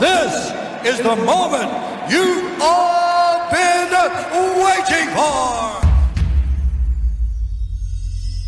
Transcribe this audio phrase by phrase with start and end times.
[0.00, 0.52] This
[0.86, 1.70] is the moment
[2.08, 3.78] you've all been
[4.64, 5.80] waiting for.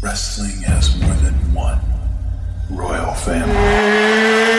[0.00, 1.80] Wrestling has more than one
[2.70, 4.49] royal family.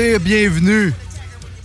[0.00, 0.92] Dire bienvenue,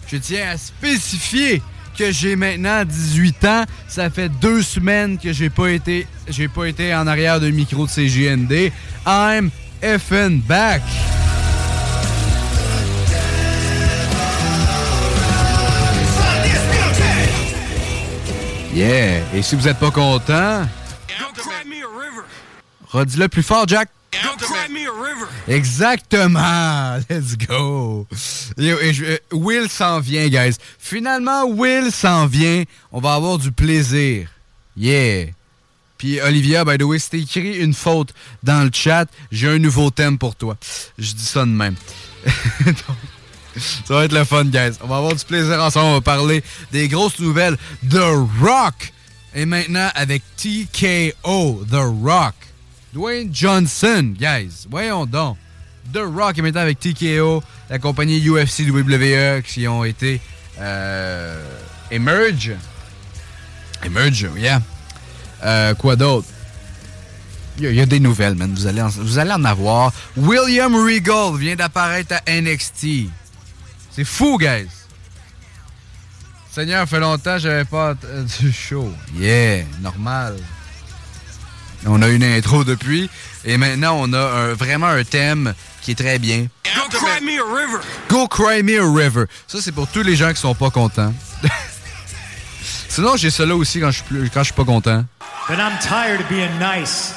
[0.07, 1.61] je tiens à spécifier
[1.97, 3.63] que j'ai maintenant 18 ans.
[3.87, 7.85] Ça fait deux semaines que j'ai pas été, j'ai pas été en arrière d'un micro
[7.85, 8.71] de CGND.
[9.05, 9.51] I'm
[9.81, 10.81] effing back.
[18.73, 19.21] Yeah.
[19.33, 20.67] Et si vous êtes pas content,
[22.89, 23.94] redis-le plus fort, Jack.
[25.47, 26.99] Exactement!
[27.09, 28.07] Let's go!
[28.59, 30.55] Euh, Will s'en vient, guys.
[30.79, 32.63] Finalement, Will s'en vient.
[32.91, 34.27] On va avoir du plaisir.
[34.75, 35.27] Yeah!
[35.97, 38.13] Puis Olivia, by the way, t'as écrit une faute
[38.43, 40.57] dans le chat, j'ai un nouveau thème pour toi.
[40.97, 41.75] Je dis ça de même.
[43.57, 44.77] Ça va être le fun, guys.
[44.81, 45.85] On va avoir du plaisir ensemble.
[45.85, 47.55] On va parler des grosses nouvelles.
[47.89, 48.01] The
[48.41, 48.91] Rock!
[49.33, 52.35] Et maintenant, avec TKO, The Rock.
[52.95, 54.65] Dwayne Johnson, guys.
[54.69, 55.35] Voyons donc.
[55.93, 60.21] The Rock est maintenant avec TKO, la compagnie UFC WWE qui ont été
[60.59, 61.37] euh,
[61.91, 62.53] Emerge.
[63.83, 64.61] Emerge, yeah.
[65.43, 66.27] Euh, quoi d'autre?
[67.59, 68.53] Il y, a- des nouvelles, man.
[68.53, 69.91] Vous allez, en, vous allez en avoir.
[70.15, 73.09] William Regal vient d'apparaître à NXT.
[73.91, 74.67] C'est fou, guys.
[76.49, 77.93] Seigneur, fait longtemps que j'avais pas
[78.39, 78.89] du show.
[79.17, 80.37] Yeah, normal.
[81.87, 83.09] On a une intro depuis.
[83.43, 86.47] Et maintenant, on a un- vraiment un thème qui est très bien.
[86.63, 87.79] Go cry me a river.
[88.09, 89.25] Go Cry Me a River.
[89.47, 91.13] Ça, c'est pour tous les gens qui sont pas contents.
[92.89, 95.05] Sinon, j'ai cela aussi quand je suis plus- quand je suis pas content.
[95.47, 97.13] But I'm tired of being nice.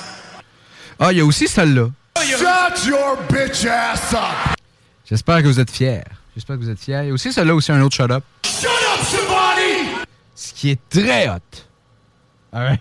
[0.99, 1.89] Ah, il y a aussi celle-là.
[2.21, 4.57] Shut your bitch ass up.
[5.09, 6.03] J'espère que vous êtes fiers.
[6.35, 7.01] J'espère que vous êtes fiers.
[7.05, 8.25] Il y a aussi celle-là aussi, un autre shut up.
[8.45, 9.89] Shut up, somebody.
[10.35, 11.39] Ce qui est très hot.
[12.53, 12.81] Alright.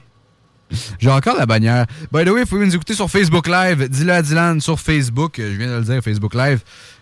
[1.00, 1.86] J'ai encore la bannière.
[2.12, 3.88] By the way, vous pouvez nous écouter sur Facebook Live.
[3.90, 5.40] Dis-le à Dylan sur Facebook.
[5.40, 6.60] Euh, Je viens de le dire, Facebook Live.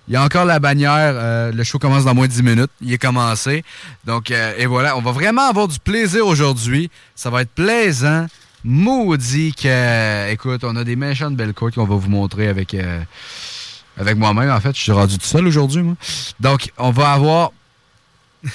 [0.08, 0.92] Il y a encore la bannière.
[1.16, 2.70] euh, le show commence dans moins de 10 minutes.
[2.82, 3.64] Il est commencé.
[4.06, 4.96] Donc, euh, et voilà.
[4.98, 6.92] On va vraiment avoir du plaisir aujourd'hui.
[7.16, 8.28] Ça va être plaisant.
[8.64, 9.56] Maudit.
[10.30, 12.76] Écoute, on a des méchantes belles courtes qu'on va vous montrer avec...
[13.98, 14.76] avec moi-même, en fait.
[14.76, 15.96] Je suis rendu tout seul aujourd'hui, moi.
[16.40, 17.52] Donc, on va avoir...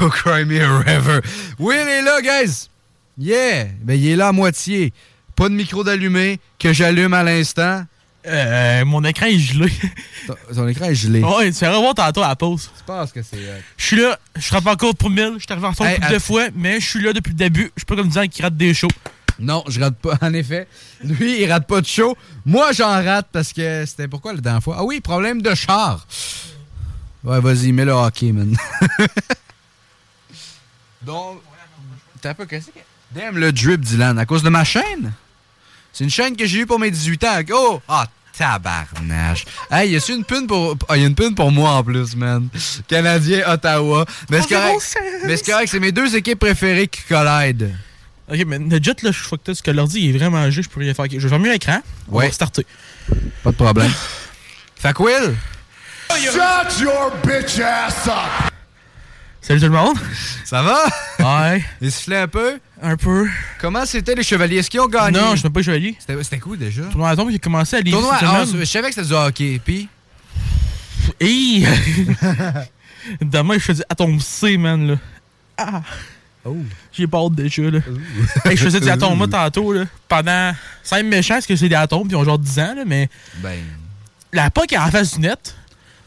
[0.00, 1.20] Go cry me a river.
[1.60, 2.68] Will est là, guys!
[3.18, 3.66] Yeah!
[3.82, 4.92] Ben, il est là à moitié.
[5.36, 7.84] Pas de micro d'allumé que j'allume à l'instant.
[8.26, 9.70] Euh, mon écran est gelé.
[10.26, 11.22] Ton, ton écran est gelé.
[11.22, 12.70] ouais, tu vas revoir tantôt à la pause.
[12.78, 13.36] Je pense que c'est...
[13.36, 15.98] euh, Je suis là, je frappe encore pour 1000, je suis arrivé en retard Hey,
[16.00, 17.70] plus de att- fois, mais je suis là depuis le début.
[17.76, 18.88] Je suis pas comme disant qui rate des shows.
[19.38, 20.16] Non, je rate pas.
[20.22, 20.66] En effet,
[21.02, 22.16] lui, il rate pas de show.
[22.46, 24.76] Moi, j'en rate parce que c'était pourquoi la dernière fois?
[24.78, 26.06] Ah oui, problème de char.
[27.24, 28.56] Ouais, vas-y, mets le hockey, man.
[31.02, 31.40] Donc,
[32.22, 32.72] t'as un peu cassé.
[33.14, 35.12] Damn le drip, Dylan, à cause de ma chaîne.
[35.92, 37.40] C'est une chaîne que j'ai eue pour mes 18 ans.
[37.52, 37.80] Oh!
[37.88, 38.06] Ah,
[38.36, 39.44] tabarnache.
[39.70, 40.76] Hey, y a une pune pour.
[40.88, 42.48] Ah, y a une pune pour moi en plus, man.
[42.88, 44.04] Canadien, Ottawa.
[44.30, 44.98] Mais c'est correct.
[45.26, 47.70] Mais c'est correct, c'est mes deux équipes préférées qui collident.
[48.28, 50.94] Ok, mais le jet, là, je suis parce que l'ordi est vraiment juste, je rien
[50.94, 51.04] faire.
[51.10, 51.80] Je vais fermer l'écran.
[52.10, 52.26] On Ouais.
[52.28, 52.66] va starter.
[53.42, 53.92] Pas de problème.
[54.76, 55.36] fait que Will,
[56.10, 58.53] Shut your bitch ass up!
[59.46, 59.98] Salut tout le monde.
[60.44, 60.84] ça va?
[61.18, 62.58] Ouais, Essoufflé un peu?
[62.80, 63.28] un peu.
[63.60, 64.56] Comment c'était les chevaliers?
[64.58, 65.18] Est-ce qu'ils ont gagné?
[65.18, 65.94] Non, je suis pas chevalier.
[65.98, 66.84] C'était c'était cool déjà?
[66.84, 68.60] Tournoi à tombe, a commencé à Lévis Tournoi, semaine.
[68.60, 69.60] je savais que c'était du hockey.
[69.62, 69.88] Puis,
[71.20, 71.66] Hey!
[73.20, 74.96] Demain, je faisais Atom C, man, là.
[75.58, 75.82] Ah!
[76.46, 76.56] Oh.
[76.92, 77.80] J'ai pas hâte déjà, là.
[78.46, 79.84] Hey, je faisais des atomes, moi, tantôt, là.
[80.08, 80.54] Pendant.
[80.82, 82.82] C'est même méchant, parce que c'est des atomes, puis ils ont genre 10 ans, là,
[82.86, 83.08] mais.
[83.38, 83.58] ben,
[84.32, 85.54] La POC est en face du net.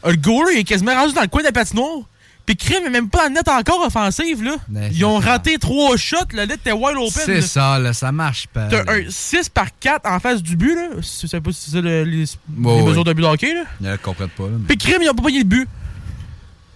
[0.04, 2.00] Le goaler il est quasiment rendu dans le coin de la patinoire.
[2.48, 4.56] Puis Crime est même pas le net encore offensive, là.
[4.70, 7.10] Mais Ils ont c'est raté trois shots, le net était wide open.
[7.10, 8.68] c'est ça, là, ça marche pas.
[8.68, 10.88] T'as un 6 par 4 en face du but, là.
[10.96, 12.24] Je sais pas si c'est ça le- les,
[12.56, 13.64] mesures de but de hockey, là.
[13.82, 14.52] Ils ne comprennent pas, là.
[14.58, 15.68] mais- Puis Crime, ils ont pas payé le but.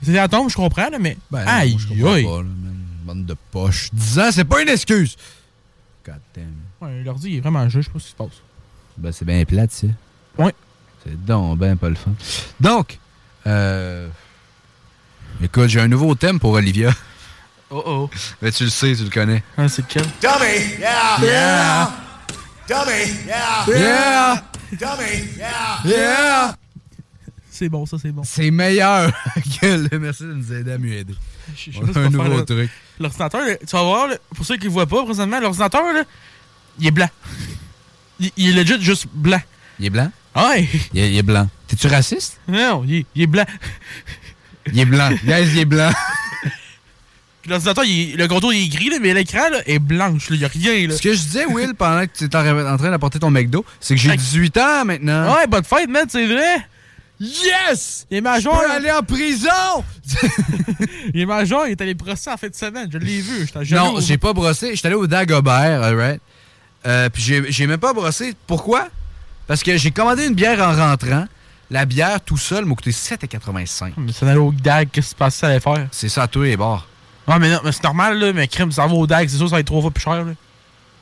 [0.02, 1.16] C'était à tombe, je comprends, là, mais.
[1.30, 2.24] Ben, aïe, moi, je comprends aïe.
[2.24, 2.76] pas, là, man.
[3.06, 3.88] Bande de poche.
[3.94, 5.16] 10 ans, c'est pas une excuse.
[6.04, 6.44] God damn.
[6.82, 8.42] Ouais, l'ordi il est vraiment juste, je sais pas ce qui se passe.
[8.98, 9.86] Ben, c'est bien plate, ça.
[10.36, 10.52] Ouais.
[11.02, 12.12] C'est donc ben pas le fun.
[12.60, 12.98] Donc,
[13.46, 14.06] euh...
[15.42, 16.92] Écoute, j'ai un nouveau thème pour Olivia.
[17.70, 18.10] Oh oh.
[18.40, 19.42] Mais tu le sais, tu le connais.
[19.56, 20.04] Ah, c'est lequel?
[20.20, 20.78] Dummy!
[20.78, 21.18] Yeah!
[21.22, 21.92] Yeah!
[22.68, 23.12] Dummy!
[23.26, 23.66] Yeah!
[23.66, 24.44] Yeah!
[24.72, 25.28] Dummy!
[25.38, 25.80] Yeah!
[25.84, 26.56] Yeah!
[27.50, 28.22] C'est bon, ça, c'est bon.
[28.24, 29.10] C'est meilleur
[29.60, 31.14] que le merci de nous aider à mieux aider.
[31.56, 32.70] Je- je sais On pas ce a un faire, nouveau truc.
[33.00, 36.02] L'ordinateur, tu vas voir, là, pour ceux qui le voient pas présentement, l'ordinateur, là,
[36.78, 37.08] il est blanc.
[38.20, 39.40] Il, il est legit juste blanc.
[39.78, 40.10] Il est blanc?
[40.36, 40.68] Ouais!
[40.94, 41.48] Il est, il est blanc.
[41.66, 42.38] T'es-tu raciste?
[42.48, 43.44] Non, il est blanc.
[44.72, 45.10] Il est blanc.
[45.24, 45.90] Guys, il est blanc.
[47.42, 50.30] Puis L'ordinateur, il le contour, il est gris, là, mais l'écran, là, est blanche.
[50.30, 50.36] là.
[50.36, 50.96] Il y a rien, là.
[50.96, 53.64] Ce que je disais, Will, pendant que tu étais en en train d'apporter ton McDo,
[53.80, 54.16] c'est que j'ai Hey.
[54.16, 55.34] 18 ans maintenant.
[55.34, 56.64] Ouais, bonne fête, man, c'est vrai!
[57.18, 58.06] Yes!
[58.10, 58.60] Il est Je majeur!
[58.60, 59.84] peux aller en prison!
[61.14, 62.88] Il est majeur, il est allé brosser en fin de semaine.
[62.92, 63.94] Je l'ai vu, j'étais jaloux.
[63.94, 64.74] Non, j'ai pas brossé.
[64.74, 66.20] J'étais allé au Dagobert, alright?
[66.86, 68.34] Euh, puis j'ai j'ai même pas brossé.
[68.46, 68.88] Pourquoi?
[69.46, 71.26] Parce que j'ai commandé une bière en rentrant.
[71.72, 73.94] La bière tout seul m'a coûté 7,85.
[73.96, 75.88] Mais ça n'allait au DAG, qu'est-ce qui se passe, ça allait faire?
[75.90, 76.86] C'est ça tous les bars.
[77.26, 79.48] Ouais, mais non, mais c'est normal, là, mais crème, ça va au DAG, c'est sûr,
[79.48, 80.32] ça va être trois fois plus cher, là.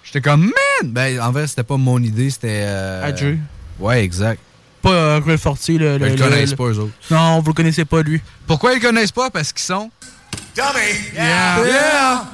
[0.04, 0.92] J'étais comme, man!
[0.92, 2.62] Ben, en fait, c'était pas mon idée, c'était.
[2.64, 3.04] Euh...
[3.06, 3.38] Adieu.
[3.78, 4.40] Ouais, exact.
[4.80, 5.98] Pas euh, Fortier, le.
[5.98, 6.92] Le- ils le- le connaissent le- pas, eux autres.
[7.10, 8.20] Non, vous le connaissez pas, lui.
[8.46, 9.28] Pourquoi ils le connaissent pas?
[9.28, 9.90] Parce qu'ils sont.
[10.56, 10.66] Dummy!
[11.14, 11.66] Yeah!
[11.66, 12.24] Yeah!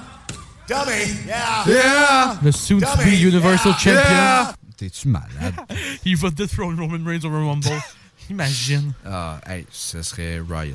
[0.68, 1.14] Dummy!
[1.26, 1.64] Yeah!
[1.66, 2.36] Yeah!
[2.42, 3.20] Le Suits B Dummy.
[3.20, 3.78] Universal Yeah.
[3.78, 4.10] Champion.
[4.10, 4.54] Yeah!
[4.76, 5.54] T'es-tu malade?
[6.04, 7.70] Il va déthrone Roman Reigns over Rumble.
[8.30, 8.92] Imagine.
[9.08, 10.74] ah, hey, ce serait Riot.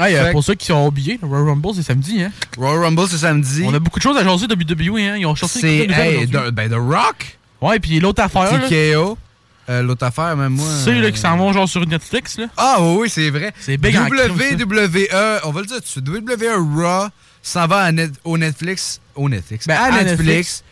[0.00, 2.32] Hey, euh, pour ceux qui ont oublié, le Royal Rumble, c'est samedi, hein.
[2.56, 3.62] Royal Rumble, c'est samedi.
[3.64, 5.16] On a beaucoup de choses à jaser de WWE, hein.
[5.16, 5.76] Ils ont sorti C'est.
[5.90, 7.38] Hey, de- ben, The Rock!
[7.60, 8.68] Ouais, puis l'autre affaire, là.
[8.68, 9.16] TKO.
[9.70, 10.66] Euh, L'autre affaire, même moi.
[10.82, 12.46] Ceux là, euh, qui s'en vont genre sur Netflix, là.
[12.56, 13.52] Ah oui, oui, c'est vrai.
[13.60, 13.94] C'est big.
[13.94, 16.08] WWE, on va le dire tout de suite.
[16.08, 17.08] WWE Raw
[17.42, 18.98] s'en va à net- au Netflix.
[19.14, 19.66] Au Netflix.
[19.66, 20.18] Ben, à, à Netflix.
[20.22, 20.64] Netflix.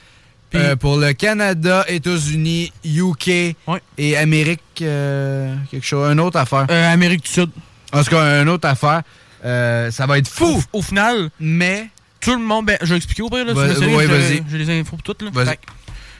[0.56, 3.54] Puis- euh, pour le Canada, États-Unis, UK
[3.98, 4.60] et Amérique.
[4.82, 6.10] euh, quelque chose.
[6.12, 6.66] Une autre affaire.
[6.70, 7.50] Euh, Amérique du Sud.
[7.92, 9.02] En tout cas, une autre affaire.
[9.42, 10.62] Ça va être fou.
[10.72, 11.88] Au, au final, Mais.
[12.20, 12.66] tout le monde.
[12.66, 13.52] Ben, je vais expliquer au pire, là.
[13.52, 14.42] Ouais, je- vas-y.
[14.50, 15.30] J'ai les infos pour toutes, là.
[15.32, 15.56] Vas-y.
[15.56, 15.62] Que,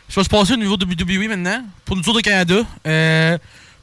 [0.09, 1.65] Ça va se passer au niveau de WWE maintenant.
[1.85, 2.63] Pour nous autres au Canada.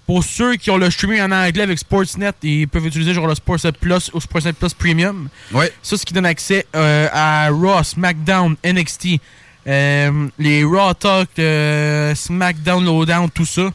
[0.05, 3.35] Pour ceux qui ont le streaming en anglais avec Sportsnet, ils peuvent utiliser genre le
[3.35, 5.29] Sportsnet Plus ou Sportsnet Plus Premium.
[5.53, 5.71] Ouais.
[5.81, 9.21] Ça, ce qui donne accès à Raw, SmackDown, NXT,
[9.67, 13.69] euh, les Raw Talk, euh, SmackDown, Lowdown, tout ça.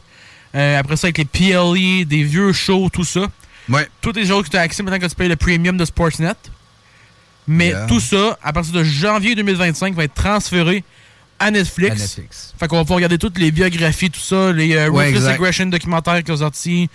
[0.55, 3.21] Euh, après ça, avec les PLE, des vieux shows, tout ça.
[3.69, 3.87] Ouais.
[4.01, 6.33] Tous les jours que tu as accès maintenant que tu payes le premium de Sportsnet.
[7.47, 7.85] Mais Yeah.
[7.87, 10.83] tout ça, à partir de janvier 2025, va être transféré
[11.39, 11.91] à Netflix.
[11.91, 12.53] À Netflix.
[12.59, 15.25] Fait qu'on va pouvoir regarder toutes les biographies, tout ça, les euh, Ouais, Ruthless.
[15.27, 16.89] Aggression documentaires qui ont sorti.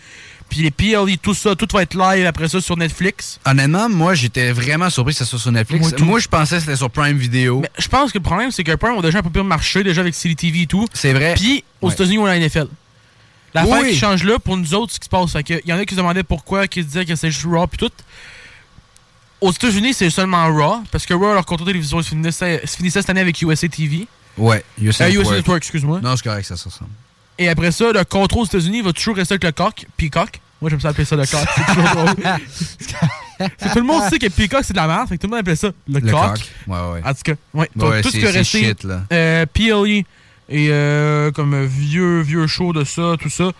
[0.48, 3.40] Puis les PLE, tout ça, tout va être live après ça sur Netflix.
[3.44, 5.92] Honnêtement, moi, j'étais vraiment surpris que ça soit sur Netflix.
[6.00, 7.60] Moi, je pensais que c'était sur Prime Video.
[7.60, 9.82] Mais je pense que le problème, c'est que Prime ont déjà un peu plus marché,
[9.82, 10.86] déjà avec CTV et tout.
[10.92, 11.34] C'est vrai.
[11.34, 11.92] Puis aux Ouais.
[11.94, 12.68] États-Unis, on a la NFL.
[13.52, 13.90] L'affaire Oui.
[13.90, 15.78] qui change là, pour nous autres, ce qui se passe, c'est que il y en
[15.78, 17.90] a qui se demandaient pourquoi, qui se disaient que c'est juste Raw puis tout.
[19.40, 22.76] Aux États-Unis, c'est seulement Raw, parce que Raw, leur contrat de télévision se finissait, se
[22.76, 24.06] finissait cette année avec USA TV.
[24.38, 25.58] Ouais, USA Euh, USA Network.
[25.58, 26.00] Excuse-moi.
[26.02, 26.90] Non, c'est correct, ça, ça ressemble.
[27.38, 30.40] Et après ça, le contrôle aux États-Unis va toujours rester avec le coq, Peacock.
[30.60, 31.40] Moi, j'aime ça appeler ça le coq.
[31.56, 32.14] C'est toujours drôle.
[33.38, 35.32] C'est- tout le monde sait que Peacock, c'est de la merde, fait que tout le
[35.32, 36.20] monde appelle ça le, Le coq.
[36.34, 36.40] coq.
[36.68, 37.00] Ouais, ouais.
[37.04, 38.64] En tout cas, ouais, Ouais, tout ce qui resté.
[38.64, 39.02] shit, là.
[39.12, 40.04] euh, PLE
[40.48, 43.50] et euh, comme vieux, vieux show de ça, tout ça.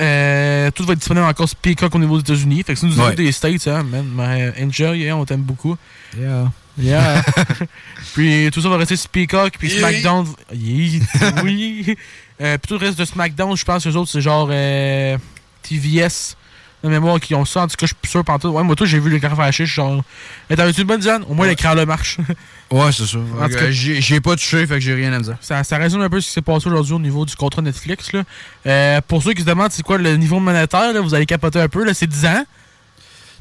[0.00, 2.62] Euh, tout va être disponible encore sur Peacock au niveau des États-Unis.
[2.66, 3.06] Fait que si nous Ouais.
[3.06, 5.76] avons des States, hein, man, mais enjoy, yeah, on t'aime beaucoup.
[6.18, 6.50] Yeah.
[6.78, 7.22] Yeah.
[8.14, 9.78] puis tout ça va rester sur Peacock, puis Yeah.
[9.80, 10.26] SmackDown.
[10.54, 11.00] Yeah,
[11.42, 11.96] oui.
[12.40, 15.16] Euh, puis tout le reste de SmackDown, je pense que les autres, c'est genre euh,
[15.62, 16.36] TVS.
[16.82, 18.54] De mémoire qui ont ça, en tout cas, je suis plus sûr pantoute.
[18.54, 20.02] Ouais, moi, toi, j'ai vu l'écran affiché, je suis genre.
[20.48, 21.22] Mais t'avais-tu une bonne dizaine?
[21.28, 21.50] Au moins, Ouais.
[21.50, 22.16] l'écran le marche.
[22.72, 23.18] Ouais, c'est ça.
[23.18, 25.36] En tout cas- J'ai pas touché, fait que j'ai rien à me dire.
[25.40, 28.12] Ça, ça résume un peu ce qui s'est passé aujourd'hui au niveau du contrat Netflix.
[28.12, 28.22] Là.
[28.64, 31.60] Euh, pour ceux qui se demandent c'est quoi le niveau monétaire, là, vous allez capoter
[31.60, 31.84] un peu.
[31.84, 32.44] là, C'est 10 ans.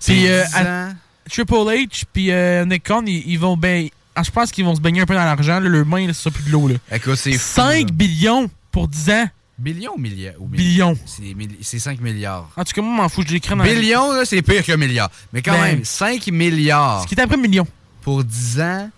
[0.04, 0.90] Puis euh, à-
[1.32, 4.76] Triple H puis euh, Nick Khan, ils, ils vont ben, ah, je pense qu'ils vont
[4.76, 5.60] se baigner un peu dans l'argent.
[5.60, 6.68] Leur main, c'est ça plus de l'eau.
[6.68, 6.76] là.
[6.92, 7.94] Écoute, c'est fou, 5 là.
[7.94, 9.30] billions pour 10 ans?
[9.58, 10.36] Billions ou milliards?
[10.40, 10.98] Ou Billions.
[11.06, 12.50] C'est des milli- C'est 5 milliards.
[12.56, 14.72] En tout cas, moi, je m'en fous, je l'écris dans Billions, là, c'est pire que
[14.74, 15.12] milliards.
[15.34, 17.68] Mais quand Ben, même, 5 milliards Ce qui est après millions.
[18.02, 18.90] pour 10 ans,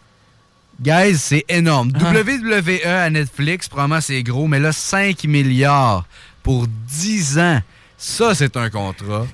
[0.79, 1.91] guys, c'est énorme.
[1.99, 2.11] Ah.
[2.13, 6.05] WWE à Netflix, probablement c'est gros, mais là, 5 milliards
[6.43, 7.61] pour 10 ans,
[7.97, 9.25] ça, c'est un contrat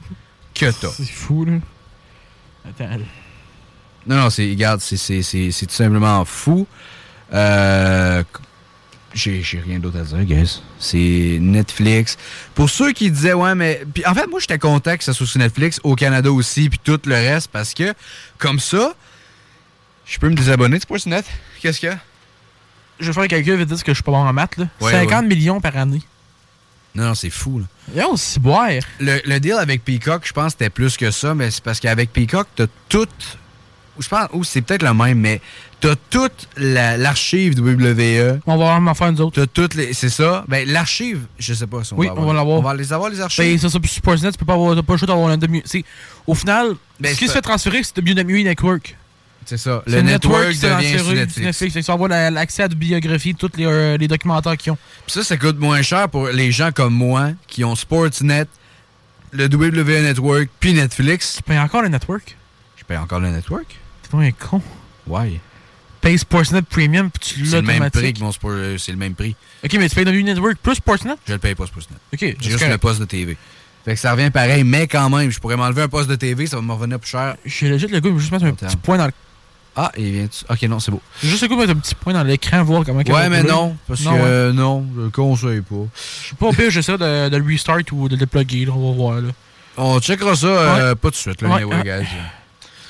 [0.54, 0.90] que t'as.
[0.90, 1.54] C'est fou, là.
[2.70, 3.00] Attends.
[4.08, 6.66] Non, non, c'est, regarde, c'est, c'est, c'est, c'est tout simplement fou.
[7.34, 8.24] Euh,
[9.18, 10.62] j'ai, rien d'autre à dire, guys.
[10.80, 12.18] C'est Netflix.
[12.56, 13.84] Pour ceux qui disaient, ouais, mais.
[13.94, 16.80] Puis en fait, moi, j'étais content que ça soit sur Netflix, au Canada aussi, puis
[16.84, 17.94] tout le reste, parce que,
[18.38, 18.94] comme ça,
[20.06, 21.24] je peux me désabonner de Sportsnet.
[21.62, 22.00] Qu'est-ce qu'il y a?
[23.00, 24.58] Je vais faire un calcul dire que je suis pas bon en maths.
[24.58, 24.68] Là.
[24.82, 25.28] Ouais, 50 ouais.
[25.28, 26.02] millions par année.
[26.96, 27.66] Non, c'est fou, là.
[27.96, 28.70] Yo, c'est boire.
[29.00, 31.80] Le, le deal avec Peacock, je pense que c'était plus que ça, mais c'est parce
[31.80, 33.08] qu'avec Peacock, t'as tout.
[33.98, 35.42] ou Je pense, ou c'est peut-être le même, mais
[35.80, 38.40] t'as toute la- l'archive de WWE.
[38.46, 39.42] On va vraiment faire nous autres.
[39.42, 39.94] T'as toutes les.
[39.94, 40.44] C'est ça?
[40.48, 42.28] Ben, l'archive, je sais pas si on Oui, va on avoir.
[42.28, 42.60] va l'avoir.
[42.60, 43.44] On va les avoir, les archives.
[43.46, 45.30] Ben, c'est ça, puis sur Sportsnet, tu peux pas avoir, t'as pas le choix d'avoir
[45.30, 45.62] un demi.
[45.66, 45.84] c'est-
[46.26, 48.96] Au final, Ben, ce qui se fait transférer, c'est WWE Network.
[49.46, 49.82] C'est ça.
[49.88, 51.62] Le network fait devient sur Netflix.
[51.62, 51.88] Netflix.
[51.88, 54.78] Vas avoir la- l'accès à des biographies, tous les, euh, les documentaires qu'ils ont.
[55.06, 58.46] Puis ça, ça coûte moins cher pour les gens comme moi qui ont Sportsnet,
[59.32, 61.36] le WWE Network, puis Netflix.
[61.38, 62.36] Tu payes encore le network?
[62.76, 63.68] Je paye encore le network?
[64.10, 64.62] T'es un con.
[65.06, 65.40] Ouais.
[66.16, 68.52] Sportsnet Premium, puis tu C'est l'as le même prix que mon Sport.
[68.54, 69.36] euh, C'est le même prix.
[69.66, 71.16] Ok, mais tu payes WWE Network plus Sportsnet?
[71.28, 71.98] Je le paye pas Sportsnet.
[72.14, 72.72] Ok, J'ai c'est juste correct.
[72.72, 73.36] le poste de TV.
[73.84, 76.46] Fait que ça revient pareil, mais quand même, je pourrais m'enlever un poste de TV,
[76.46, 77.36] ça va me revenir plus cher.
[77.46, 79.12] J'ai legit le goût, mais juste mettre un petit point dans le.
[79.80, 80.28] Ah, il vient.
[80.50, 81.02] Ok, non, c'est beau.
[81.22, 83.00] J'ai juste le goût de mettre un petit point dans l'écran, voir comment.
[83.00, 84.24] Ouais, mais non, parce Non, que ouais.
[84.26, 85.76] euh, non, je le conseille pas.
[86.24, 88.90] Je sais pas, au pire, j'essaie de, de le restart ou de le dépluguer, on
[88.92, 89.22] va voir.
[89.22, 89.30] Là.
[89.78, 92.08] On checkera ça euh, pas tout de suite, là, Ouais, guys.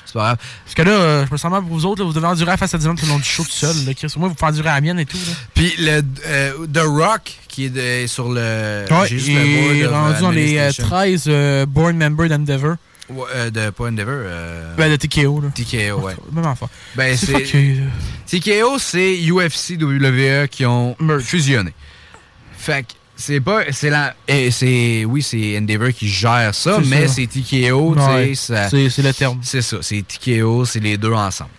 [0.08, 0.36] C'est pas grave.
[0.64, 2.56] Parce que là, euh, je me sens mal pour vous autres, là, vous devez endurer
[2.56, 3.76] face à 10 minutes tout le long du show tout seul.
[3.86, 4.10] Là, Chris.
[4.16, 5.18] Moi, vous pouvez endurer à la mienne et tout.
[5.18, 5.32] Là.
[5.52, 8.86] Puis le euh, The Rock qui est de- sur le.
[8.90, 9.36] Ouais, juste il
[9.82, 10.84] est rendu dans les euh, administration.
[10.86, 12.76] 13 euh, board members d'Endeavor.
[13.10, 14.14] Ouais, euh, de pas Endeavor.
[14.16, 15.40] Euh, Ben, de TKO.
[15.42, 15.48] Là.
[15.54, 16.14] TKO, ouais.
[16.32, 16.70] Même enfant.
[16.96, 17.44] Ben, C'est.
[18.26, 21.72] TKO, c'est UFC, WWE qui ont fusionné.
[22.56, 23.64] Fait que c'est pas.
[23.72, 24.14] C'est la.
[24.26, 25.04] et c'est.
[25.04, 28.54] Oui, c'est Endeavor qui gère ça, mais c'est TKO, tu Ouais, sais.
[28.54, 29.38] ça- c'est- c'est le terme.
[29.42, 31.50] C'est ça, c'est TKO, c'est les deux ensemble.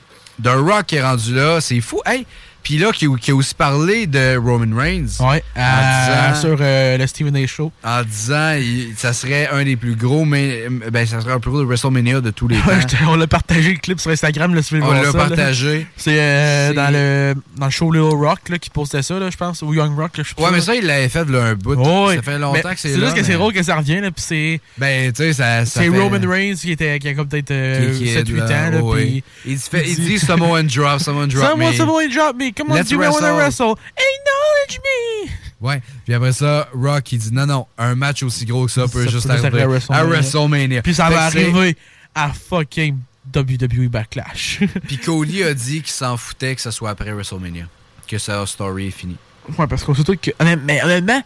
[0.41, 1.99] The Rock est rendu là, c'est fou.
[2.05, 2.25] Hey!
[2.63, 5.07] Puis là, qui, qui a aussi parlé de Roman Reigns.
[5.21, 7.47] Ouais, en euh, disant- sur euh, le Stephen A.
[7.47, 7.71] Show.
[7.83, 11.51] en disant il- ça serait un des plus gros mais ben ça serait un plus
[11.51, 12.71] gros de WrestleMania de tous les temps.
[13.07, 15.13] on l'a partagé le clip sur Instagram, là, si vous On l'a là.
[15.13, 15.87] partagé.
[15.97, 19.29] C'est euh, C'est- dans le dans le show Little Rock là, qui postait ça, là,
[19.29, 20.17] je pense, ou Young Rock.
[20.17, 20.63] Là, je Ouais, mais là.
[20.63, 21.75] ça il l'avait fait de un bout.
[21.75, 23.05] Ouais, ça fait longtemps mais que c'est C'est là.
[23.05, 25.81] juste que c'est mais- drôle que ça revient, là, c'est Ben tu sais ça, ça
[25.81, 28.37] c'est fait- Roman Reigns qui, était, qui a comme peut-être euh, qui- qui est 7-8
[28.37, 29.01] là, ans, là, ouais.
[29.05, 29.23] puis...
[29.45, 31.73] il, fait- il dit Samoan drop, Samoan drop Someone, me.
[31.73, 33.35] someone drop me, come on, Let's do wrestle.
[33.35, 33.75] wrestle?
[33.95, 35.29] Acknowledge me!
[35.61, 35.81] Ouais.
[36.05, 39.05] Puis après ça, Rock il dit non non, un match aussi gros que ça peut
[39.05, 40.05] Ça juste peut arriver à à WrestleMania.
[40.05, 40.81] WrestleMania.
[40.81, 41.77] Puis ça Fait va arriver
[42.15, 42.97] à fucking
[43.35, 44.59] WWE Backlash.
[44.87, 47.65] Puis Cody a dit qu'il s'en foutait que ça soit après WrestleMania,
[48.07, 49.17] que sa story est finie.
[49.57, 50.31] ouais, parce qu'on sait tout que...
[50.65, 51.21] Mais honnêtement,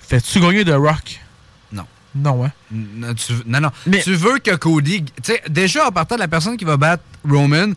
[0.00, 1.20] fais-tu gagner de Rock?
[1.72, 1.84] Non.
[2.14, 2.52] Non, hein?
[2.70, 3.70] Non, tu, non, non.
[3.86, 5.04] Mais- Tu veux que Cody.
[5.04, 7.72] Tu sais, déjà, en partant de la personne qui va battre Roman,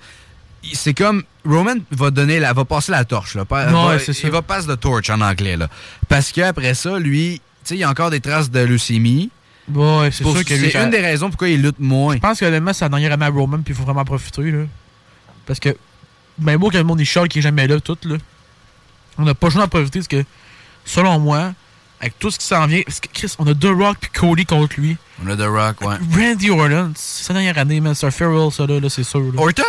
[0.74, 1.24] c'est comme.
[1.46, 3.36] Roman va donner la, va passer la torche.
[3.36, 4.12] Là, va- ça.
[4.24, 5.56] Il va passer the torch en anglais.
[5.58, 5.70] Là.
[6.08, 9.32] Parce qu'après ça, lui, tu sais, il y a encore des traces de leucémie.
[9.74, 12.16] Ouais, c'est sûr que c'est une des raisons pourquoi il lutte moins.
[12.16, 14.52] Je pense que honnêtement, c'est la dernière année à Roman, puis il faut vraiment profiter.
[14.52, 14.66] Là.
[15.46, 15.76] Parce que,
[16.38, 18.18] ben beau que le monde il chiale qui est jamais là, tout, là.
[19.18, 20.24] On n'a pas le choix d'en profiter parce que,
[20.86, 21.54] selon moi,
[22.00, 24.46] avec tout ce qui s'en vient, parce que Chris, on a The Rock puis Cody
[24.46, 24.98] contre lui.
[25.24, 25.98] On a The Rock, ouais.
[26.16, 27.94] Randy Orton, c'est sa dernière année, man.
[27.94, 29.20] C'est un farewell, ça, là, là, c'est sûr.
[29.20, 29.42] Là.
[29.42, 29.64] Orton?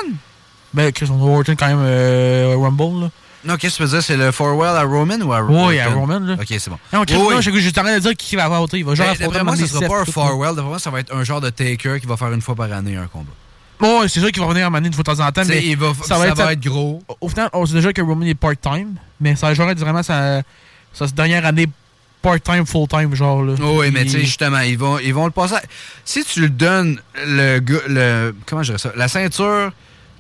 [0.72, 3.10] Ben, Chris, on Orton quand même euh, Rumble, là.
[3.42, 4.02] Non, qu'est-ce que tu veux dire?
[4.02, 5.68] C'est le Farewell à Roman ou à Orton?
[5.68, 6.34] Oui, à Roman, là.
[6.34, 6.78] Ok, c'est bon.
[6.92, 7.42] Non, Chris, Oui, non, oui.
[7.42, 9.56] j'ai juste en train de dire qui va avoir Il va genre Ben, D'après moi,
[9.56, 10.04] ce sera pas un.
[10.04, 10.54] Farewell.
[10.54, 12.70] D'après moi, ça va être un genre de Taker qui va faire une fois par
[12.72, 13.32] année un combat.
[13.80, 15.64] Ouais, c'est sûr qu'il va revenir à Mandy une fois de temps en temps, mais
[15.64, 17.02] il va- ça va être gros.
[17.20, 20.42] Au final, on sait déjà que Roman est part-time, mais ça va être vraiment sa,
[20.92, 21.66] sa dernière année
[22.20, 23.42] part-time, full-time, genre.
[23.42, 23.54] Là.
[23.62, 25.54] Oh, oui, mais tu sais, justement, ils vont, ils vont le passer.
[26.04, 28.34] Si tu le donnes le, le.
[28.44, 28.92] Comment je dirais ça?
[28.96, 29.72] La ceinture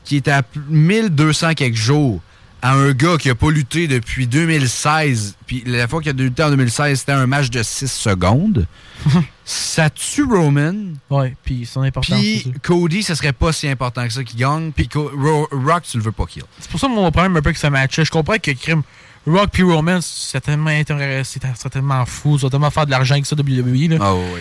[0.04, 2.20] qui est à 1200 quelques jours
[2.62, 6.42] à un gars qui a pas lutté depuis 2016, puis la fois qu'il a lutté
[6.42, 8.66] en 2016, c'était un match de 6 secondes.
[9.46, 10.74] ça tue Roman.
[11.08, 12.20] Ouais, puis son importance.
[12.20, 12.52] Puis.
[12.62, 14.72] Cody, ça serait pas si important que ça qu'il gagne.
[14.72, 16.42] Puis Ro- Rock, tu le veux pas kill.
[16.58, 18.04] C'est pour ça mon problème un peu que ça matchait.
[18.04, 18.82] Je comprends que Crime,
[19.26, 23.24] Rock puis Roman, c'est tellement intéressant, c'est tellement fou, ça tellement faire de l'argent avec
[23.24, 23.88] ça, WWE.
[23.88, 23.96] Là.
[24.02, 24.40] Ah oui.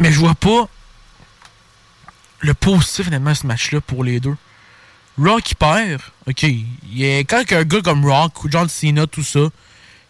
[0.00, 0.68] Mais je vois pas
[2.40, 4.34] le positif finalement de ce match-là pour les deux.
[5.18, 6.42] Rock il perd, ok.
[6.92, 9.40] Il a quand un gars comme Rock ou John Cena, tout ça,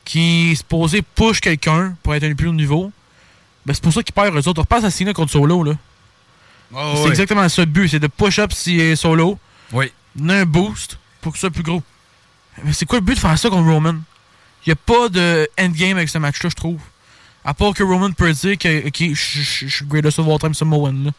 [0.05, 2.93] qui est supposé push quelqu'un pour être un plus haut niveau,
[3.67, 4.59] ben c'est pour ça qu'il perd eux autres.
[4.61, 5.73] On repasse à Cena contre Solo là.
[6.97, 9.39] c'est exactement ça le but, c'est de push up si est Solo,
[9.73, 9.91] Oui.
[10.15, 11.83] donner un boost pour que ce soit plus gros.
[12.65, 13.95] Mais c'est quoi le but de faire ça contre Roman?
[14.67, 16.81] Il n'y a pas de endgame avec ce match-là, je trouve.
[17.45, 21.05] À part que Roman peut dire que ok, je suis greatest of all time Samoan.
[21.05, 21.11] Là.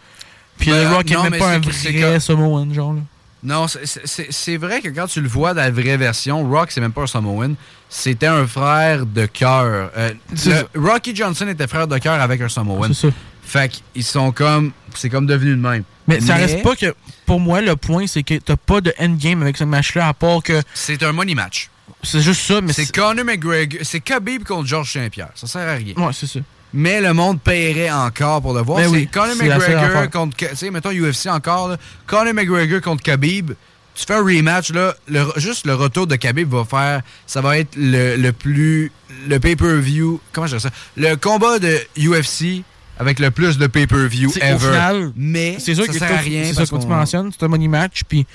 [0.59, 2.93] Puis Ben, Rock n'est même pas un vrai Samoan, genre.
[2.93, 3.01] Là.
[3.43, 6.47] Non, c'est- c'est c'est- c'est vrai que quand tu le vois dans la vraie version,
[6.47, 7.55] Rock, c'est même pas un Samoan.
[7.89, 9.91] C'était un frère de cœur.
[9.97, 12.93] Euh, C'est Rocky Johnson était frère de cœur avec un Samoan.
[12.93, 13.13] C'est ça.
[13.43, 14.71] Fait qu'ils sont comme.
[14.95, 15.83] C'est comme devenu de même.
[16.07, 16.93] Mais, ça reste pas que.
[17.25, 20.43] Pour moi, le point, c'est que t'as pas de endgame avec ce match-là, à part
[20.43, 20.61] que.
[20.73, 21.69] C'est un money match.
[22.03, 23.79] C'est juste ça, mais C'est Conor McGregor.
[23.83, 25.29] C'est Khabib contre Georges Saint-Pierre.
[25.35, 25.93] Ça sert à rien.
[25.97, 26.39] Ouais, c'est ça.
[26.73, 28.77] Mais le monde paierait encore pour le voir.
[28.79, 30.37] Ben c'est oui, Conor McGregor contre.
[30.37, 31.67] Tu sais, mettons UFC encore.
[31.69, 33.51] Là, Conor McGregor contre Khabib.
[33.93, 37.01] Tu fais un rematch, là, le- juste le retour de Khabib va faire.
[37.27, 38.91] Ça va être le, le plus.
[39.27, 40.21] Le pay-per-view.
[40.31, 40.75] Comment je dirais ça?
[40.95, 42.63] Le combat de UFC
[42.97, 44.53] avec le plus de pay-per-view ever.
[44.53, 46.43] Au final, mais c'est sûr ça que sert à rien.
[46.45, 48.25] C'est ça que tu mentionnes, c'est un money match, puis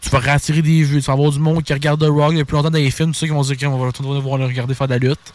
[0.00, 1.00] tu vas rattirer des vues.
[1.00, 3.18] Tu vas avoir du monde qui regarde The Rock depuis longtemps dans les films, tous
[3.20, 5.32] ceux qui vont dire qu'on va retourner voir le regarder faire de la lutte.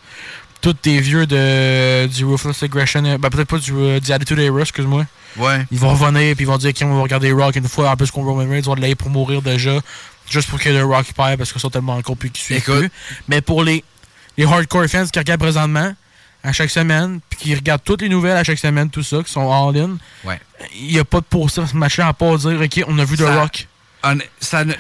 [0.61, 4.37] Tous tes vieux de, du Ruthless Aggression, euh, ben peut-être pas du, euh, du Attitude
[4.39, 5.05] Era, excuse-moi.
[5.37, 5.65] Ouais.
[5.71, 8.11] Ils vont revenir, puis ils vont dire qu'on va regarder Rock une fois, en plus
[8.11, 9.79] qu'on Roman Reigns, ils vont de l'air pour mourir déjà,
[10.29, 12.89] juste pour que le Rock perd, parce qu'ils sont tellement encore plus qui suivent plus.
[13.27, 13.83] Mais pour les,
[14.37, 15.93] les hardcore fans qui regardent présentement,
[16.43, 19.31] à chaque semaine, puis qui regardent toutes les nouvelles à chaque semaine, tout ça, qui
[19.31, 20.39] sont all-in, Ouais.
[20.75, 23.05] il n'y a pas de positif à ce match-là à part dire, OK, on a
[23.05, 23.67] vu The Ça- Rock.
[24.39, 24.73] Ça ne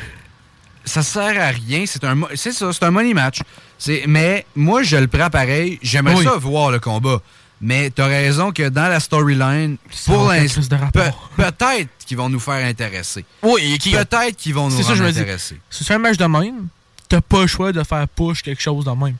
[0.83, 1.83] ça sert à rien.
[1.85, 3.41] C'est un, c'est ça, c'est un money match.
[3.83, 5.79] C'est, mais moi, je le prends pareil.
[5.81, 6.23] J'aimerais Oui.
[6.23, 7.19] ça voir le combat.
[7.59, 12.63] Mais t'as raison que dans la storyline, pour l'instant, de peut-être qu'ils vont nous faire
[12.63, 13.25] intéresser.
[13.41, 15.59] Oui, qui Peut-être qu'ils vont nous C'est.
[15.71, 16.67] Si tu fais un match de même,
[17.09, 19.15] t'as pas le choix de faire push quelque chose de même.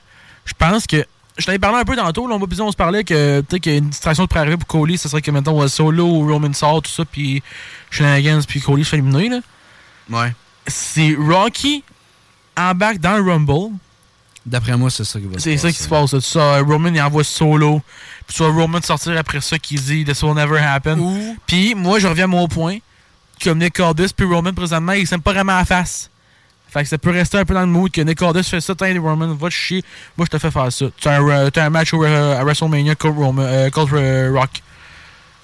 [0.46, 1.04] Je pense que.
[1.40, 3.76] Je t'avais parlé un peu tantôt, là, on, on se parlait que peut-être qu'il y
[3.76, 6.84] a une distraction pourrait arriver pour Cody, ce serait que maintenant Solo ou Roman sort,
[6.84, 7.42] tout ça, puis
[7.90, 9.30] Shenanigans, puis Cody se fait éliminer.
[9.30, 9.40] Là.
[10.10, 10.36] Ouais.
[10.68, 11.84] C'est Rocky
[12.56, 13.74] embarque dans le Rumble.
[14.46, 16.10] D'après moi, c'est ça qui va se C'est ça qui se passe.
[16.12, 17.82] Tu sais, Roman il envoie Solo,
[18.26, 20.98] puis tu vois Roman sortir après ça qui dit This will never happen.
[21.00, 22.78] Ou, Puis moi, je reviens à mon point.
[23.44, 26.10] Comme Nick Aldis puis Roman, présentement, ils s'aiment pas vraiment à la face.
[26.70, 28.74] Fait que ça peut rester un peu dans le mood que Nick Aldis fait ça,
[28.76, 29.84] tiens, Roman, va te chier.
[30.18, 30.86] Moi, je te fais faire ça.
[30.98, 34.50] Tu as un, euh, t'as un match au, euh, à WrestleMania contre, euh, euh, Rock.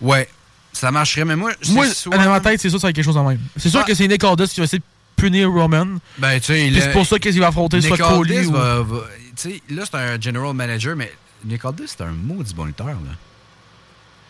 [0.01, 0.27] ouais,
[0.73, 1.25] ça marcherait.
[1.25, 3.19] Mais moi, Moi, soit- dans ma tête, c'est ça, ça va être quelque chose de
[3.21, 3.39] même.
[3.57, 3.87] C'est sûr Ah.
[3.87, 4.83] que c'est Nick Aldis qui va essayer de
[5.17, 5.97] punir Roman.
[6.17, 8.51] Ben, c'est pour ça qu'il va affronter soit Nick Cody Aldis ou...
[8.53, 9.03] va, va-
[9.35, 11.11] tu sais, là, c'est un general manager, mais
[11.43, 12.93] Nick Aldis, c'est un maudit bon lutteur, là.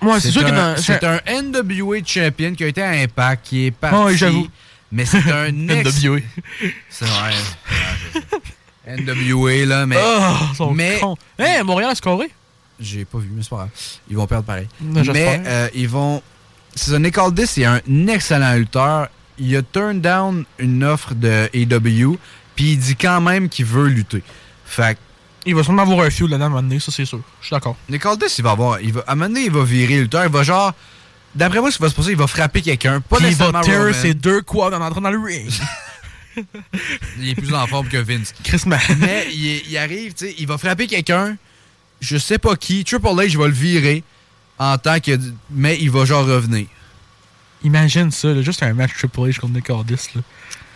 [0.01, 3.71] Ouais, c'est sûr que c'est un NWA champion qui a été à Impact, qui est
[3.71, 3.97] parti.
[4.05, 4.47] Ouais, j'avoue.
[4.91, 6.03] Mais c'est un ex...
[6.03, 6.19] NWA.
[6.89, 7.33] C'est vrai.
[8.87, 10.39] NWA, là, mais Ah,
[10.73, 11.17] mais- cons.
[11.37, 12.29] Hey, Montréal scoré.
[12.79, 13.69] j'ai pas vu, mais c'est pas grave.
[14.09, 14.67] Ils vont perdre pareil.
[14.81, 16.21] Non, mais euh, ils vont...
[16.75, 19.09] C'est ça, Nick Aldis, c'est un excellent lutteur.
[19.39, 22.17] Il a turn down une offre de AW,
[22.55, 24.23] puis il dit quand même qu'il veut lutter.
[24.65, 24.99] Fait que
[25.45, 27.21] Il va sûrement avoir un feud là-dedans à un moment donné, ça c'est sûr.
[27.41, 27.75] Je suis d'accord.
[27.89, 28.81] Nick Aldis, il va avoir...
[28.81, 30.25] Il va, à un moment donné, il va virer lutteur.
[30.25, 30.73] Il va genre...
[31.35, 32.99] D'après moi, ce qui va se passer, il va frapper quelqu'un.
[32.99, 35.51] Pas il va tear ses deux quads en entrant dans le ring.
[37.19, 38.33] Il est plus en forme que Vince.
[38.43, 38.61] Chris.
[38.65, 41.35] Mais il, il arrive, tu sais, il va frapper quelqu'un,
[41.99, 44.03] je sais pas qui, Triple H va le virer,
[44.59, 45.19] en tant que.
[45.49, 46.67] Mais il va genre revenir.
[47.63, 50.09] Imagine ça, là, juste un match Triple H contre Nick Aldis.
[50.15, 50.21] Là.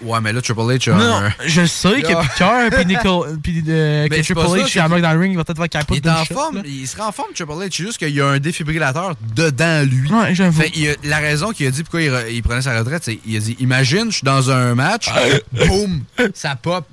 [0.02, 2.08] Ouais, mais là, Triple H a Non, un- je sais que.
[2.08, 5.58] Peter puis Nicole, puis euh, que Triple H qu'il- dans le ring, il va peut-être
[5.60, 7.68] faire capote Il est en shot, forme, il sera en forme, Triple H.
[7.78, 10.12] C'est juste qu'il y a un défibrillateur dedans lui.
[10.12, 10.64] Ouais, j'avoue.
[11.04, 13.40] La raison qu'il a dit pourquoi il, re- il prenait sa retraite, c'est il a
[13.40, 15.08] dit Imagine, je suis dans un match,
[15.68, 16.86] boum, ça pop.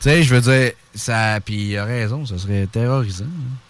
[0.00, 1.40] Tu sais, je veux dire, ça.
[1.44, 3.24] Puis il a raison, ça serait terrorisant.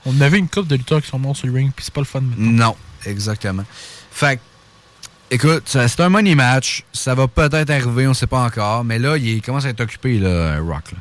[0.07, 2.01] On avait une coupe de lutteurs qui sont morts sur le ring, puis c'est pas
[2.01, 2.21] le fun.
[2.21, 2.67] maintenant.
[2.69, 3.65] Non, exactement.
[4.13, 4.41] Fait que,
[5.31, 6.85] écoute, c'est un money match.
[6.93, 8.85] Ça va peut-être arriver, on sait pas encore.
[8.85, 10.93] Mais là, il commence à être occupé, là, Rock.
[10.93, 10.99] là.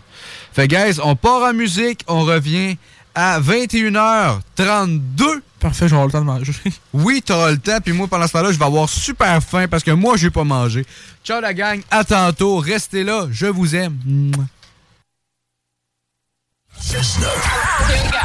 [0.53, 2.03] Fait guys, on part en musique.
[2.07, 2.77] On revient
[3.15, 5.41] à 21h32.
[5.59, 6.53] Parfait, je vais avoir le temps de manger.
[6.93, 7.79] Oui, t'auras le temps.
[7.83, 10.43] Puis moi, pendant ce temps-là, je vais avoir super faim parce que moi, j'ai pas
[10.43, 10.85] mangé.
[11.23, 11.81] Ciao, la gang.
[11.89, 12.57] À tantôt.
[12.57, 13.27] Restez là.
[13.31, 13.97] Je vous aime.
[14.05, 14.45] Mouah.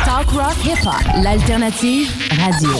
[0.04, 2.70] Talk rock hip hop, l'alternative radio.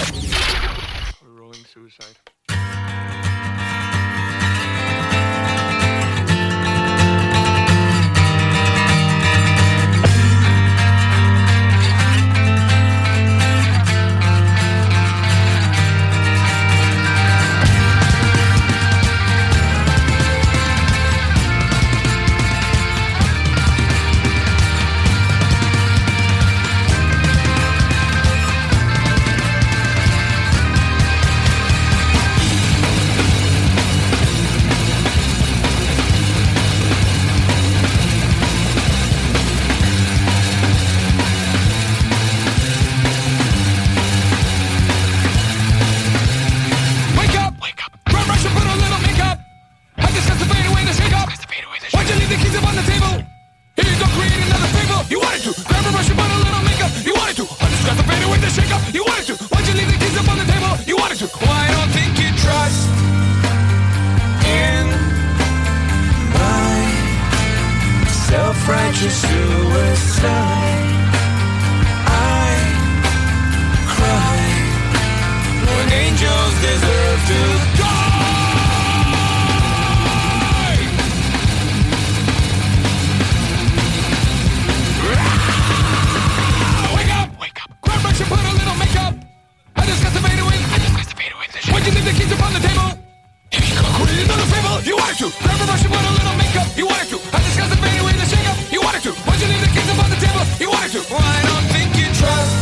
[99.61, 100.45] The upon the table?
[100.61, 101.01] You wanted to.
[101.09, 102.59] I don't think you trust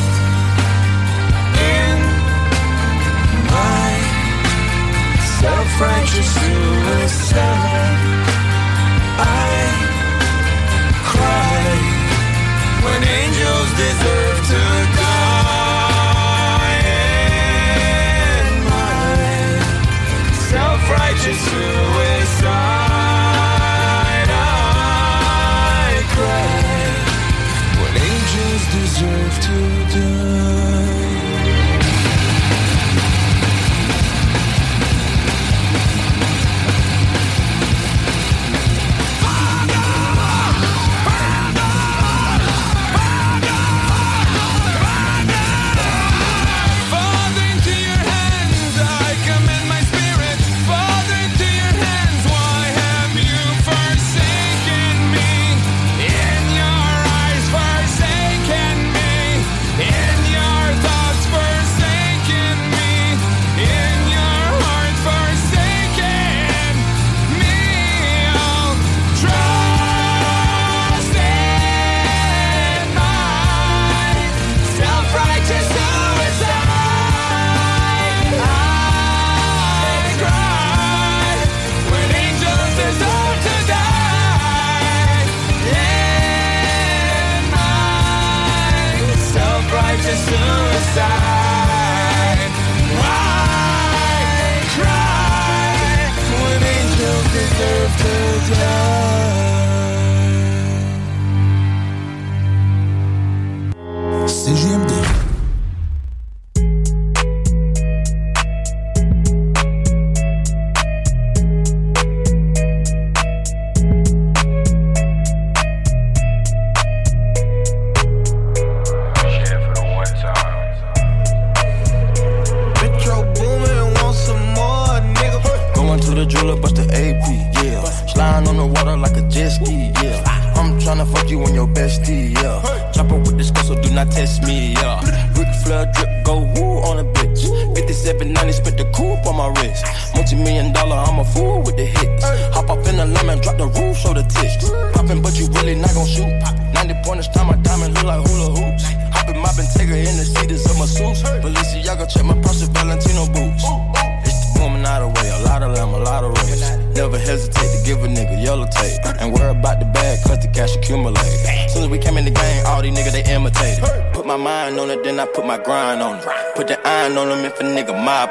[1.74, 1.96] in
[3.52, 3.88] my
[5.40, 8.00] self-righteous suicide.
[9.18, 9.48] I
[11.10, 11.64] cry
[12.84, 14.62] when angels deserve to
[15.00, 15.76] die.
[18.36, 19.16] In my
[20.50, 22.05] self-righteous suicide,
[29.56, 30.75] do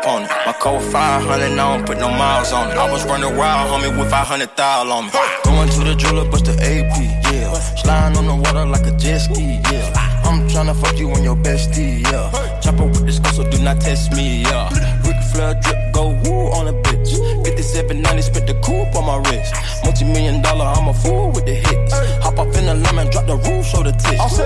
[0.06, 0.32] my opponent.
[0.46, 2.78] My code 500, I don't put no miles on it.
[2.78, 5.12] I was running wild, homie, with 500 thou on me.
[5.44, 7.54] Going to the jeweler, bust the AP, yeah.
[7.76, 10.22] Sliding on the water like a jet ski, yeah.
[10.24, 12.60] I'm tryna fuck you and your bestie, yeah.
[12.62, 14.70] Chopper with this skull, so do not test me, yeah.
[15.06, 17.12] Ric Flair drip, go woo on a bitch.
[17.46, 19.54] 5790, spent the coupe on my wrist.
[19.84, 21.94] Multi million dollar, I'm a fool with the hits.
[22.24, 24.38] Hop up in the lemon, drop the roof, show the tits.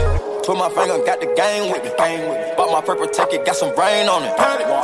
[0.46, 1.92] Put my finger, got the game with me.
[1.98, 2.49] Bang with me.
[2.70, 4.30] Bought my purple ticket, got some rain on it.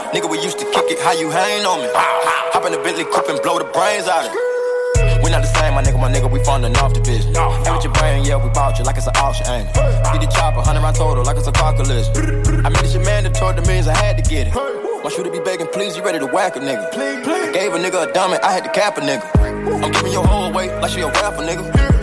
[0.10, 1.90] Nigga, we used to kick it, how you hang on me?
[1.94, 5.22] Hop in the Bentley coupe and blow the brains out of it.
[5.22, 7.22] We not the same, my nigga, my nigga, we funding off the bitch.
[7.30, 9.76] Ain't with your brain, yeah, we bought you like it's an auction, ain't it?
[10.18, 12.66] Get the chopper, 100 round total, like it's a car collision.
[12.66, 14.56] I made this your man that told the means I had to get it.
[14.56, 16.90] My shooter be begging, please, you ready to whack a nigga.
[17.54, 19.22] Gave a nigga a diamond, I had to cap a nigga.
[19.86, 21.95] I'm giving your whole weight like she a rapper, nigga.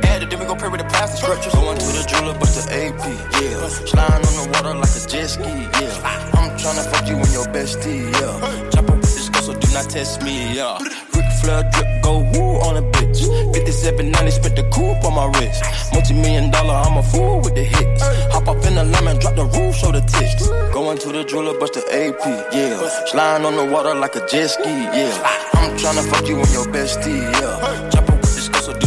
[0.00, 1.54] Get then we gon' pray with the plastic scriptures.
[1.54, 3.04] Going to the jeweler, bust the AP,
[3.42, 3.68] yeah.
[3.86, 6.34] Sliding on the water like a jet ski, yeah.
[6.34, 8.70] I'm tryna fuck you and your bestie, yeah.
[8.70, 10.78] Chopper with this girl, so do not test me, yeah.
[11.14, 13.22] Rick Flair drip, go woo on a bitch.
[13.54, 15.62] 5790, spent the coupe on my wrist.
[15.92, 18.02] Multi million dollar, I'm a fool with the hits.
[18.32, 20.48] Hop up in the lemon, drop the roof, show the tits.
[20.72, 22.78] Going to the jeweler, bust the AP, yeah.
[23.06, 25.14] Sliding on the water like a jet ski, yeah.
[25.54, 27.90] I'm tryna fuck you and your bestie, yeah.
[27.90, 28.03] Chopper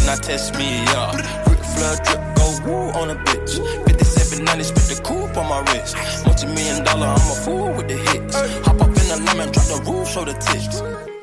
[0.08, 1.17] not test me, yeah.
[1.50, 3.58] Ric Flair drip, go woo on a bitch.
[4.00, 5.98] 5790, spent the coupe on my wrist.
[6.26, 8.36] Multi million dollar, I'm a fool with the hits.
[8.65, 11.17] Hop up in the lemon, drop the roof, show the tits.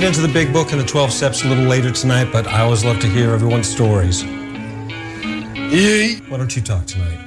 [0.00, 2.62] Get into the big book and the 12 steps a little later tonight, but I
[2.62, 4.24] always love to hear everyone's stories.
[4.24, 7.18] Why don't you talk tonight?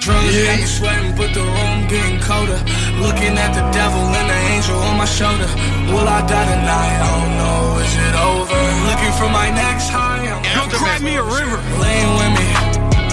[0.00, 2.58] Drugs got me sweating, but the room getting colder.
[2.98, 5.46] Looking at the devil and the angel on my shoulder.
[5.94, 6.98] Will I die tonight?
[6.98, 7.78] I don't know.
[7.86, 8.58] Is it over?
[8.90, 10.26] Looking for my next high.
[10.26, 11.62] I'm cry me a river.
[11.78, 12.50] Lean with me,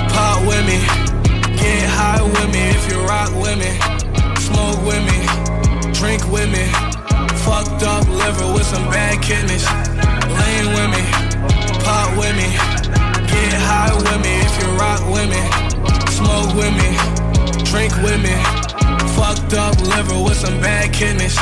[0.09, 0.81] pop with me,
[1.61, 2.73] get high with me.
[2.73, 3.77] If you rock with me,
[4.41, 5.29] smoke with me,
[5.93, 6.65] drink with me.
[7.45, 9.65] Fucked up liver with some bad kidneys.
[10.39, 11.03] Lean with me,
[11.85, 12.49] pop with me,
[13.29, 14.33] get high with me.
[14.47, 15.65] If you rock with me
[16.15, 16.91] smoke with me,
[17.69, 18.35] drink with me.
[19.15, 21.35] Fucked up liver with some bad kidneys.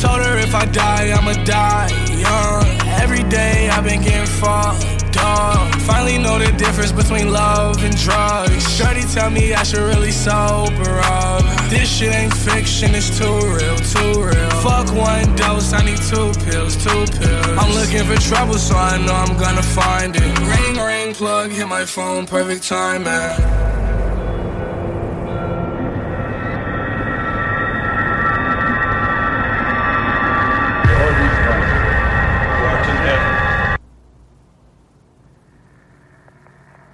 [0.00, 2.64] Told her if I die, I'ma die young.
[3.02, 5.74] Every day I've been getting fucked up.
[5.82, 8.64] Finally know the difference between love and drugs.
[9.12, 11.42] Tell me I should really sober up.
[11.68, 14.50] This shit ain't fiction, it's too real, too real.
[14.62, 17.58] Fuck one dose, I need two pills, two pills.
[17.58, 20.38] I'm looking for trouble, so I know I'm gonna find it.
[20.40, 23.40] Ring, ring, plug, hit my phone, perfect man.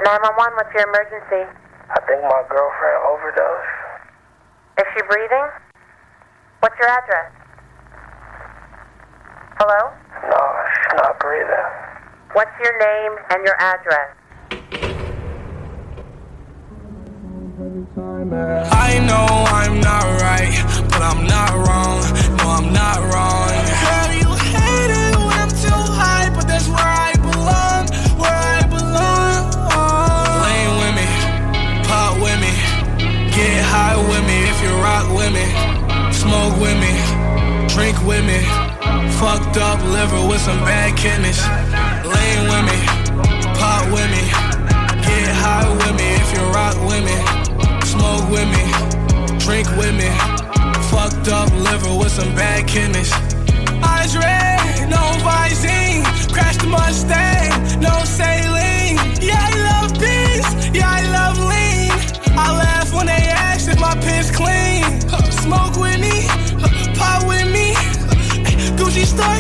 [0.05, 0.52] Nine one one.
[0.55, 1.65] What's your emergency?
[2.07, 3.66] I think my girlfriend overdosed.
[4.79, 5.49] Is she breathing?
[6.61, 7.33] What's your address?
[9.59, 9.90] Hello?
[10.31, 10.40] No,
[10.71, 11.66] she's not breathing.
[12.33, 14.14] What's your name and your address?
[18.71, 21.65] I know I'm not right, but I'm not wrong.
[38.07, 38.40] With me.
[39.18, 40.86] Fucked up liver with some bad.
[40.96, 42.78] Lane with me,
[43.59, 44.24] pop with me,
[45.04, 47.36] get high with me if you rock with me
[47.98, 48.64] smoke with me,
[49.38, 50.11] drink with me.
[50.90, 53.12] Fucked up liver with some bad kidneys.
[53.82, 56.04] Eyes red, no Visine.
[56.32, 57.26] Crashed the Mustang,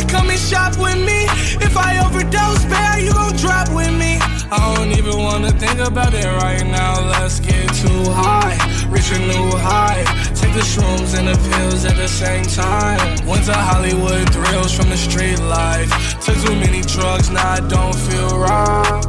[0.08, 1.26] come and shop with me.
[1.60, 4.18] If I overdose, bear, you gon' drop with me.
[4.50, 7.00] I don't even wanna think about it right now.
[7.00, 8.56] Let's get too high,
[8.88, 10.04] reach a new high.
[10.34, 12.98] Take the shrooms and the pills at the same time.
[13.26, 15.90] Went to Hollywood thrills from the street life.
[16.20, 19.02] Took too many drugs, now I don't feel right.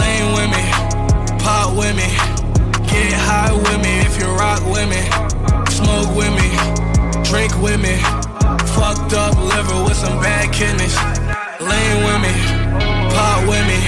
[0.00, 0.64] Lane with me,
[1.38, 2.08] pop with me,
[2.88, 5.02] get high with me if you rock with me.
[5.70, 6.48] Smoke with me,
[7.24, 8.17] drink with me.
[9.08, 10.94] Fucked up liver with some bad kidneys.
[11.66, 12.34] Lane with me,
[13.08, 13.80] pop with me.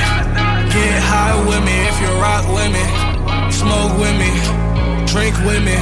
[0.72, 2.80] Get high with me if you rock with me.
[3.52, 4.32] Smoke with me,
[5.04, 5.76] drink with me.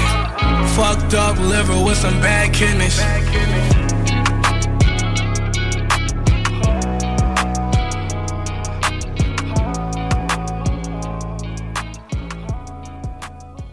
[0.75, 2.99] Fucked up liver with some bad kidneys.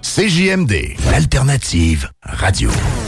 [0.03, 2.07] CJMD, l'alternative
[2.39, 3.04] radio.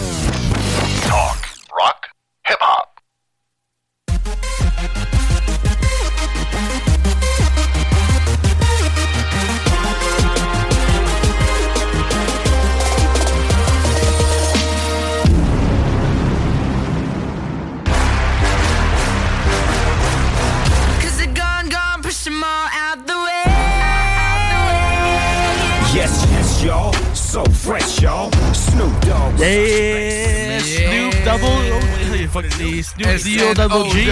[32.98, 34.08] Fuck les Snoop D-O Double G.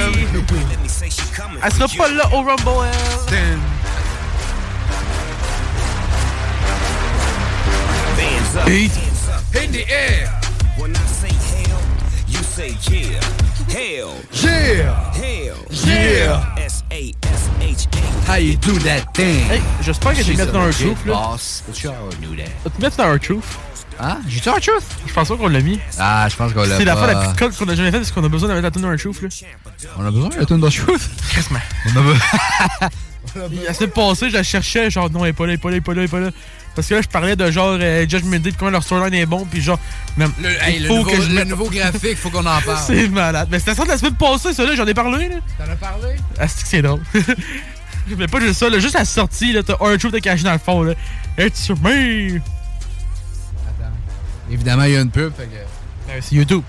[1.64, 2.88] Elle sera pas là au Rumble.
[3.32, 3.60] elle.
[8.66, 8.92] Beat.
[9.54, 10.32] In the air.
[10.78, 11.80] When I say hell,
[12.28, 13.22] you say yeah.
[13.70, 14.16] Hell.
[14.32, 15.14] Yeah.
[15.14, 15.58] Hell.
[15.70, 16.56] Yeah.
[16.58, 18.26] S-A-S-H-A.
[18.26, 19.46] How you do that thing?
[19.50, 21.14] Hey, j'espère que mettre a dans un truth, là.
[21.14, 21.64] boss,
[22.22, 22.52] knew that.
[22.80, 23.46] Tu dans un truth.
[24.00, 24.18] Hein?
[24.28, 24.84] J'ai-tu un truth?
[25.08, 25.80] Je pense pas qu'on l'a mis.
[26.00, 28.02] Ah, je pense qu'on l'a C'est la fois la petite colle qu'on a jamais faite,
[28.02, 29.30] est-ce qu'on a besoin de mettre la tune dans un truth, là?
[29.98, 31.10] On a besoin de la tune de truth?
[31.34, 31.60] Quasiment.
[31.88, 32.20] On a besoin.
[33.66, 35.70] La semaine passée, je la cherchais, genre, non, elle est pas là, elle est pas
[35.70, 36.30] là, elle est pas là, elle est pas là.
[36.74, 39.26] Parce que là, je parlais de genre, euh, Judgment Day, de comment leur storyline est
[39.26, 39.80] bon, puis genre,
[40.18, 42.78] non, Le, hey, nouveau, que je le mette- nouveau graphique, faut qu'on en parle.
[42.86, 43.48] C'est malade.
[43.52, 45.36] Mais c'était ça de la semaine passée, ça, là, j'en ai parlé, là.
[45.58, 46.16] T'en as parlé?
[46.40, 47.02] Ah, c'est que c'est drôle.
[48.18, 50.54] Mais pas juste ça, là, juste la sortie, là, t'as un truth de caché dans
[50.54, 50.94] le fond, là.
[51.38, 52.40] It's me!
[54.50, 56.12] Évidemment, il y a une pub, fait que...
[56.12, 56.64] Euh, c'est YouTube.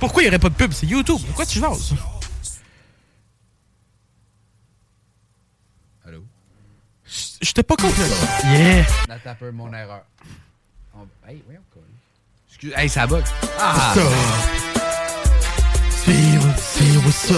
[0.00, 0.72] Pourquoi il n'y aurait pas de pub?
[0.72, 1.18] C'est YouTube.
[1.26, 1.94] Pourquoi tu jases?
[6.06, 6.24] Allô?
[7.42, 7.94] J'étais pas contre.
[8.44, 8.84] Yeah!
[9.26, 10.02] Un peu, mon erreur.
[10.94, 11.82] On- Hey, voyons, quoi.
[12.48, 12.72] Excuse...
[12.76, 13.24] Hey, ça bug.
[13.58, 13.92] Ah!
[16.06, 17.36] What- see what's up?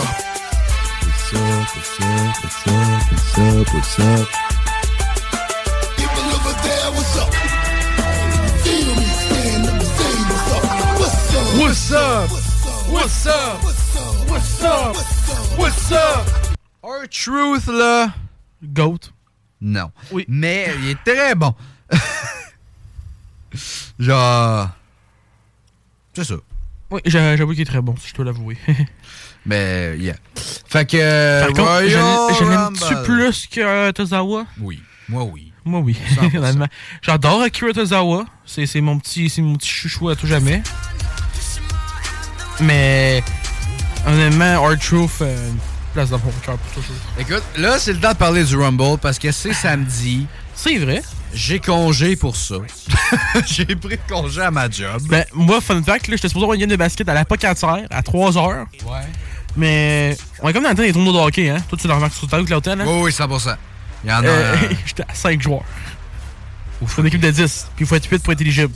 [1.03, 4.29] What's up, what's up, what's up, what's up, what's up?
[11.71, 12.29] What's up?
[12.91, 13.63] What's up?
[14.29, 14.97] What's up?
[15.57, 16.27] What's up?
[16.83, 18.13] Our truth, là.
[18.61, 19.13] Goat.
[19.61, 19.93] Non.
[20.11, 20.25] Oui.
[20.27, 21.55] Mais il est très bon.
[24.01, 24.71] Genre.
[26.13, 26.35] C'est ça.
[26.91, 28.59] Oui, j'a- j'avoue qu'il est très bon, si je dois l'avouer.
[29.47, 30.17] Mais, yeah.
[30.67, 31.41] Fait que.
[31.41, 34.45] Par contre, je, l'aime-tu plus que Tozawa?
[34.61, 34.83] Oui.
[35.09, 35.53] Moi, oui.
[35.65, 35.97] Moi, oui.
[36.17, 36.37] 100%.
[36.37, 36.67] Honnêtement.
[37.01, 38.27] J'adore Akira Tozawa.
[38.45, 40.65] C'est mon petit, mon petit chouchou à tout jamais.
[42.61, 43.23] Mais,
[44.07, 45.59] honnêtement, euh, une
[45.93, 46.97] place dans mon cœur pour toujours.
[47.19, 50.27] Écoute, là, c'est le temps de parler du Rumble parce que c'est samedi.
[50.55, 51.03] C'est vrai.
[51.33, 52.57] J'ai congé pour ça.
[53.47, 55.01] J'ai pris congé à ma job.
[55.09, 57.87] Ben, moi, fun fact, là, j'étais supposé avoir une game de basket à la Pocatière
[57.89, 58.67] à 3h.
[58.85, 58.91] Ouais.
[59.57, 61.59] Mais, on est comme dans le temps des tournois de hockey, hein.
[61.69, 62.85] Toi, tu le remarques sur ta route, l'hôtel, hein?
[62.87, 63.57] Oui, oui, 100%.
[64.05, 64.27] Il y en a.
[64.27, 64.57] Euh,
[64.87, 65.65] J'étais à 5 joueurs.
[66.87, 67.69] Faut une équipe de 10.
[67.77, 68.73] Puis il faut être 8 pour être éligible.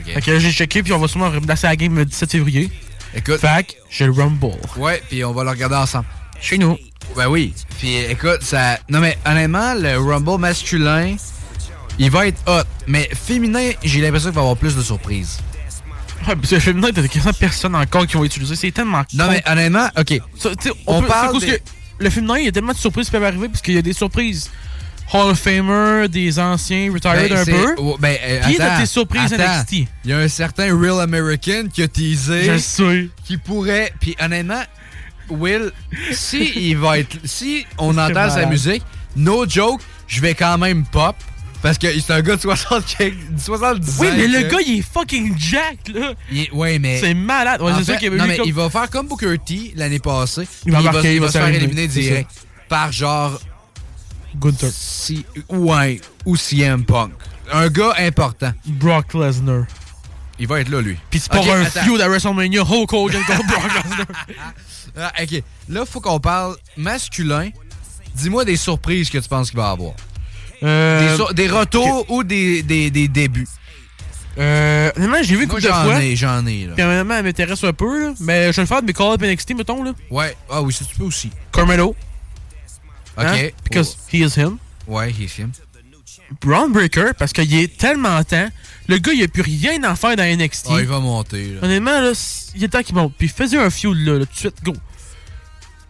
[0.00, 0.14] Ok.
[0.14, 2.70] Fait que là, j'ai checké, puis on va sûrement replacer la game le 17 février.
[3.18, 3.40] Écoute.
[3.40, 3.46] Que
[3.90, 4.56] j'ai le Rumble.
[4.76, 6.06] Ouais, puis on va le regarder ensemble.
[6.40, 6.76] Chez nous.
[7.16, 7.54] Ben oui.
[7.78, 8.78] Puis écoute, ça.
[8.88, 11.16] Non, mais honnêtement, le Rumble masculin,
[11.98, 12.62] il va être hot.
[12.86, 15.38] Mais féminin, j'ai l'impression qu'il va y avoir plus de surprises.
[16.26, 18.54] Ouais, parce que le féminin, t'as quasiment personne encore qui vont utiliser.
[18.56, 19.04] C'est tellement.
[19.14, 19.30] Non, con.
[19.32, 20.20] mais honnêtement, ok.
[20.36, 20.50] Ça,
[20.86, 21.60] On on, peut, parle des- que
[21.98, 23.82] le féminin, il y a tellement de surprises qui peuvent arriver parce qu'il y a
[23.82, 24.50] des surprises
[25.12, 27.74] Hall of Famer, des anciens retired Ben, un peu.
[27.78, 29.60] oh, ben, euh, Puis t'as attends, tes surprises attends.
[29.60, 29.72] NXT.
[30.04, 32.44] Il y a un certain Real American qui a teasé.
[32.44, 33.08] Je sais.
[33.24, 33.92] Qui pourrait.
[34.00, 34.62] Puis honnêtement,
[35.30, 35.72] Will,
[36.12, 37.16] si il va être.
[37.24, 38.82] Si on entend sa musique,
[39.16, 41.16] no joke, je vais quand même pop.
[41.60, 42.84] Parce que c'est un gars de 60,
[43.36, 46.12] 70 Oui, mais le gars, il est fucking jack, là.
[46.30, 47.00] Il est- ouais, mais.
[47.00, 47.60] C'est malade.
[47.60, 50.46] Ouais, c'est sûr qu'il non, mais comme- il va faire comme Booker T l'année passée.
[50.66, 52.30] Il va marquer, il va, se faire éliminer direct.
[52.68, 53.40] Par genre.
[54.38, 54.70] Gunther.
[54.72, 57.12] Si, ouais, ou CM Punk.
[57.52, 58.52] Un gars important.
[58.66, 59.64] Brock Lesnar.
[60.38, 60.96] Il va être là, lui.
[61.10, 64.06] Puis c'est pas un feud à WrestleMania Hulk Hogan contre Brock Lesnar.
[64.96, 65.42] Ah, ok.
[65.68, 67.50] Là, faut qu'on parle masculin.
[68.14, 69.94] Dis-moi des surprises que tu penses qu'il va avoir.
[70.62, 73.46] Euh, des, retours ou des, des, des débuts?
[74.38, 74.90] Euh,
[75.22, 76.74] j'ai vu de j'en ai, j'en ai, là.
[76.74, 78.14] Puis elle m'intéresse un peu, là.
[78.20, 79.92] Mais je vais le faire de mes call-up NXT, mettons, là.
[80.10, 80.36] Ouais.
[80.50, 81.30] Ah oui, ça tu peux aussi.
[81.52, 81.94] Carmelo.
[83.18, 83.24] Ok.
[83.26, 83.48] Hein?
[83.64, 84.58] Because he is him.
[84.86, 85.50] Ouais, il est film.
[86.42, 88.48] Braun Breaker, parce qu'il est tellement temps.
[88.86, 90.68] Le gars, il a plus rien à faire dans NXT.
[90.70, 91.60] Ah, il va monter, là.
[91.62, 92.12] Honnêtement, là,
[92.54, 93.14] il est temps qu'il monte.
[93.16, 94.74] Puis faisait un feud, là, là, tout de suite, go.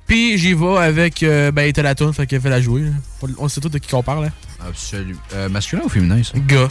[0.07, 1.23] Puis j'y vais avec.
[1.23, 2.83] Euh, ben, il était la tune, fait qu'il fait la jouer.
[2.83, 2.91] là.
[3.39, 4.33] On- sait tout de qui qu'on parle, hein.
[4.67, 5.21] Absolument.
[5.35, 6.39] Euh, masculin ou féminin, ça?
[6.39, 6.69] Gars.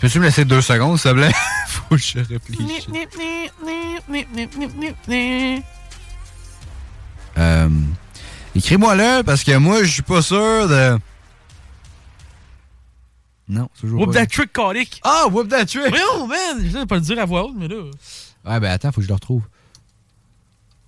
[0.00, 1.32] Peux-tu me laisser deux secondes, s'il te plaît?
[1.68, 2.86] Faut que je réfléchisse.
[7.38, 7.68] Euh,
[8.54, 10.98] Écris-moi là, parce que moi, je suis pas sûr de.
[13.48, 14.00] Non, c'est toujours.
[14.00, 15.00] Whoop pas that trick, colique.
[15.02, 15.88] Ah, whoop that trick!
[15.88, 17.76] Voyons, man, je de pas le dire à voix haute, mais là.
[18.44, 19.42] Ouais, ben attends, faut que je le retrouve.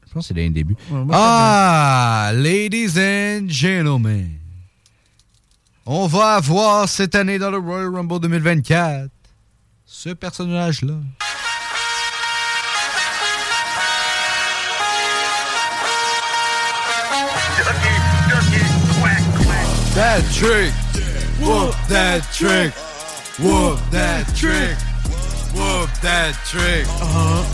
[0.07, 0.41] Je pense que c'est.
[0.41, 4.39] Ouais, moi, ah, ladies and gentlemen.
[5.87, 9.11] On va avoir cette année dans le Royal Rumble 2024
[9.85, 10.95] ce personnage-là.
[19.95, 20.73] That trick.
[21.41, 22.73] Whoop that trick.
[23.39, 24.77] Whoop that trick.
[25.55, 26.87] Whoop that trick.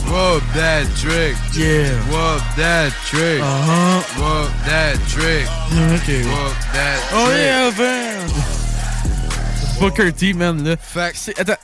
[0.09, 1.37] Whoop that trick.
[1.55, 1.93] Yeah.
[2.09, 3.41] Whoop that trick.
[3.43, 4.01] Uh-huh.
[4.17, 5.47] Whoop that trick.
[5.93, 6.09] Ok.
[6.25, 7.39] Whoop that Oh trick.
[7.39, 8.31] yeah, man!
[9.81, 10.77] Booker T, man, là.
[11.15, 11.57] C'est- Attends,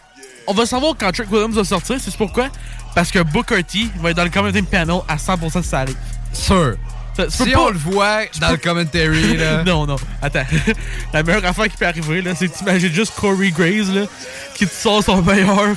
[0.46, 2.48] on va savoir quand Trick Williams va sortir, c'est pourquoi?
[2.94, 5.96] Parce que Booker T va être dans le commenting panel à 100% si ça arrive.
[6.32, 6.76] Sûr.
[7.16, 9.62] Ça- Si pas- on le voit dans le commentary, là.
[9.64, 10.44] non, non, attends.
[11.14, 14.02] La meilleure affaire qui peut arriver, là, c'est que t'imagines juste Corey Graves, là,
[14.54, 15.74] qui te sort son meilleur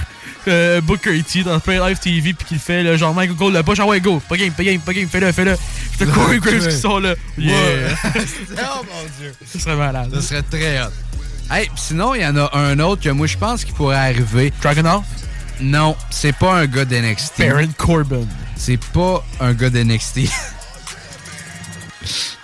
[0.47, 3.53] euh, Booker T dans Play Live TV, puis qui le fait, là, genre, Michael Cole,
[3.53, 5.55] le push, ah ouais, go, pas game, pas game, pas game, fais-le, fais-le.
[5.55, 7.13] Puis t'as Corey Graves qui sort là.
[7.37, 7.53] Yeah!
[8.15, 9.33] oh mon dieu.
[9.51, 10.09] Ce serait malade.
[10.15, 10.89] Ça serait très hot.
[11.51, 13.95] Hey, pis sinon, il y en a un autre que moi, je pense qu'il pourrait
[13.97, 14.51] arriver.
[14.61, 15.03] Dragunov?
[15.61, 17.39] Non, c'est pas un gars d'NXT.
[17.39, 18.25] Baron Corbin.
[18.55, 20.29] C'est pas un gars d'NXT.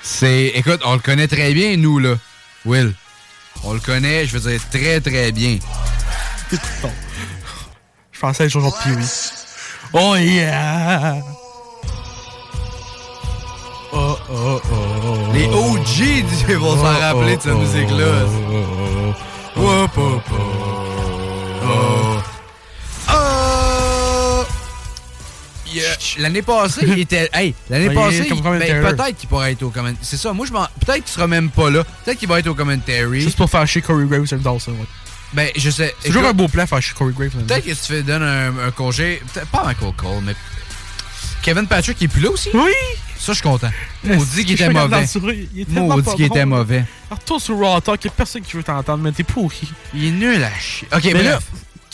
[0.07, 0.51] C'est.
[0.53, 2.15] Écoute, on le connaît très bien, nous, là.
[2.63, 2.93] Will.
[3.63, 5.57] On le connaît, je veux dire, très, très bien.
[8.11, 9.31] Je pensais à choses genre Pee-wee.
[9.93, 11.15] Oh yeah!
[13.91, 15.33] Oh, oh, oh.
[15.33, 18.25] Les OG ils vont s'en rappeler de cette musique-là.
[26.17, 27.29] L'année passée, il était.
[27.33, 28.59] Hey, l'année il passée, il- ben,
[28.95, 29.97] peut-être qu'il pourrait être au commentaire.
[30.01, 30.65] C'est ça, moi, je m'en.
[30.85, 31.83] Peut-être qu'il sera même pas là.
[32.03, 33.21] Peut-être qu'il va être au commentary.
[33.21, 34.77] Juste pour faire chier Corey Graves, j'adore ça, ouais.
[35.33, 35.93] Ben, je sais.
[35.99, 37.31] C'est toujours un beau plan faire chier Corey Graves.
[37.45, 39.21] Peut-être que tu fais donner un, un congé.
[39.33, 40.35] peut-être Pas Michael Cole, mais.
[41.41, 42.49] Kevin Patrick qui est plus là aussi?
[42.53, 42.71] Oui!
[43.17, 43.69] Ça, je suis content.
[44.03, 45.05] Maudit qu'il était mauvais.
[45.53, 46.83] Il Maudit qu'il était mauvais.
[47.09, 49.69] Retourne sur Raw Talk, y'a personne qui veut t'entendre, mais t'es pourri.
[49.93, 50.87] Il est nul à chier.
[50.93, 51.39] Ok, mais là,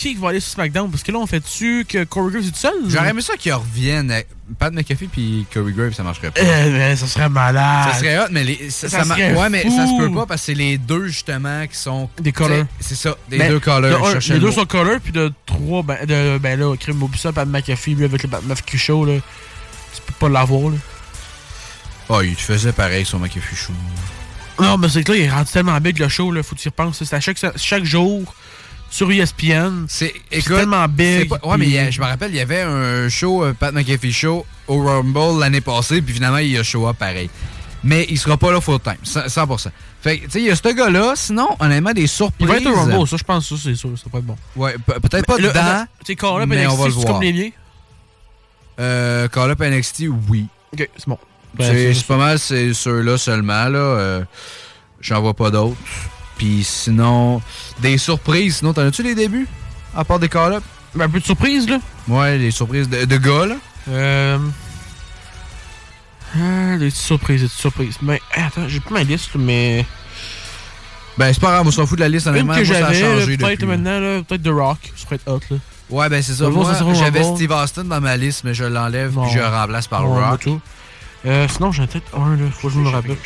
[0.10, 0.90] qui va aller sur SmackDown?
[0.90, 2.74] Parce que là, on fait-tu que Corey Graves est tout seul?
[2.88, 4.14] j'aurais aimé ça qu'ils reviennent.
[4.60, 6.42] Pat McAfee puis Corey Graves, ça marcherait pas.
[6.42, 7.94] Euh, mais ça serait malade.
[7.94, 10.26] Ça serait hot, mais les, ça, Ça ça serait ouais, mais ça se peut pas
[10.26, 12.66] parce que c'est les deux justement qui sont Des colors.
[12.80, 14.10] C'est ça, des Ben, deux colors.
[14.14, 14.52] de les le deux mot.
[14.52, 18.24] sont color, puis de trois, ben, de, ben là, Crime Obisa, Pat McAfee, lui avec
[18.24, 19.14] le Pat McAfee Show, là.
[19.96, 20.78] Tu peux pas l'avoir, là.
[22.10, 23.74] Oh, il te faisait pareil sur McAfee Show.
[24.60, 26.62] Non, mais c'est que là, il est rendu tellement big le show, là, faut que
[26.62, 27.02] tu y repenses.
[27.04, 28.36] C'est à chaque, chaque jour
[28.92, 29.86] sur ESPN.
[29.88, 30.14] C'est
[30.46, 31.28] tellement big.
[31.30, 34.46] pas- ouais, mais je me rappelle, il y avait un show, euh, Pat McAfee Show,
[34.68, 37.30] au Rumble l'année passée, puis finalement, il a show up pareil.
[37.84, 39.28] Mais il sera pas là full time, 100%.
[39.28, 39.72] 100%.
[40.02, 42.36] Fait que, tu sais, il y a ce gars-là, sinon, honnêtement, des surprises.
[42.42, 44.36] Il va être au Rumble, ça, je pense, ça, c'est sûr, ça va être bon.
[44.56, 47.00] Ouais, pe- peut-être pas là, dedans, Tu sais, Call Up mais on va le NXT,
[47.00, 47.14] c'est voir.
[47.14, 47.50] comme les miens?
[48.80, 50.46] Euh, Call Up NXT, oui.
[50.74, 51.18] Ok, c'est bon.
[51.56, 53.80] Ben, c'est c'est pas mal, c'est ceux-là seulement, là.
[53.80, 54.24] Euh,
[55.02, 55.76] J'en vois pas d'autres.
[56.42, 57.40] Puis sinon,
[57.84, 58.58] des surprises.
[58.58, 59.48] Sinon, t'en as-tu les débuts?
[59.96, 60.64] À part des Call Up?
[60.96, 61.78] Ben, un peu de surprise, là.
[62.08, 63.56] Ouais, les surprises de, de gars, là.
[63.90, 64.40] Euh.
[66.36, 67.98] Ah, des petites surprises, des petites surprises.
[68.02, 69.86] Mais, attends, j'ai plus ma liste, mais.
[71.16, 72.56] Ben, c'est pas grave, on s'en fout de la liste, honnêtement.
[72.56, 75.58] que ça a j'avais, peut-être maintenant, là, peut-être The Rock, ça pourrait être hot, là.
[75.92, 76.50] Ouais, ben c'est ça.
[76.50, 77.24] Moi, j'avais.
[77.24, 80.40] Steve Austin dans ma liste, mais je l'enlève puis je le remplace par Rock.
[80.40, 80.60] tout.
[81.28, 83.18] Euh, sinon, j'ai peut-être un, là, faut que je me rappelle.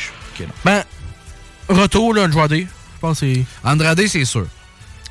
[0.66, 0.84] Ben,
[1.70, 2.66] retour, là, Andrade.
[2.96, 3.44] Je pense que c'est.
[3.64, 4.46] Andrade, c'est sûr.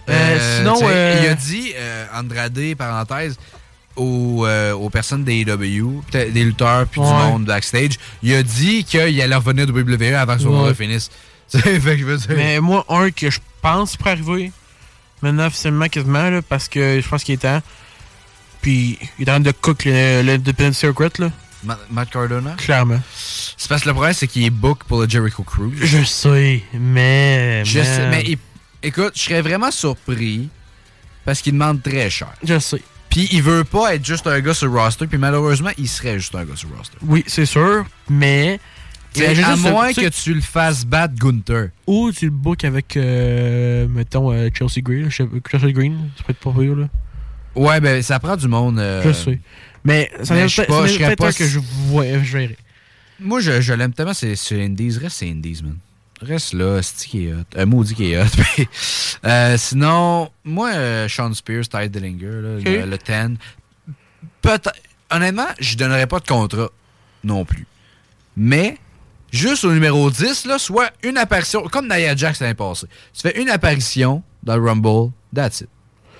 [0.10, 3.38] Euh, sinon, tu sais, euh, il a dit, euh, Andrade, parenthèse,
[3.96, 8.44] aux, euh, aux personnes des AEW, peut-être des lutteurs puis du monde backstage, il a
[8.44, 10.74] dit qu'il allait revenir de WWE avant que son Ouais.
[10.74, 11.10] finisse.
[12.36, 14.52] Mais moi, un que je pense pourrait arriver,
[15.22, 17.62] maintenant officiellement quasiment, là, parce que je pense qu'il est temps.
[18.62, 21.30] Puis, il est en train de cook le- l'Independent Secret, là.
[21.66, 22.52] Ma- Matt Cardona?
[22.58, 23.00] Clairement.
[23.16, 25.74] C'est parce que le problème, c'est qu'il est book pour le Jericho Cruise.
[25.84, 27.64] Je sais, mais.
[27.66, 28.38] Je sais, mais
[28.84, 30.50] écoute, je serais vraiment surpris
[31.26, 32.34] parce qu'il demande très cher.
[32.44, 32.82] Je sais.
[33.10, 36.20] Puis il veut pas être juste un gars sur le roster, puis malheureusement, il serait
[36.20, 36.98] juste un gars sur le roster.
[37.02, 38.60] Oui, c'est sûr, mais.
[39.14, 41.70] T'sais, Imagine à juste, moins que tu le fasses battre Gunther.
[41.88, 45.10] Ou tu le book avec, euh, mettons, euh, Chelsea Green.
[45.10, 46.88] Chelsea Green, ça peut être pas pire, là.
[47.56, 48.78] Ouais, ben ça prend du monde.
[48.80, 49.40] euh, Je sais.
[49.86, 51.60] Mais ça mais n'est je sais peut-être pas, ça je n'est serais pas que je,
[51.60, 52.58] vois, je verrai.
[53.20, 54.98] Moi, je, je l'aime tellement, c'est sur Indies.
[54.98, 55.78] Reste sur Indies, man.
[56.22, 57.44] Reste là, c'est qui est hot?
[57.56, 58.26] Un maudit qui est hot.
[59.26, 63.38] Euh, sinon, moi, euh, Sean Spears, Ty Dillinger, là, le, le 10.
[64.40, 64.74] Peut-être.
[65.10, 66.70] Honnêtement, je donnerais pas de contrat
[67.24, 67.66] non plus.
[68.38, 68.78] Mais,
[69.32, 72.86] juste au numéro 10, là, soit une apparition, comme Nia Jax l'année passée.
[73.14, 75.70] Tu fais une apparition dans le Rumble, that's it.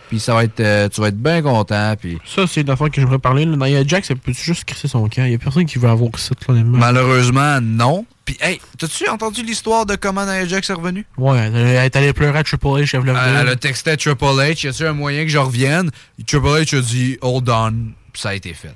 [0.10, 1.96] Puis ça va être, euh, tu vas être bien content.
[2.00, 3.46] Puis Ça, c'est une affaire que j'aimerais parler.
[3.46, 3.56] Là.
[3.56, 5.26] Nia Jax, elle peut juste crisser son camp.
[5.26, 6.78] Il y a personne qui veut avoir ça, honnêtement.
[6.78, 8.06] malheureusement, non.
[8.24, 11.06] Puis, hey, t'as-tu entendu l'histoire de comment Nia Jax est revenue?
[11.18, 13.10] Ouais, elle est allée pleurer à Triple H, Elle,
[13.42, 15.92] elle a texté à Triple H, y a-tu un moyen que je revienne?
[16.26, 17.72] Triple H a dit hold on,
[18.14, 18.76] puis ça a été fait.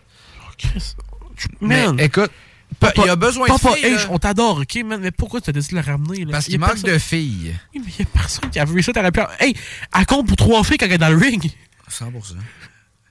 [1.62, 1.96] Man.
[1.96, 2.32] Mais écoute,
[2.80, 3.86] pa- il y a besoin de Papa filles.
[3.94, 6.26] H, là, on t'adore, ok, man, mais pourquoi tu as décidé de la ramener?
[6.26, 6.32] Là?
[6.32, 7.56] parce qu'il manque personne- de filles.
[7.76, 9.20] Oui, mais il y a personne qui a vu ça, t'aurais pu.
[9.40, 9.56] Hey,
[9.98, 11.52] elle compte pour trois filles quand elle est dans le ring.
[11.90, 12.36] 100%.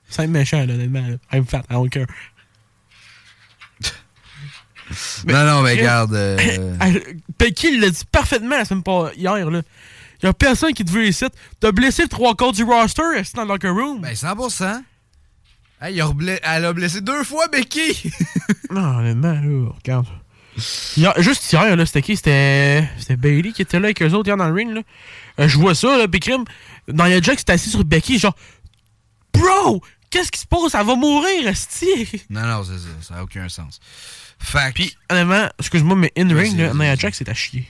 [0.09, 1.05] C'est méchant, là, honnêtement.
[1.07, 1.15] là.
[1.37, 2.07] I'm fat, I don't care.
[5.27, 6.13] non, non, mais regarde.
[6.15, 6.37] euh,
[7.39, 9.61] Becky l'a dit parfaitement la semaine pas hier, là.
[10.21, 11.25] Il y a personne qui te veut ici.
[11.59, 14.01] T'as blessé le trois quarts du roster, est dans le locker room?
[14.01, 14.81] Ben, 100%.
[15.81, 18.11] Hey, il a reblé- elle a blessé deux fois Becky.
[18.71, 20.05] Non, honnêtement, là, regarde.
[20.97, 22.17] Hier- juste hier, là, c'était qui?
[22.17, 24.81] C'était c'était Bailey qui était là avec eux autres hier dans le ring, là.
[25.39, 26.43] Euh, je vois ça, là, puis crime,
[26.87, 28.35] dans Jax, c'était assis sur Becky, genre,
[29.33, 29.81] Bro!
[30.09, 30.73] Qu'est-ce qui se passe?
[30.73, 32.25] Elle va mourir, esti!
[32.29, 32.87] non, non, c'est ça.
[33.01, 33.79] Ça n'a aucun sens.
[34.39, 37.67] Fait Puis, honnêtement, excuse-moi, mais in-ring, Nia Jax, c'est à chier.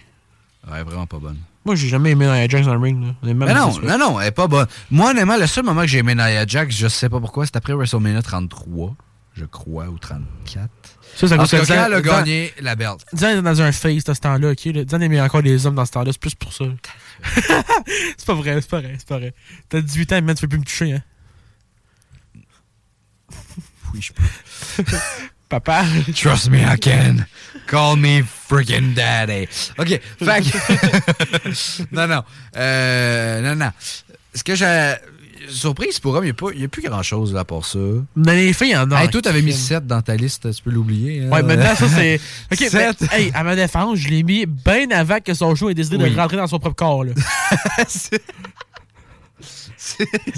[0.70, 1.40] Ouais, vraiment pas bonne.
[1.70, 3.14] Moi, j'ai jamais aimé Nia Jax dans le ring, là.
[3.22, 4.66] Mais non, non, non, elle est pas bonne.
[4.90, 7.56] Moi, honnêtement, le seul moment que j'ai aimé Nia Jax, je sais pas pourquoi, c'est
[7.56, 8.96] après WrestleMania 33.
[9.36, 10.68] je crois, ou 34.
[11.16, 13.06] Ça, ça que quand elle a gagné la belt.
[13.16, 14.90] Zan est dans un face de ce temps-là, ok?
[14.90, 16.66] Zan aimait encore les hommes dans ce temps-là, c'est plus pour ça.
[18.18, 19.36] c'est pas vrai, c'est pas vrai, c'est pas vrai.
[19.70, 21.04] T'as 18 ans, man, tu peux plus me toucher, hein?
[23.94, 24.84] Oui, je peux.
[25.50, 25.84] Papa.
[26.16, 27.26] Trust me, I can.
[27.68, 29.48] Call me freaking daddy.
[29.78, 32.24] OK, fait que- non, non.
[32.58, 33.72] Euh, non, non.
[34.34, 34.94] Ce que j'ai...
[35.48, 37.80] Surprise pour homme, il n'y a, plus grand-chose là pour ça.
[38.16, 39.04] Dans les filles, il y en a.
[39.04, 39.64] Hey, toi, t'avais mis crime.
[39.64, 41.24] 7 dans ta liste, tu peux l'oublier.
[41.24, 41.30] hein.
[41.32, 42.20] Ouais, maintenant, ça, c'est.
[42.52, 42.98] Ok, mais, Sept.
[43.12, 46.12] hey, à ma défense, je l'ai mis bien avant que son show ait décidé Oui.
[46.12, 47.14] de rentrer dans son propre corps, là.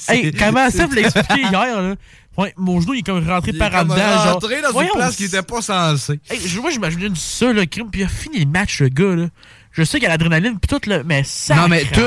[0.08, 1.96] hey, comment ça, vous l'expliquer hier, là?
[2.42, 4.34] Ouais, mon genou, il est comme rentré Il est par en dedans, genre.
[4.34, 6.20] rentré dans une Voyons, place qui était pas censée.
[6.30, 9.16] Hey, je- moi, j'imagine ça, le crime, puis il a fini le match, le gars,
[9.16, 9.28] là.
[9.72, 11.04] Je sais qu'il y a l'adrénaline, puis tout, le.
[11.04, 11.56] Mais ça.
[11.56, 12.02] Non, mais tout-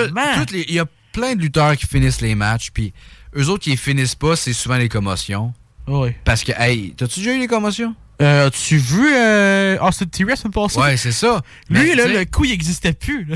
[0.53, 2.93] il y a plein de lutteurs qui finissent les matchs, puis
[3.37, 5.53] eux autres qui les finissent pas, c'est souvent les commotions.
[5.87, 6.17] Ouais.
[6.25, 7.95] Parce que, hey, t'as-tu déjà eu les commotions?
[8.23, 10.79] Euh, as-tu vu euh, Austin Theory la passée?
[10.79, 11.43] Ouais, c'est ça.
[11.69, 13.27] Lui, Mais, là, tu le coup, il existait plus.
[13.29, 13.35] une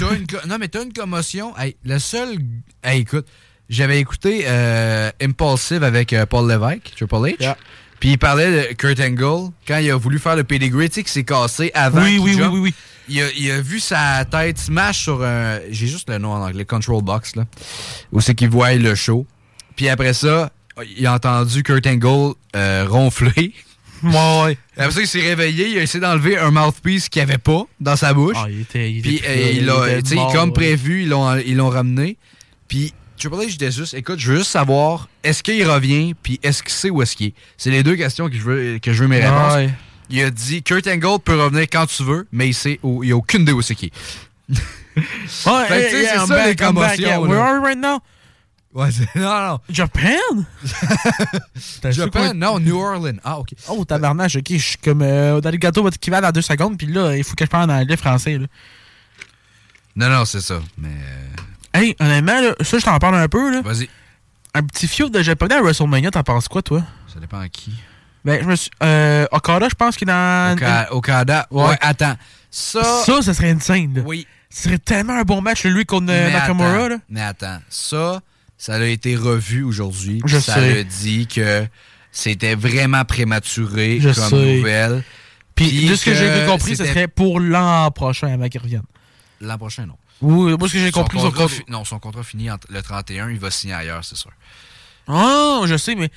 [0.49, 1.57] non, mais t'as une commotion.
[1.59, 2.39] Hey, le seul.
[2.85, 3.27] Hey, écoute,
[3.69, 7.55] j'avais écouté euh, Impulsive avec euh, Paul Levesque, Triple H.
[8.01, 11.03] Puis il parlait de Kurt Angle quand il a voulu faire le pedigree, tu sais,
[11.03, 12.03] qui s'est cassé avant.
[12.03, 12.53] Oui, oui, oui, jump.
[12.55, 12.75] oui, oui.
[13.09, 15.59] Il a, il a vu sa tête smash sur un.
[15.71, 17.47] J'ai juste le nom en anglais, Control Box, là.
[18.13, 19.27] Où c'est qu'il voit le show.
[19.77, 20.51] Puis après ça,
[20.97, 23.53] il a entendu Kurt Angle euh, ronfler.
[24.01, 24.59] Ouais, ouais.
[24.77, 27.65] Après ça, il s'est réveillé, il a essayé d'enlever un mouthpiece qu'il n'y avait pas
[27.81, 28.37] dans sa bouche.
[28.39, 28.93] Ah, il était.
[28.93, 30.55] Il Puis était euh, plus là, il était tu sais, mort, comme là.
[30.55, 32.17] prévu, ils l'ont, ils l'ont ramené.
[32.69, 36.63] Puis Triple H disait juste, écoute, je veux juste savoir, est-ce qu'il revient, puis est-ce
[36.63, 37.35] qu'il sait où est-ce qu'il est?
[37.57, 39.55] C'est les deux questions que je veux, que je veux mes réponses.
[39.55, 39.71] Ouais.
[40.11, 43.13] Il a dit, Kurt Angle peut revenir quand tu veux, mais il sait où, il
[43.13, 44.55] a aucune idée où c'est qu'il est.
[45.47, 47.21] Ouais, sais, yeah, c'est ça, les back, back, commotions, yeah.
[47.21, 48.01] Where are we right now?
[48.75, 49.59] Ouais, c'est- non, non.
[49.71, 50.45] Japan?
[51.91, 53.19] Japan, non, New Orleans.
[53.23, 53.51] Ah, ok.
[53.69, 56.77] Oh, tabarnage, ok, je suis comme euh, dans le gâteau votre équivalent dans deux secondes,
[56.77, 58.39] puis là, il faut que je parle en anglais français.
[58.39, 58.47] Là.
[59.95, 60.61] Non, non, c'est ça.
[60.77, 60.91] Mais.
[61.79, 63.53] Hey, honnêtement, là, ça, je t'en parle un peu.
[63.53, 63.63] là.
[63.63, 63.89] Vas-y.
[64.55, 66.83] Un petit fiot de japonais à WrestleMania, t'en penses quoi, toi?
[67.13, 67.73] Ça dépend à qui.
[68.25, 68.71] Ben, je me suis.
[68.83, 70.57] Euh, Okada, je pense qu'il est dans.
[70.57, 71.47] Oka- Okada.
[71.51, 72.17] Ouais, attends.
[72.51, 72.83] Ça.
[73.05, 73.95] Ça, ça serait insane.
[73.95, 74.03] Là.
[74.05, 74.27] Oui.
[74.51, 76.69] Ce serait tellement un bon match, lui, contre euh, Mais Nakamura.
[76.71, 76.97] attends, Là.
[77.11, 78.21] mais attends, ça,
[78.57, 80.23] ça a été revu aujourd'hui.
[80.25, 80.79] Je ça sais.
[80.81, 81.67] a dit que
[82.11, 84.57] c'était vraiment prématuré Je comme sais.
[84.57, 85.05] nouvelle.
[85.55, 88.83] Puis, de ce que j'ai compris, ce serait pour l'an prochain avant qu'il revienne.
[89.43, 89.97] L'an prochain, non.
[90.21, 93.31] Oui, moi, ce que j'ai compris, son contrat fi- Non, son contrat finit le 31,
[93.31, 94.31] il va signer ailleurs, c'est sûr.
[95.07, 96.11] Ah, je sais, mais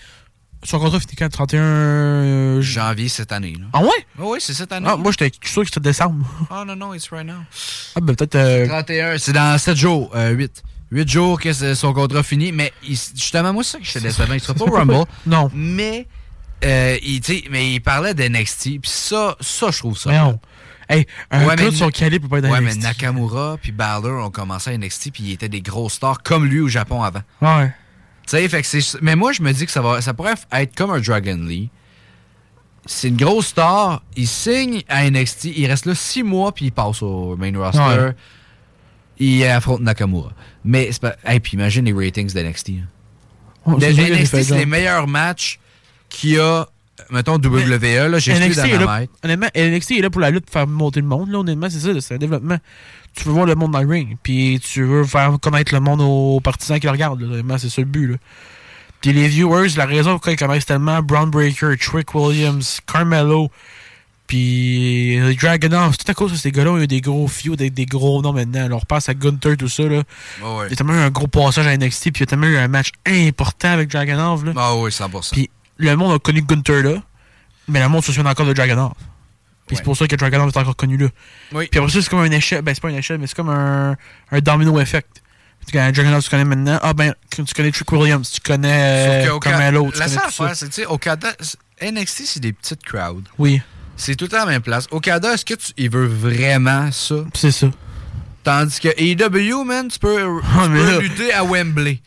[0.63, 3.53] son contrat finit quand 31 euh, Janvier cette année.
[3.59, 3.65] Là.
[3.73, 3.89] Ah ouais?
[4.19, 4.87] oui, c'est cette année.
[4.89, 6.25] Ah, moi, j'étais sûr que c'était décembre.
[6.49, 7.41] Oh non, non, it's right now.
[7.95, 8.35] Ah, ben peut-être.
[8.35, 10.63] euh, 31, c'est dans 7 jours, euh, 8.
[10.91, 13.99] 8 jours que son contrat finit, mais il- justement, moi, c'est ça que je te
[13.99, 14.33] décevant.
[14.33, 15.05] Il sera pas au Rumble.
[15.25, 15.49] Non.
[15.53, 16.05] Mais,
[16.65, 20.09] euh, il, mais il parlait d'NXT, puis ça, ça, je trouve ça.
[20.09, 20.39] Voyons.
[20.91, 22.75] Hey, un Ouais, gars mais de son calibre peut pas être Ouais, mais.
[22.75, 26.59] Nakamura puis Balor ont commencé à NXT puis ils étaient des gros stars comme lui
[26.59, 27.21] au Japon avant.
[27.41, 27.67] Ouais.
[28.27, 29.01] Tu sais, fait que c'est.
[29.01, 31.69] Mais moi, je me dis que ça va, ça pourrait être comme un Dragon Lee.
[32.85, 36.71] C'est une grosse star, il signe à NXT, il reste là six mois puis il
[36.71, 37.79] passe au main roster.
[37.79, 38.15] Ouais.
[39.19, 40.31] Il affronte Nakamura.
[40.65, 41.15] Mais c'est pas.
[41.23, 42.69] Hey, puis imagine les ratings d'NXT.
[42.69, 42.87] hein.
[43.65, 45.59] Oh, NXT, c'est les meilleurs matchs
[46.09, 46.67] qu'il y a,
[47.09, 48.09] mettons, WWE.
[48.09, 49.09] Là, j'ai NXT Dynamite.
[49.23, 51.29] honnêtement, NXT est là pour la lutte, pour faire monter le monde.
[51.29, 52.57] Là, honnêtement, c'est ça, c'est un développement.
[53.15, 56.01] Tu veux voir le monde dans le ring, puis tu veux faire connaître le monde
[56.01, 57.21] aux partisans qui le regardent.
[57.21, 57.27] là.
[57.33, 58.07] Honnêtement, c'est ça le but.
[58.07, 58.15] Là.
[59.01, 63.49] Puis les viewers, la raison pourquoi ils connaissent tellement Brown Breaker, Trick Williams, Carmelo,
[64.27, 67.57] puis Dragunov, c'est tout à cause de ces gars-là, il y a des gros feuds,
[67.57, 68.63] des, des gros noms maintenant.
[68.63, 69.83] Alors, on repasse à Gunther, tout ça.
[69.83, 70.03] Là.
[70.39, 72.47] Il y a tellement eu un gros passage à NXT, puis il y a tellement
[72.47, 74.53] eu un match important avec Dragunov.
[74.55, 75.31] Ah oui, 100%.
[75.31, 75.49] Puis
[75.89, 77.01] le monde a connu Gunther là,
[77.67, 78.93] mais le monde se souvient encore de Dragonov.
[79.67, 81.07] Puis c'est pour ça que Dragonov est encore connu là.
[81.53, 81.67] Oui.
[81.71, 82.61] Puis après ça, c'est comme un échelle.
[82.61, 83.95] Ben, c'est pas une échelle, mais c'est comme un,
[84.31, 85.21] un domino effect.
[85.71, 86.79] Connais Dragonov, tu connais maintenant.
[86.81, 90.07] Ah, ben, tu connais Trick Williams, tu connais Sauf euh, que Oka- Carmelo, tu la
[90.07, 91.29] seule affaire, c'est, tu sais, Okada,
[91.81, 93.23] NXT, c'est des petites crowds.
[93.37, 93.61] Oui.
[93.95, 94.87] C'est tout à la même place.
[94.91, 97.15] Okada, est-ce que tu, il veut vraiment ça?
[97.33, 97.67] C'est ça.
[98.43, 101.99] Tandis que AEW, man, tu peux, tu Ah, peux lutter à Wembley.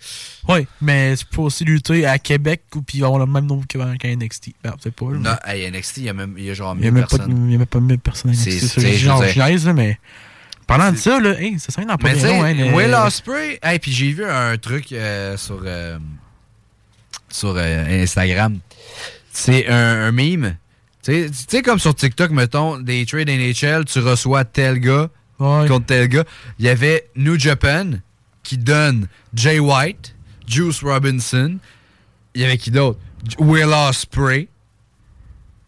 [0.48, 3.78] Oui, mais tu peux aussi lutter à Québec ou puis avoir le même nombre qu'à
[4.08, 4.50] NXT.
[4.62, 5.12] Ben, peut-être pas.
[5.12, 6.88] là, Non, hey, NXT, il y a, même, il y a genre mais Il y
[6.88, 7.46] a 1000 même pas, de- personnes.
[7.46, 8.80] il y a même pas 1000 personnes à C'est- NXT.
[8.80, 9.98] c'est- genre, là, mais.
[10.66, 13.92] Parlant de ça, là, hey, ça serait dans pas long, hein, Will Ospreay, hey, puis
[13.92, 15.98] j'ai vu un truc euh, sur, euh,
[17.28, 18.58] sur euh, Instagram.
[19.32, 20.56] C'est un, un meme.
[21.02, 25.10] Tu sais- tu sais, comme sur TikTok, mettons, des trades NHL, tu reçois tel gars
[25.38, 26.24] contre tel gars.
[26.58, 27.92] Il y avait New Japan
[28.42, 30.14] qui donne Jay White,
[30.46, 31.58] Juice Robinson.
[32.34, 32.98] Il y avait qui d'autre?
[33.38, 34.48] Will Ospreay.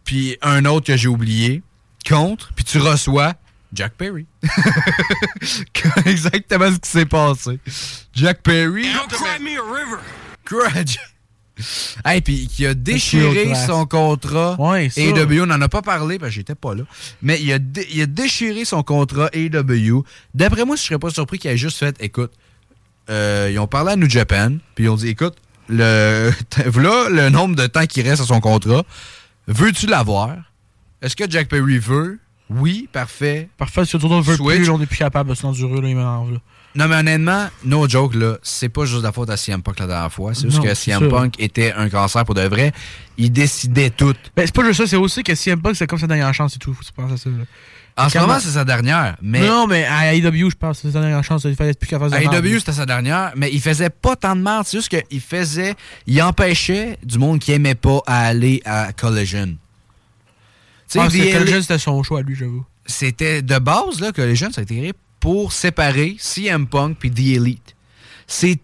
[0.05, 1.63] puis un autre que j'ai oublié,
[2.07, 3.35] contre, puis tu reçois
[3.73, 4.27] Jack Perry.
[6.07, 7.59] Exactement ce qui s'est passé.
[8.15, 8.87] Jack Perry.
[9.09, 9.99] Cry me a river.
[10.45, 10.99] Grudge.
[12.05, 14.91] Hey, puis qui a déchiré son contrat Ouais.
[14.99, 15.43] AW.
[15.43, 16.83] On n'en a pas parlé parce que j'étais pas là.
[17.23, 20.05] Mais il a, dé- il a déchiré son contrat AW.
[20.35, 22.33] D'après moi, je serais pas surpris qu'il ait juste fait écoute,
[23.09, 25.35] euh, ils ont parlé à New Japan, puis ils ont dit écoute,
[25.69, 26.31] le,
[26.67, 28.85] voilà le nombre de temps qui reste à son contrat.
[29.49, 30.37] Veux-tu l'avoir?
[31.03, 32.19] Est-ce que Jack Perry veut?
[32.49, 33.49] Oui, parfait.
[33.59, 34.57] Parfait, si tu ne veux Switch.
[34.57, 36.39] plus, on n'est plus capable de s'endurer, là, il m'énerve, là.
[36.77, 39.87] Non, mais honnêtement, no joke, là, c'est pas juste la faute à CM Punk la
[39.87, 40.35] dernière fois.
[40.35, 41.09] C'est juste Non, que CM sûr.
[41.09, 42.73] Punk était un cancer pour de vrai.
[43.17, 44.15] Il décidait tout.
[44.37, 46.55] Ben, c'est pas juste ça, c'est aussi que CM Punk, c'est comme sa dernière chance
[46.55, 46.75] et tout.
[46.75, 47.45] Faut à ça, là.
[47.99, 49.17] En ce moment, c'est sa dernière.
[49.23, 51.45] Mais Non, mais à AEW, je pense que c'est sa dernière chance.
[51.45, 54.37] Il fallait plus capable de à AEW, c'était sa dernière, mais il faisait pas tant
[54.37, 54.67] de merde.
[54.67, 55.75] C'est juste qu'il faisait.
[56.07, 59.57] Il empêchait du monde qui aimait pas à aller à Collision.
[60.97, 62.65] Ah, The c'est Elite- Collision, c'était son choix, lui, j'avoue.
[62.87, 67.37] c'était de base, là, Collision, ça a été créé pour séparer CM Punk puis The
[67.37, 67.75] Elite.
[68.27, 68.59] C'est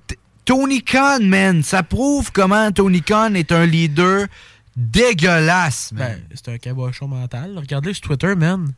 [0.45, 1.63] Tony Khan, man.
[1.63, 4.27] Ça prouve comment Tony Khan est un leader
[4.77, 6.21] dégueulasse, man.
[6.29, 7.57] Ben, c'est un cabochon mental.
[7.59, 8.73] Regardez sur Twitter, man.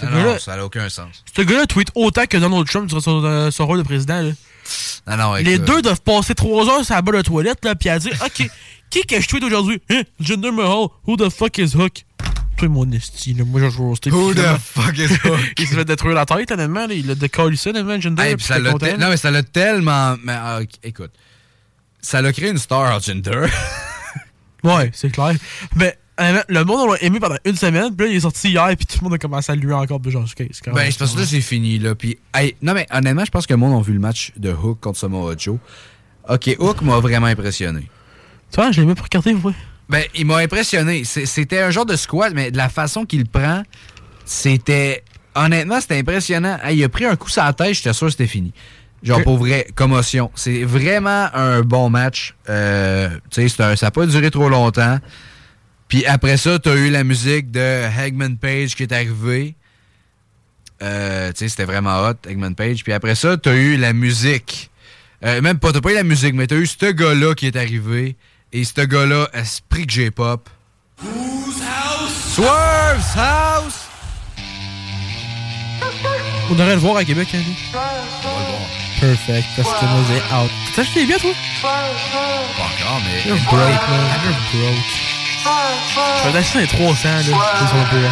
[0.00, 1.24] Ah non, ça n'a aucun sens.
[1.36, 4.20] Ce gars-là tweet autant que Donald Trump durant son, euh, son rôle de président.
[4.22, 4.30] là.
[5.06, 7.88] Non, non, Les deux doivent passer trois heures sur la barre de toilette, là, puis
[7.88, 8.48] à dire Ok,
[8.90, 9.80] qui que je tweet aujourd'hui?
[9.90, 12.04] Hein, Jinder Mahal, who the fuck is Hook?
[12.56, 14.12] Toi, mon esti, là, moi, je joue au stick.
[14.12, 15.38] Who the fuck is Hook?
[15.58, 16.86] Il s'est fait détruire la tête, honnêtement.
[16.88, 16.94] là.
[16.94, 18.22] Il a décollé ça, honnêtement, Jinder.
[18.22, 20.16] Hey, puis ça l'a te- non, mais ça l'a tellement.
[20.24, 21.12] mais, ok, écoute,
[22.00, 23.46] ça l'a créé une star Jinder.
[24.64, 25.34] Ouais, c'est clair.
[25.76, 25.96] Mais
[26.48, 28.98] le monde l'a aimé pendant une semaine, puis là, il est sorti hier, puis tout
[29.00, 30.00] le monde a commencé à lui encore.
[30.08, 31.94] genre, ok, c'est quand même- ben, c'est parce que là, c'est fini, là.
[31.94, 34.50] Puis, hey, non, mais honnêtement, je pense que le monde a vu le match de
[34.52, 35.58] Hook contre Samoa Joe.
[36.28, 37.88] Ok, Hook m'a vraiment impressionné.
[38.50, 39.52] Tu vois, je l'ai mis pour regarder, ouais.
[39.88, 41.04] Ben, il m'a impressionné.
[41.04, 43.62] C'était un genre de squat, mais de la façon qu'il prend,
[44.24, 45.04] c'était.
[45.34, 46.58] Honnêtement, c'était impressionnant.
[46.64, 48.52] Hey, il a pris un coup sur la tête, j'étais sûr que c'était fini.
[49.02, 50.30] Genre, pour vrai, commotion.
[50.34, 52.34] C'est vraiment un bon match.
[52.48, 54.98] Euh, tu sais, ça n'a pas duré trop longtemps.
[55.88, 59.54] Puis après ça, t'as eu la musique de Hagman Page qui est arrivée.
[60.82, 62.84] Euh, tu sais, c'était vraiment hot, Hagman Page.
[62.84, 64.70] Puis après ça, t'as eu la musique.
[65.24, 67.56] Euh, même pas, t'as pas eu la musique, mais t'as eu ce gars-là qui est
[67.56, 68.16] arrivé.
[68.52, 70.48] Et ce gars-là, esprit que j'ai pop.
[72.34, 73.74] Swerve's House!
[76.50, 77.56] On devrait le voir à Québec, hein, lui.
[79.00, 80.50] Perfect, parce que moi, j'ai out.
[80.74, 81.32] T'as acheté les billets, toi?
[81.62, 83.28] Pas encore, mais.
[83.28, 84.20] You're broke, man.
[84.24, 85.17] You're broke.
[86.20, 87.22] Je vais t'acheter les 300, là.
[87.22, 88.06] C'est son beau.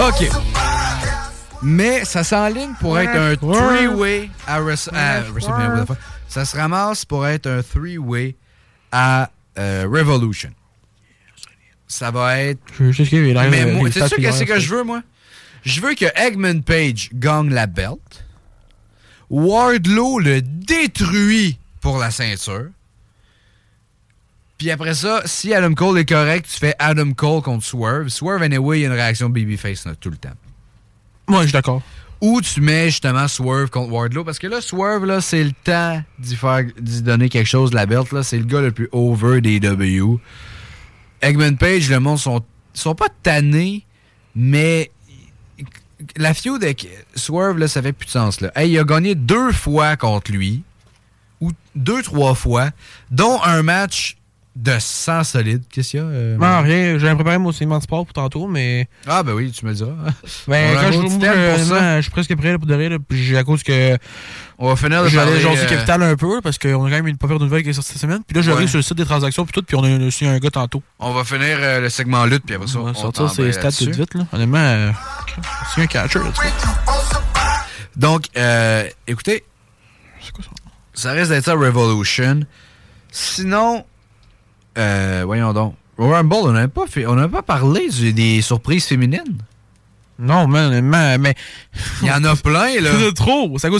[0.00, 0.28] OK.
[1.62, 5.22] Mais ça s'enligne pour être un three-way à, à.
[6.28, 8.36] Ça se ramasse pour être un three-way
[8.92, 10.50] à euh, Revolution.
[11.88, 12.60] Ça va être.
[12.78, 15.02] Je sais ce qu'il y a, c'est sûr qu'est-ce gagne, que je veux, moi?
[15.64, 18.24] Je veux que Eggman Page gagne la belt.
[19.30, 22.68] Wardlow le détruit pour la ceinture.
[24.58, 28.08] Puis après ça, si Adam Cole est correct, tu fais Adam Cole contre Swerve.
[28.08, 30.34] Swerve, anyway, il y a une réaction babyface là, tout le temps.
[31.28, 31.82] Moi, je suis d'accord.
[32.20, 34.24] Ou tu mets justement Swerve contre Wardlow.
[34.24, 37.76] Parce que là, Swerve, là, c'est le temps d'y faire d'y donner quelque chose de
[37.76, 38.10] la belt.
[38.10, 38.24] Là.
[38.24, 40.18] C'est le gars le plus over des W.
[41.22, 42.42] Eggman Page, le monde sont,
[42.74, 43.84] sont pas tannés,
[44.34, 44.90] mais
[46.16, 48.40] la feud avec Swerve, là, ça fait plus de sens.
[48.40, 48.52] Là.
[48.54, 50.62] Hey, il a gagné deux fois contre lui.
[51.40, 52.70] Ou deux, trois fois.
[53.10, 54.17] Dont un match
[54.60, 55.62] de 100 solide.
[55.70, 56.06] Qu'est-ce qu'il y a?
[56.06, 56.98] euh, Non, rien.
[56.98, 58.88] J'avais préparé mon segment de sport pour tantôt, mais.
[59.06, 59.92] Ah, ben oui, tu me diras.
[60.48, 61.96] Ben, quand je, honnêtement, ça.
[61.98, 63.96] je suis presque prêt là, pour de rire, là, puis j'ai- à cause que.
[64.58, 67.06] On va finir de parler, jaser euh, Capital un peu, parce qu'on a quand même
[67.06, 68.22] une pas pire de nouvelle qui est sortie cette semaine.
[68.26, 68.66] Puis là, j'arrive Ouais.
[68.66, 70.82] sur le site des transactions, puis tout, puis on a aussi un gars tantôt.
[70.98, 73.70] On va finir euh, le segment lutte, puis après ça, On va sortir ses stats
[73.70, 74.26] tout vite, là.
[74.32, 74.90] Honnêtement, euh,
[75.74, 76.94] c'est un catcher, là, tu vois.
[77.94, 79.44] Donc, euh, écoutez,
[80.94, 82.40] ça risque d'être ça Revolution.
[83.12, 83.84] Sinon,
[84.78, 85.74] euh, voyons donc.
[85.98, 89.38] Rumble, on n'a pas, fait- on pas parlé des surprises féminines.
[90.18, 91.34] Non, honnêtement, mais.
[92.02, 92.90] Il y en a plein, là.
[92.98, 93.56] C'est trop.
[93.58, 93.76] Ça que.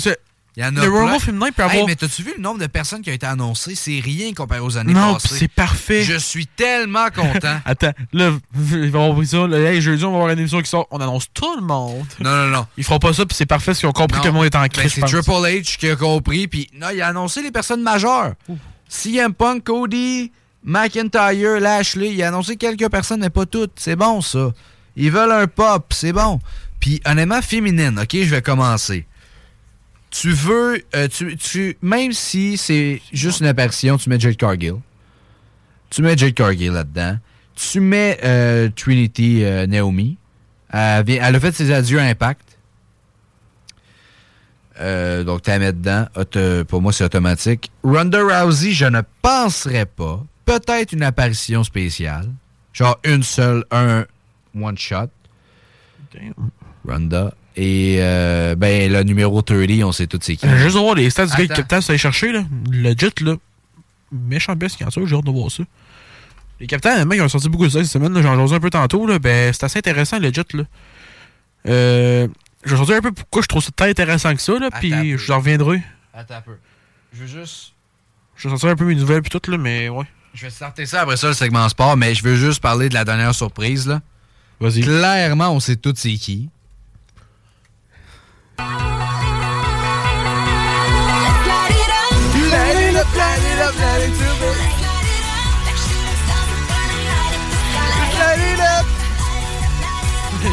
[0.57, 1.07] Il y en a Le plein.
[1.07, 1.76] Rumble féminin peut avoir.
[1.78, 3.76] Hey, mais t'as-tu vu le nombre de personnes qui ont été annoncées?
[3.76, 5.28] C'est rien comparé aux années Non, passées.
[5.28, 6.03] pis c'est parfait.
[6.03, 7.61] Je suis tellement content.
[7.64, 8.32] Attends, là,
[8.72, 9.46] ils vont avoir pris ça.
[9.46, 10.88] Là, hey, jeudi, on va avoir une émission qui sort.
[10.90, 12.05] On annonce tout le monde.
[12.18, 12.66] Non, non, non.
[12.76, 14.22] Ils feront pas ça, puis c'est parfait, parce qu'ils ont compris Non.
[14.22, 14.92] que le monde est en Ben, crise.
[14.94, 18.32] c'est Triple H qui a compris, puis non, il a annoncé les personnes majeures.
[18.88, 20.32] CM Punk, Cody,
[20.68, 23.72] McIntyre, Lashley, il a annoncé quelques personnes, mais pas toutes.
[23.76, 24.52] C'est bon, ça.
[24.96, 26.40] Ils veulent un pop, c'est bon.
[26.78, 29.06] Puis honnêtement, féminine, ok, je vais commencer.
[30.10, 34.74] tu veux, euh, tu, tu, même si c'est juste une apparition, tu mets Jade Cargill.
[35.88, 37.16] Tu mets Jade Cargill là-dedans.
[37.54, 40.18] Tu mets euh, Trinity euh, Naomi.
[40.70, 42.58] Elle, elle a fait ses adieux à Impact.
[45.24, 46.06] Donc, tu la mets dedans.
[46.68, 47.72] Pour moi, c'est automatique.
[47.82, 50.22] Ronda Rousey, je ne penserais pas.
[50.49, 52.30] Peut-être une apparition spéciale.
[52.72, 54.07] Genre une seule, un
[54.59, 55.09] one shot.
[56.86, 57.34] Ronda.
[57.55, 60.46] Et euh, ben le numéro 30, on sait tous c'est qui.
[60.46, 61.42] Euh, Juste voir les stats du gars Attends.
[61.42, 62.44] qui capitaine, ça allait chercher, là.
[62.70, 63.34] Legit, là.
[64.11, 65.64] Méchant best signature, j'ai hâte de voir ça.
[66.61, 68.18] Les capitaines, mec, ils ont sorti beaucoup de ça cette semaine.
[68.22, 69.18] J'en jasais un peu tantôt, là.
[69.18, 70.62] Ben, c'est assez intéressant, legit, là.
[71.66, 72.28] Euh.
[72.64, 74.70] Je vais sortir un peu pourquoi je trouve ça tant intéressant que ça, là.
[74.70, 75.82] Puis je reviendrai.
[76.14, 76.57] Attends un peu.
[77.12, 77.72] Je veux juste.
[78.36, 80.07] Je vais sortir un peu mes nouvelles, puis tout, là, mais ouais.
[80.39, 82.95] Je vais starter ça après ça, le segment sport, mais je veux juste parler de
[82.95, 84.01] la dernière surprise, là.
[84.61, 84.82] Vas-y.
[84.82, 86.49] Clairement, on sait tous c'est qui.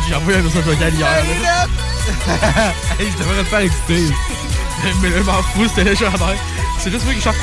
[0.07, 1.67] J'ai envoyé un message vocal hier, là.
[2.99, 4.07] hey, je devrais te faire écouter.
[5.03, 5.93] Mais là, je m'en fous, c'était.
[6.79, 7.35] C'est juste moi qui chante.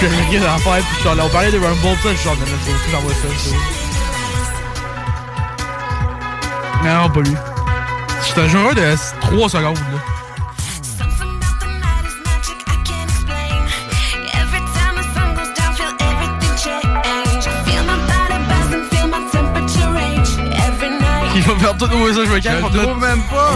[0.00, 2.16] Je fais rien à faire, puis je suis allé- on parlait de Rumble, ça, je
[2.16, 3.28] suis en train de mettre ça, j'envoie ça.
[3.38, 3.56] ça.
[7.02, 7.36] Non, pas lui.
[8.22, 9.98] C'est un joueur de 3 secondes, là.
[21.36, 22.40] Il va faire tout messages vocaux.
[22.42, 23.52] Je le trouve même pas.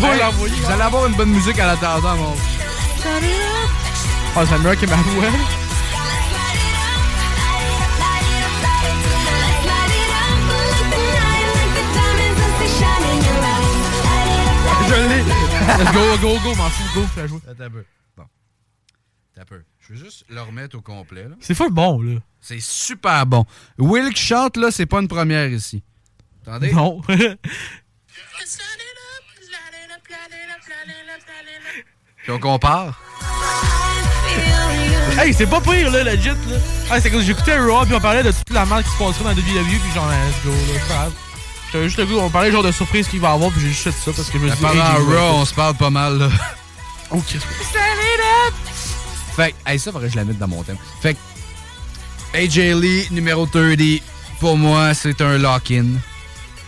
[0.00, 0.54] Faut Hey, l'envoyer.
[0.64, 2.34] Vous allez avoir une bonne musique à l'attendant, mon.
[4.36, 5.24] Ah, c'est meilleur que ma voix.
[14.90, 15.22] Je l'ai.
[15.22, 17.38] Let's go, go, go, m'en fous, go, fais jouer.
[17.48, 17.84] Attends un peu.
[18.16, 18.24] Bon.
[19.32, 19.62] Attends un peu.
[19.78, 21.36] Je veux juste le remettre au complet, là.
[21.40, 22.18] C'est full bon, là.
[22.40, 23.44] C'est super bon.
[23.78, 25.84] Will qui chante, là, c'est pas une première ici.
[26.42, 26.72] Attendez.
[26.72, 27.00] Non.
[32.22, 33.00] Puis on compare.
[35.20, 36.94] hey, c'est pas pire, là, legit, là.
[36.96, 39.22] Hey, c'est que j'écoutais Raw, puis on parlait de toute la merde qui se passerait
[39.22, 41.29] dans la WWE, puis genre, let's go, là, c'est pas grave.
[41.72, 43.68] J'avais juste le goût, on parlait genre de surprise qu'il va y avoir, puis j'ai
[43.68, 44.62] juste fait ça parce que je me suis dit.
[44.62, 45.16] Pendant hey.
[45.16, 46.28] Raw, on se parle pas mal, là.
[47.10, 47.46] Oh, Christ.
[49.36, 50.76] Fait que, hey, ça, faudrait que je la mette dans mon thème.
[51.00, 53.78] Fait que, AJ Lee, numéro 30,
[54.40, 55.86] pour moi, c'est un lock-in.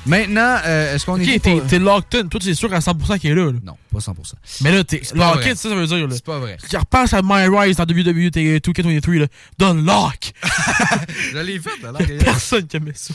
[0.04, 1.36] Maintenant, euh, est-ce qu'on est.
[1.36, 2.26] Ok, t'es- locked in.
[2.26, 3.58] Toi, c'est sûr à 100% qu'il est là, là.
[3.64, 4.14] Non, pas 100%.
[4.62, 6.14] Mais là, t'es locked in, ça, ça veut dire, là.
[6.14, 6.56] C'est pas vrai.
[6.68, 9.26] Tu repenses à My Rise dans WWE 2K23, là.
[9.58, 10.32] Don't lock!
[11.32, 11.92] Je l'ai fait, là.
[12.24, 13.14] Personne qui aimait ça.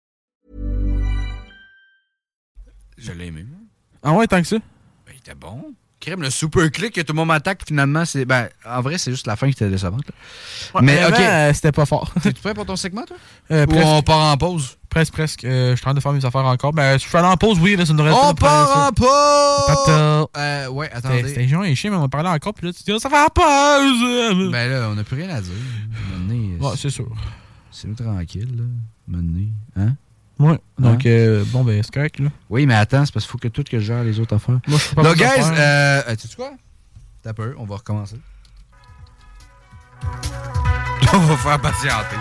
[2.97, 3.45] Je l'ai aimé.
[4.03, 4.57] Ah ouais, tant que ça?
[4.57, 5.73] Ben, il était bon.
[5.99, 8.25] Crème, le super click que tout le monde m'attaque, finalement, c'est.
[8.25, 10.01] Ben, en vrai, c'est juste la fin qui était décevante.
[10.73, 11.19] Ouais, Mais, ok.
[11.19, 12.11] euh, c'était pas fort.
[12.23, 13.17] T'es-tu prêt pour ton segment, toi?
[13.51, 13.85] Euh, Ou presque.
[13.87, 14.77] on part en pause?
[14.89, 15.43] Presque, presque.
[15.45, 16.73] Euh, je suis en train de faire mes affaires encore.
[16.73, 20.27] Ben, je suis allé en pause, oui, là, ça nous reste On part en pause!
[20.37, 21.23] Euh, ouais, attendez.
[21.27, 24.51] c'était et chiant, mais on parlait encore, puis là, tu dis, ça fait la pause!
[24.51, 25.53] Ben là, on n'a plus rien à dire.
[26.17, 27.09] Maintenant, Ouais, c'est sûr.
[27.71, 28.63] C'est tranquille, là.
[29.07, 29.47] Maintenant.
[29.75, 29.95] Hein?
[30.79, 32.29] Donc, euh, bon, ben, c'est correct, là.
[32.49, 34.59] Oui, mais attends, c'est parce qu'il faut que tout que je gère les autres affaires.
[34.67, 36.51] Moi, je suis pas Donc, guys, euh, euh, tu sais quoi?
[37.21, 38.17] T'as peur, on va recommencer.
[41.13, 42.17] on va faire patienter.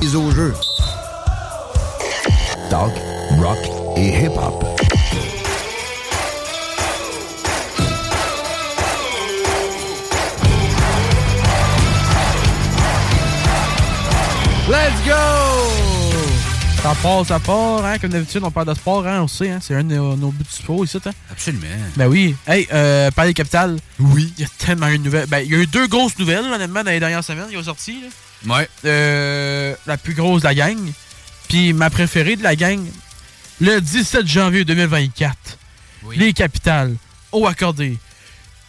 [0.00, 0.54] Les au jeu.
[2.70, 2.92] Talk,
[3.40, 3.58] rock
[3.96, 4.64] et hip-hop.
[14.68, 15.12] Let's go!
[16.82, 17.98] Ça part, ça part, hein?
[17.98, 19.22] Comme d'habitude, on parle de sport, hein?
[19.22, 19.58] On sait, hein?
[19.60, 21.10] C'est un de nos, nos buts de sport ici, hein?
[21.32, 21.66] Absolument.
[21.96, 22.36] Ben oui.
[22.46, 23.78] Hey, euh, parler des capitales.
[23.98, 24.32] Oui.
[24.38, 25.26] Il y a tellement eu de nouvelles.
[25.26, 27.64] Ben, il y a eu deux grosses nouvelles, honnêtement, dans les dernières semaines qui ont
[27.64, 28.00] sorti.
[28.02, 28.08] Là.
[28.46, 28.68] Ouais.
[28.84, 30.78] Euh, la plus grosse de la gang.
[31.48, 32.80] Puis ma préférée de la gang,
[33.60, 35.36] le 17 janvier 2024,
[36.14, 36.94] les capitales
[37.32, 37.98] ont accordé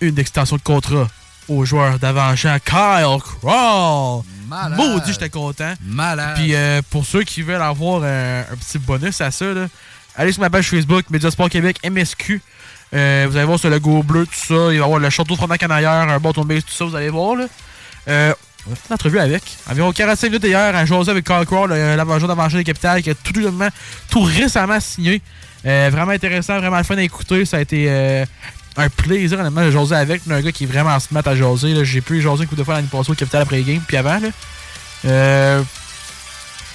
[0.02, 1.08] une extension de contrat
[1.48, 4.24] au joueur d'avant-champ Kyle Crawl.
[4.48, 4.78] Malade.
[4.78, 5.74] Maudit, j'étais content.
[5.84, 6.36] Malade.
[6.36, 9.68] Puis euh, pour ceux qui veulent avoir un, un petit bonus à ça, là,
[10.16, 12.42] allez sur ma page Facebook, Mediasport Québec, MSQ.
[12.94, 14.54] Euh, vous allez voir ce logo bleu, tout ça.
[14.54, 16.86] Il va y avoir le château de en arrière, un bâton de base, tout ça,
[16.86, 17.36] vous allez voir.
[17.36, 17.46] Là.
[18.68, 19.44] Euh, on a fait une entrevue avec.
[19.70, 23.16] Environ 45 minutes hier, à José avec Carl Crawl, l'avant-joueur d'avant des capitales, qui a
[23.16, 23.34] tout,
[24.10, 25.22] tout récemment signé.
[25.66, 27.46] Euh, vraiment intéressant, vraiment fun à écouter.
[27.46, 28.26] Ça a été euh,
[28.78, 30.22] un plaisir, honnêtement, de jaser avec.
[30.30, 31.84] Un gars qui est vraiment smart à jaser.
[31.84, 33.98] J'ai pu jaser une couple de fois l'année passée au Capital après les games, puis
[33.98, 34.20] avant.
[35.06, 35.64] Euh,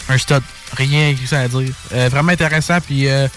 [0.09, 0.43] un stud.
[0.77, 1.71] Rien ça à dire.
[1.93, 3.29] Euh, vraiment intéressant, puis euh,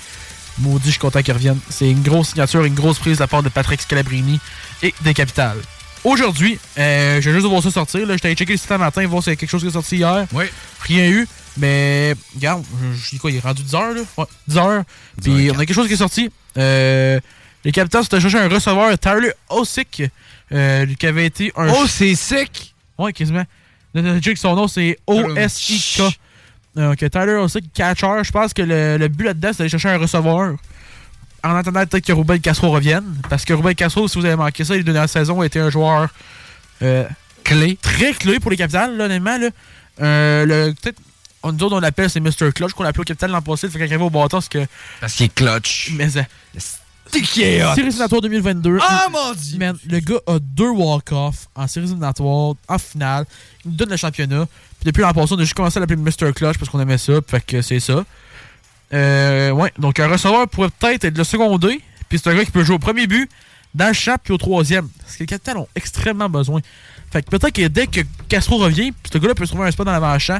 [0.58, 1.60] maudit, je suis content qu'il revienne.
[1.70, 4.40] C'est une grosse signature, une grosse prise de la part de Patrick Scalabrini
[4.82, 5.60] et des Capitales.
[6.08, 8.08] Aujourd'hui, euh, je viens juste de voir ça sortir.
[8.08, 9.72] J'étais allé checker le site un matin, voir s'il y a quelque chose qui est
[9.72, 10.26] sorti hier.
[10.32, 10.46] Oui.
[10.80, 11.28] Rien eu.
[11.58, 12.64] Mais, regarde,
[12.96, 14.02] je dis quoi, il est rendu 10 heures, là?
[14.18, 14.84] Ouais, 10 heures.
[15.22, 16.32] Puis, on a quelque chose qui est sorti.
[16.58, 17.20] Euh,
[17.66, 20.04] les Capitals s'étaient cherché un receveur, Tyler Osick,
[20.54, 21.68] euh, qui avait été un.
[21.74, 22.74] Oh, c'est sick!
[22.98, 23.44] Ouais, quasiment.
[24.38, 26.04] Son nom, c'est O-S-I-K.
[26.78, 28.24] Ok, Tyler Osick, catcher.
[28.24, 30.56] Je pense que le, le but là-dedans, c'est d'aller chercher un receveur.
[31.44, 33.06] En attendant peut-être que Ruben Castro revienne.
[33.30, 35.60] Parce que Ruben Castro, si vous avez manqué ça, les deux dernières saisons, a été
[35.60, 36.10] un joueur
[36.82, 37.06] euh,
[37.44, 37.78] clé.
[37.82, 39.38] Très clé pour les capitales, là, honnêtement.
[39.38, 39.50] Là.
[40.02, 41.00] Euh, le- peut-être,
[41.44, 42.52] on, nous autres, on l'appelle, c'est Mr.
[42.54, 43.68] Clutch, qu'on l'appelait au capital l'an passé.
[43.70, 44.66] Fait qu'il arrive au bâton, parce que.
[45.00, 45.92] Parce qu'il est clutch.
[45.96, 46.24] Mais ça.
[47.12, 47.74] qui est hot.
[47.78, 48.80] Éliminatoires 2022.
[48.82, 49.58] Ah, mon Dieu!
[49.60, 53.26] Man, le gars a deux walk-offs en séries éliminatoires, en finale.
[53.64, 54.46] Il nous donne le championnat.
[54.80, 56.34] Puis depuis l'an passé, on a juste commencé à l'appeler Mr.
[56.34, 57.14] Clutch parce qu'on aimait ça.
[57.28, 58.04] Fait que c'est ça.
[58.94, 61.82] Euh, ouais, donc un receveur pourrait peut-être être le secondé.
[62.10, 63.30] Puis c'est un gars qui peut jouer au premier but,
[63.74, 64.88] dans le champ, puis au troisième.
[65.02, 66.62] Parce que les capitaines ont extrêmement besoin.
[67.12, 69.72] Fait que peut-être que dès que Castro revient, puis ce gars-là peut se trouver un
[69.72, 70.40] spot dans l'avant-champ.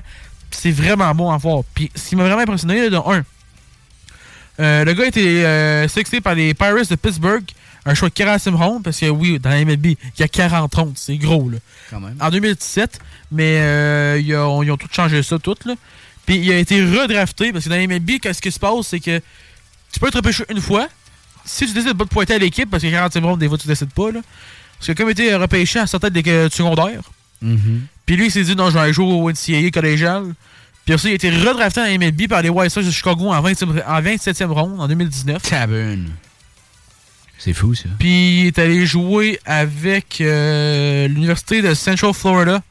[0.50, 1.64] C'est vraiment bon à voir.
[1.74, 3.24] Puis ce qui m'a vraiment impressionné, là, de un,
[4.60, 7.44] euh, le gars a été euh, sélectionné par les Pirates de Pittsburgh.
[7.86, 10.74] Un choix de 40 ronde, parce que oui, dans la MLB, il y a 40
[10.76, 10.94] rondes.
[10.96, 11.58] C'est gros, là.
[11.90, 12.16] Quand même.
[12.20, 13.00] En 2017,
[13.32, 15.76] mais euh, ils, ont, ils ont tout changé ça, tout, là.
[16.28, 19.00] Puis il a été redrafté, parce que dans la MLB, qu'est-ce qui se passe, c'est
[19.00, 19.20] que
[19.92, 20.88] tu peux être repêché une fois.
[21.46, 23.58] Si tu décides de pas te pointer à l'équipe, parce que 40 rondes, des fois,
[23.58, 24.20] tu décides pas, là.
[24.78, 27.02] Parce que comme il été repêché à tête des euh, secondaires,
[28.06, 30.34] puis lui, il s'est dit, non, je vais aller jouer au NCAA collégial.
[30.86, 33.32] Puis aussi, il a été redrafté dans la MLB par les White Sox de Chicago
[33.32, 35.42] en, 27e, en 27e ronde en 2019.
[35.44, 36.10] Tabune.
[37.38, 37.90] C'est fou, ça.
[38.00, 42.62] Puis il est allé jouer avec euh, l'Université de Central Florida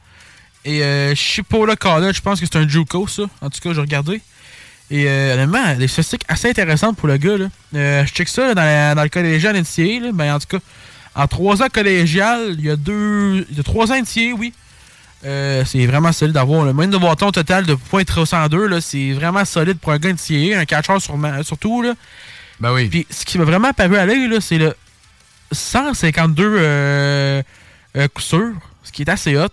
[0.67, 2.17] et euh, Chipola College.
[2.17, 3.23] Je pense que c'est un JUCO, ça.
[3.41, 4.21] En tout cas, j'ai regardé.
[4.91, 7.37] Et euh, honnêtement, des statistiques assez intéressantes pour le gars.
[7.37, 7.45] Là.
[7.75, 10.05] Euh, je check ça là, dans, la- dans le collégial NCA.
[10.05, 10.11] Là.
[10.13, 10.59] Ben, en tout cas,
[11.15, 13.45] en trois ans collégial, il y a deux.
[13.49, 14.53] Il y a trois ans NCA, oui.
[15.25, 18.65] Euh, c'est vraiment solide d'avoir le moyenne de bâton total de .302.
[18.67, 21.81] là, C'est vraiment solide pour un gars NCA, un catcher sûrement- surtout.
[21.81, 21.93] Là.
[22.59, 22.87] Ben oui.
[22.87, 24.75] Puis ce qui m'a vraiment paru à l'œil, c'est le
[25.51, 27.41] 152 euh,
[28.13, 28.53] coups sûrs,
[28.83, 29.47] ce qui est assez hot.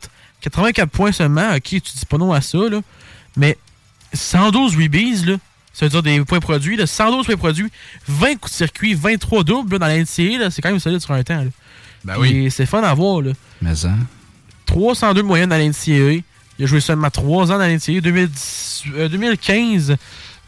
[0.44, 1.54] 84 points seulement.
[1.54, 2.80] Ok, tu dis pas non à ça, là.
[3.36, 3.56] Mais
[4.12, 5.36] 112 rebees, là.
[5.72, 6.76] Ça veut dire des points produits.
[6.76, 7.70] Là, 112 points produits,
[8.06, 10.38] 20 coups de circuit, 23 doubles là, dans la NCA.
[10.38, 11.42] là, C'est quand même solide sur un temps.
[11.42, 11.50] Là.
[12.04, 12.46] Ben oui.
[12.46, 13.22] Et c'est fun à voir.
[13.22, 13.32] Là.
[13.60, 13.90] Mais ça.
[14.66, 15.64] 302 de moyenne dans la.
[15.64, 16.22] Il
[16.62, 18.00] a joué seulement 3 ans dans la NCAA.
[18.00, 19.96] 2010 euh, 2015,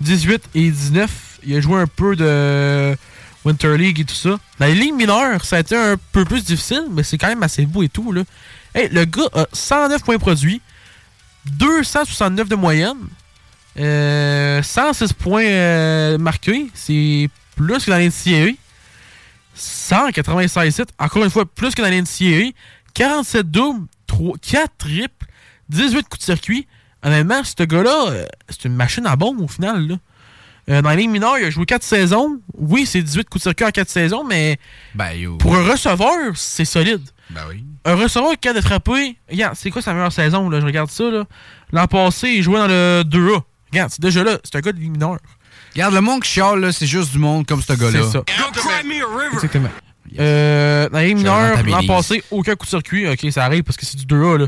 [0.00, 1.10] 18 et 19.
[1.44, 2.96] Il a joué un peu de
[3.44, 4.38] Winter League et tout ça.
[4.60, 7.42] Dans les ligues mineures, ça a été un peu plus difficile, mais c'est quand même
[7.42, 8.12] assez beau et tout.
[8.12, 8.22] Là.
[8.76, 10.60] Le gars a 109 points produits,
[11.46, 13.08] 269 de moyenne,
[13.78, 16.68] euh, 106 points euh, marqués.
[16.74, 18.52] C'est plus que dans la NCAA.
[19.54, 22.52] 196 sites, encore une fois, plus que dans la NCAA.
[22.92, 25.26] 47 doubles, 3, 4 triples,
[25.70, 26.66] 18 coups de circuit.
[27.02, 29.88] Honnêtement, ce gars-là, euh, c'est une machine à bombe au final.
[29.88, 29.96] Là.
[30.68, 32.40] Euh, dans les lignes mineures, il a joué 4 saisons.
[32.54, 34.58] Oui, c'est 18 coups de circuit en 4 saisons, mais
[34.94, 35.36] Ben yo.
[35.36, 37.02] pour un receveur, c'est solide.
[37.30, 37.64] Ben oui.
[37.84, 39.16] Un receveur qui a de frapper.
[39.30, 40.48] Regarde, c'est quoi sa meilleure saison?
[40.50, 40.60] Là?
[40.60, 41.04] Je regarde ça.
[41.04, 41.24] là.
[41.72, 43.42] L'an passé, il jouait dans le 2A.
[43.72, 44.38] Regarde, c'est déjà là.
[44.42, 45.18] C'est un gars de ligne mineure.
[45.74, 48.00] Regarde, le monde qui chiale, là, c'est juste du monde comme ce gars-là.
[48.02, 48.22] C'est ça.
[49.34, 49.68] Exactement.
[50.18, 53.08] Euh, dans les lignes mineures, l'an passé, aucun coup de circuit.
[53.08, 54.38] Ok, ça arrive parce que c'est du 2A.
[54.38, 54.46] Là.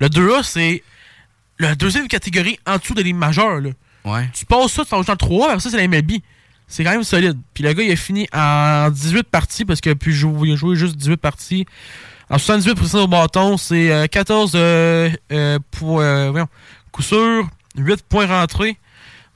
[0.00, 0.82] Le 2A, c'est
[1.58, 3.60] la deuxième catégorie en dessous de les majeures.
[3.60, 3.70] Là.
[4.04, 4.28] Ouais.
[4.32, 6.12] Tu passes ça, tu t'en joues en 3, après ça, c'est la MLB.
[6.70, 7.36] C'est quand même solide.
[7.52, 10.52] Puis le gars, il a fini en 18 parties parce qu'il a pu jouer, il
[10.52, 11.66] a joué juste 18 parties.
[12.30, 16.46] En 78% au bâton, c'est euh, 14 euh, euh, pour, euh, voyons,
[16.92, 18.78] coup sûr, 8 points rentrés,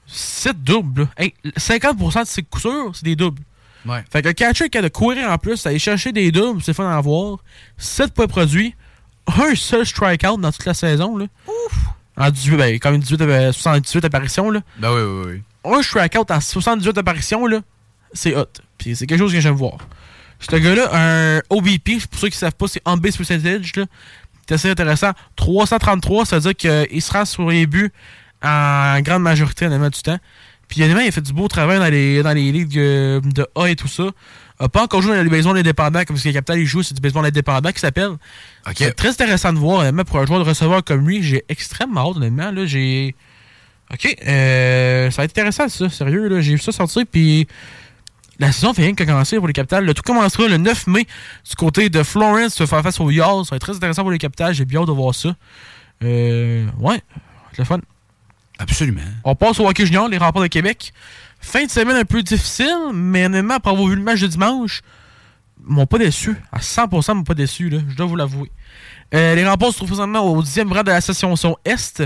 [0.07, 1.09] 7 doubles.
[1.17, 3.41] Hey, 50% de ses coups sûrs, c'est des doubles.
[3.85, 4.03] Ouais.
[4.09, 6.73] Fait que le catcher qui a de courir en plus, aller chercher des doubles, c'est
[6.73, 7.39] fun à voir.
[7.77, 8.75] 7 points produits,
[9.27, 11.17] un seul strikeout dans toute la saison.
[11.17, 11.25] Là.
[11.47, 11.77] Ouf!
[12.17, 14.49] En 18, ben, quand même 18, euh, 78 apparitions.
[14.49, 14.61] Là.
[14.79, 15.77] Ben oui, oui, oui.
[15.77, 17.59] Un strikeout en 78 apparitions, là,
[18.13, 18.45] c'est hot.
[18.77, 19.77] Puis c'est quelque chose que j'aime voir.
[20.39, 23.75] Ce gars-là, un OBP, pour ceux qui ne savent pas, c'est on base percentage.
[23.75, 23.85] là.
[24.47, 25.11] C'est assez intéressant.
[25.37, 27.91] 333, ça veut dire qu'il sera sur les buts
[28.43, 30.19] en grande majorité honnêtement, du temps.
[30.67, 33.67] Puis il a fait du beau travail dans les, dans les ligues euh, de A
[33.67, 34.09] et tout ça.
[34.59, 36.93] A pas encore joué dans les baseball indépendants comme ce que Capital il joue, c'est
[36.93, 38.11] du baseball indépendant qui s'appelle.
[38.75, 41.21] C'est très intéressant de voir, honnêtement, pour un joueur de receveur comme lui.
[41.21, 42.51] J'ai extrêmement hâte, honnêtement.
[42.51, 43.15] Là, j'ai.
[43.93, 46.27] Ok, euh, ça va être intéressant, ça, sérieux.
[46.27, 46.41] là.
[46.41, 47.47] J'ai vu ça sortir, puis
[48.39, 49.85] la saison fait rien que commencer pour les Capitals.
[49.85, 51.05] Le tout commencera le 9 mai
[51.47, 53.45] du côté de Florence, se faire face aux Yards.
[53.45, 54.53] Ça va être très intéressant pour les Capitals.
[54.53, 55.35] J'ai bien hâte de voir ça.
[56.03, 57.01] Euh, ouais,
[57.51, 57.79] c'est le fun.
[58.57, 59.01] Absolument.
[59.23, 60.93] On passe au hockey junior, les remparts de Québec.
[61.45, 64.81] Fin de semaine un peu difficile, mais honnêtement, après avoir vu le match de dimanche,
[65.59, 66.35] ils m'ont pas déçu.
[66.51, 67.77] À 100%, ils m'ont pas déçu, là.
[67.87, 68.51] je dois vous l'avouer.
[69.13, 72.03] Euh, les remparts se trouvent présentement au 10e rang de la session Est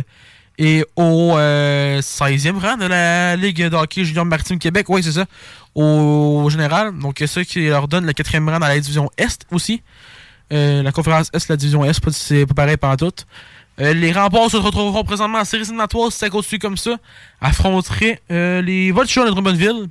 [0.58, 4.88] et au euh, 16e rang de la Ligue de hockey junior maritime Québec.
[4.90, 5.26] Oui, c'est ça.
[5.74, 7.00] Au général.
[7.00, 9.82] Donc, ça qui leur donne le 4e rang dans la division Est aussi.
[10.52, 13.24] Euh, la conférence Est, la division Est, c'est pas pareil pendant tout.
[13.82, 16.98] Euh, les remparts se retrouveront présentement en série éliminatoire si ça continue comme ça.
[17.42, 19.88] Affronteraient euh, les Vultures de Drummondville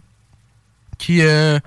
[0.99, 1.59] qui euh,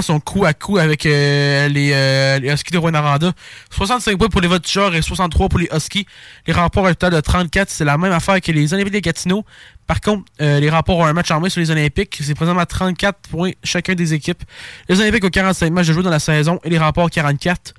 [0.00, 3.32] sont coup à coup avec euh, les, les Huskies de Rwanda.
[3.70, 6.06] 65 points pour les Vultures et 63 pour les Huskies.
[6.46, 7.68] Les remparts ont un total de 34.
[7.68, 9.44] C'est la même affaire que les Olympiques de Gatineau.
[9.86, 12.16] Par contre, les remparts ont un match en main sur les Olympiques.
[12.22, 14.42] C'est présentement 34 points chacun des équipes.
[14.88, 17.74] Les Olympiques ont 45 matchs de jouer dans la saison et les remparts 44.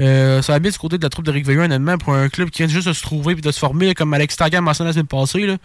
[0.00, 2.28] Euh, ça va bien du côté de la troupe de Rick Veilleux, honnêtement, pour un
[2.28, 4.88] club qui vient juste de se trouver et de se former, comme Alex Tagan mentionné
[4.88, 5.58] la semaine passée.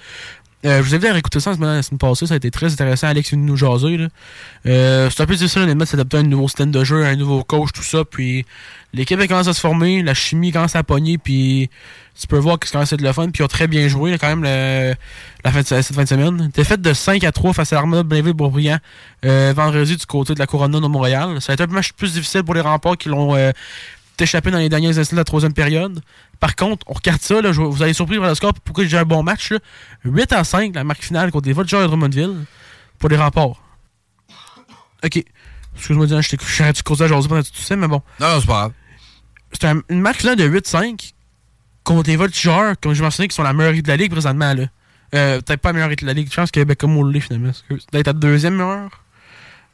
[0.65, 3.07] Euh, je vous invite à réécouter ça la semaine, passée, ça a été très intéressant.
[3.07, 4.07] Alex est venu nous jaser.
[4.65, 7.10] Euh, c'est un peu difficile, honnêtement, de s'adapter à un nouveau stand de jeu, à
[7.10, 8.05] un nouveau coach, tout ça.
[8.05, 8.45] Puis
[8.93, 11.69] l'équipe commence à se former, la chimie commence à pogner, puis
[12.19, 13.30] tu peux voir que quand même c'est de le fun.
[13.30, 14.43] Puis ils ont très bien joué, là, quand même,
[15.43, 16.49] la fin de, cette fin de semaine.
[16.53, 18.77] Défaite de 5 à 3 face à l'Armada de Blainville-Bourbriand
[19.26, 21.41] euh, vendredi du côté de la Corona de Montréal.
[21.41, 23.51] Ça a été un match plus difficile pour les remparts qui l'ont euh,
[24.23, 26.01] échappé dans les derniers instants de la troisième période.
[26.39, 28.53] Par contre, on regarde ça, là, je- vous allez surpris par le score.
[28.53, 29.51] Pourquoi j'ai un bon match?
[29.51, 29.59] là.
[30.05, 32.45] 8 à 5, la marque finale contre les Vultures de Drummondville
[32.99, 33.61] pour les remparts.
[35.03, 35.23] Ok.
[35.75, 36.37] Excuse-moi, Diane, je t'ai
[36.71, 38.01] du causage aujourd'hui pendant tout ça, mais bon.
[38.19, 38.71] Non, non, c'est pas grave.
[39.53, 41.13] C'est un- une marque finale de 8-5
[41.83, 44.53] contre les Vultures, comme je mentionné, qui sont la meilleure équipe de la ligue présentement.
[44.53, 44.65] Là.
[45.15, 46.29] Euh, Peut-être pas la meilleure équipe de la ligue.
[46.31, 47.51] Je pense que Beckham l'est finalement.
[47.91, 49.02] D'être la deuxième meilleure.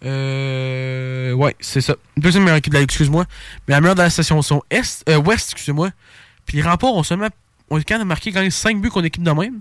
[0.05, 1.95] Euh, ouais, c'est ça.
[2.17, 3.25] Deuxième meilleure équipe de la excuse-moi.
[3.67, 5.89] Mais la meilleure de la station sont Est, euh, Ouest, excusez-moi.
[6.45, 7.27] Puis les remparts ont seulement
[7.69, 9.59] ont quand même marqué quand même 5 buts contre équipe de même.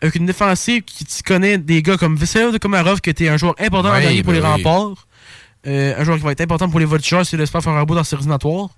[0.00, 3.36] Avec une défensive qui tu connais des gars comme Vesselov de Komarov, qui était un
[3.36, 4.52] joueur important Oui, dernier pour ben les oui.
[4.52, 5.06] remparts.
[5.66, 7.96] Euh, un joueur qui va être important pour les Vultures s'il espère faire un bout
[7.96, 8.68] dans ses éliminatoires.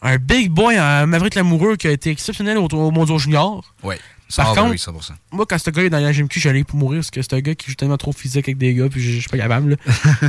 [0.00, 3.62] Un big boy, un Maverick Lamoureux qui a été exceptionnel au, au Mondial Junior.
[3.82, 3.96] Oui.
[4.36, 5.12] Par Ah, ben contre, oui, 100%.
[5.32, 7.40] moi, quand ce gars est dans la GMQ, j'allais pour mourir parce que c'est un
[7.40, 9.70] gars qui joue tellement trop physique avec des gars, puis je suis pas capable.
[9.70, 9.76] là.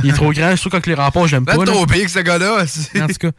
[0.02, 1.56] Il est trop grand, je trouve que les remparts, j'aime pas.
[1.56, 1.64] là.
[1.72, 2.64] trop pire que ce gars-là.
[3.02, 3.30] En tout cas.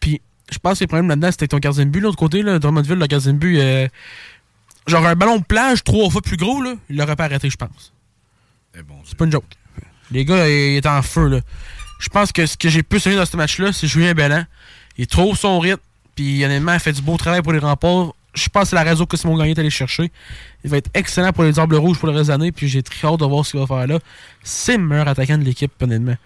[0.00, 0.20] Puis,
[0.52, 2.00] je pense que le problème là-dedans, c'était ton gardien de but.
[2.00, 3.88] L'autre côté, là, Drummondville, le gardien de but, euh,
[4.86, 7.56] genre un ballon de plage trois fois plus gros, là, il l'aurait pas arrêté, je
[7.56, 7.92] pense.
[9.06, 9.44] C'est pas une joke.
[10.10, 11.40] Les gars, ils étaient en feu, là.
[12.00, 14.44] Je pense que ce que j'ai plus aimé dans ce match-là, c'est Julien Bellan.
[14.98, 15.80] Il trouve son rythme,
[16.14, 18.12] puis honnêtement, il fait du beau travail pour les remparts.
[18.34, 20.10] Je pense que c'est la raison que Simon Gagné est allé chercher.
[20.64, 22.82] Il va être excellent pour les Arbres Rouges pour le reste de l'année, puis j'ai
[22.82, 23.98] très hâte de voir ce qu'il va faire là.
[24.42, 26.16] C'est le meilleur attaquant de l'équipe, honnêtement.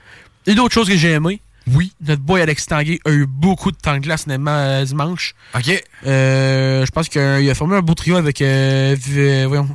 [0.47, 1.41] Et d'autres choses que j'ai aimé.
[1.75, 1.93] Oui.
[2.01, 5.35] Notre boy Alex Tanguay a eu beaucoup de temps de glace, honnêtement, euh, dimanche.
[5.55, 5.85] OK.
[6.07, 9.69] Euh, je pense qu'il a, formé un beau trio avec, euh, euh, voyons,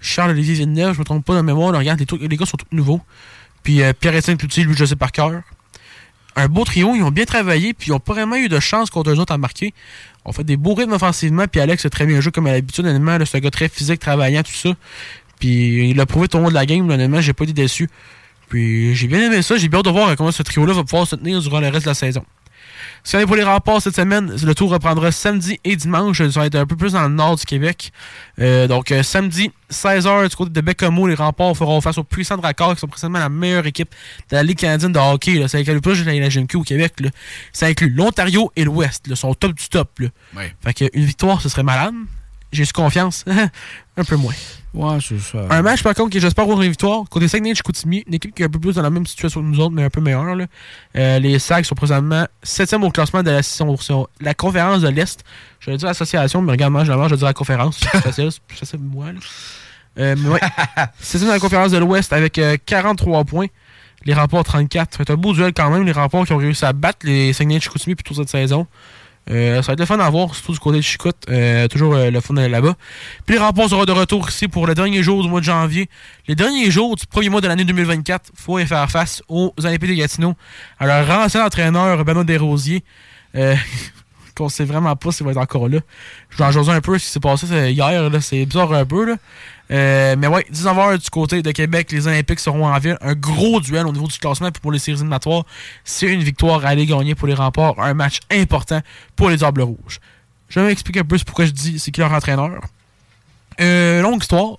[0.00, 1.72] Charles-Olivier Villeneuve, je me trompe pas dans la mémoire.
[1.72, 3.00] là, regarde, les, gars sont tous nouveaux.
[3.62, 5.42] Puis euh, Pierre-Étienne Cloutier, lui, je sais par cœur.
[6.36, 8.90] Un beau trio, ils ont bien travaillé, puis ils ont pas vraiment eu de chance
[8.90, 9.72] contre eux autres à marquer.
[10.24, 12.86] On fait des beaux rythmes offensivement, puis Alex a très bien joué comme à l'habitude,
[12.86, 13.18] honnêtement.
[13.26, 14.70] C'est un gars très physique, travaillant, tout ça.
[15.38, 17.52] Puis il a prouvé tout au long de la game, là, honnêtement, j'ai pas été
[17.52, 17.88] déçu.
[18.48, 21.06] Puis j'ai bien aimé ça, j'ai bien hâte de voir comment ce trio-là va pouvoir
[21.06, 22.24] se tenir durant le reste de la saison.
[23.06, 26.26] Ce a pour les remparts cette semaine, le tour reprendra samedi et dimanche.
[26.26, 27.92] Ça va être un peu plus dans le nord du Québec.
[28.40, 32.38] Euh, donc, euh, samedi, 16h, du côté de Bécamo, les remparts feront face aux puissants
[32.38, 33.94] Dracars, qui sont présentement la meilleure équipe
[34.30, 35.34] de la Ligue canadienne de hockey.
[35.34, 35.48] Là.
[35.48, 36.94] Ça inclut pas juste la la GMQ au Québec.
[37.00, 37.10] Là.
[37.52, 39.04] Ça inclut l'Ontario et l'Ouest.
[39.06, 39.98] Ils sont au top du top.
[39.98, 40.08] Là.
[40.34, 40.54] Ouais.
[40.64, 41.94] Fait que une victoire, ce serait malade.
[42.54, 43.24] J'ai su confiance?
[43.96, 44.32] un peu moins.
[44.72, 45.38] Ouais, c'est ça.
[45.50, 47.04] Un match, par contre, que j'espère avoir une victoire.
[47.08, 49.46] Côté Saguenay Chicoutimi, une équipe qui est un peu plus dans la même situation que
[49.46, 50.34] nous autres, mais un peu meilleure.
[50.34, 50.46] là.
[50.96, 54.88] Euh, les Sags sont présentement 7e au classement de la, sont- sont- la conférence de
[54.88, 55.22] l'Est.
[55.60, 57.78] Je vais dire l'association, mais regarde, moi, je vais dire la conférence.
[57.82, 59.12] C'est plus facile, c'est facile moi.
[59.12, 59.18] là.
[60.00, 60.40] Euh, mais ouais.
[61.00, 63.46] 7e dans la conférence de l'Ouest avec euh, 43 points.
[64.06, 64.96] Les remports 34.
[64.98, 65.84] C'est un beau duel quand même.
[65.84, 68.66] Les remports qui ont réussi à battre les Saguenay Chicoutimi plutôt cette saison.
[69.30, 71.16] Euh, ça va être le fun à voir, surtout du côté de Chicoute.
[71.28, 72.74] Euh, toujours euh, le fun là-bas.
[73.26, 75.88] Puis les remports seront de retour ici pour le dernier jour du mois de janvier.
[76.28, 79.54] Les derniers jours du premier mois de l'année 2024, il faut y faire face aux
[79.58, 80.34] Olympiques de Gatineau,
[80.80, 82.84] leur ancien entraîneur Benoît Desrosiers.
[83.34, 83.56] Euh,
[84.34, 85.78] qu'on sait vraiment pas s'il va être encore là.
[86.30, 88.84] Je vais en jaser un peu ce qui s'est passé c'est hier, c'est bizarre un
[88.84, 89.04] peu.
[89.04, 89.16] Là.
[89.70, 92.98] Euh, mais ouais, 19h du côté de Québec, les Olympiques seront en ville.
[93.00, 95.44] Un gros duel au niveau du classement pour les séries éliminatoires.
[95.84, 97.78] C'est une victoire à aller gagner pour les remparts.
[97.80, 98.80] Un match important
[99.16, 100.00] pour les Arbres Rouges.
[100.48, 102.60] Je vais m'expliquer un peu pourquoi je dis c'est qui leur entraîneur.
[103.60, 104.56] Euh, longue histoire.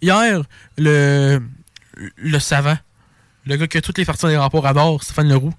[0.00, 0.42] Hier,
[0.78, 1.42] le,
[2.16, 2.76] le savant,
[3.46, 5.52] le gars que toutes les parties des rapports adorent, Stéphane Leroux.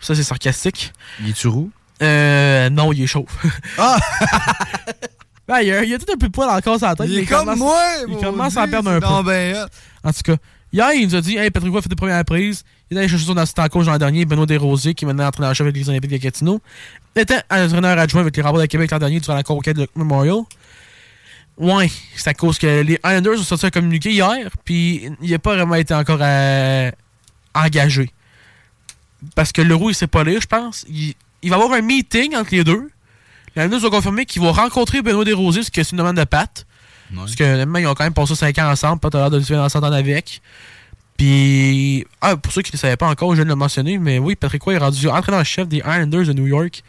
[0.00, 0.92] Ça, c'est sarcastique.
[1.20, 1.70] Il est-tu roux?
[2.02, 3.26] Euh, non, il est chaud.
[3.78, 3.98] Ah!
[5.50, 6.94] Ben, il, y a, il y a tout un peu de poil encore sur la
[6.94, 7.06] tête.
[7.08, 7.76] Il est comme moi,
[8.08, 9.22] Il commence à en perdre un peu.
[9.28, 9.66] ben.
[10.04, 10.36] En tout cas,
[10.72, 12.62] hier, il nous a dit Hey, Patrick a fait des premières prises.
[12.90, 15.64] Il est allé chercher son assistant coach l'an dernier, Benoît Desrosiers, qui est maintenant entraîneur-chef
[15.64, 16.60] avec les Olympiques de Gatineau.
[17.16, 19.88] Il était entraîneur adjoint avec les Rapports de Québec l'an dernier durant la conquête de
[19.96, 20.42] Memorial.
[21.58, 25.38] Ouais, c'est à cause que les Islanders ont sorti un communiqué hier, puis il n'a
[25.38, 26.90] pas vraiment été encore euh,
[27.54, 28.10] engagé.
[29.34, 30.86] Parce que Leroux, il s'est pas lire, je pense.
[30.88, 32.90] Il, il va y avoir un meeting entre les deux.
[33.56, 36.24] Les Islanders ont confirmé qu'ils vont rencontrer Benoît Desrosiers, ce qui est une demande de
[36.24, 36.66] Pat.
[37.14, 39.46] Parce que honnêtement, ils ont quand même passé 5 ans ensemble, pas l'air de se
[39.68, 40.40] s'entendre avec.
[41.16, 43.98] Puis, ah, pour ceux qui ne le savaient pas encore, je viens de le mentionner,
[43.98, 46.82] mais oui, Patrick Roy est rendu entraîneur-chef des Islanders de New York.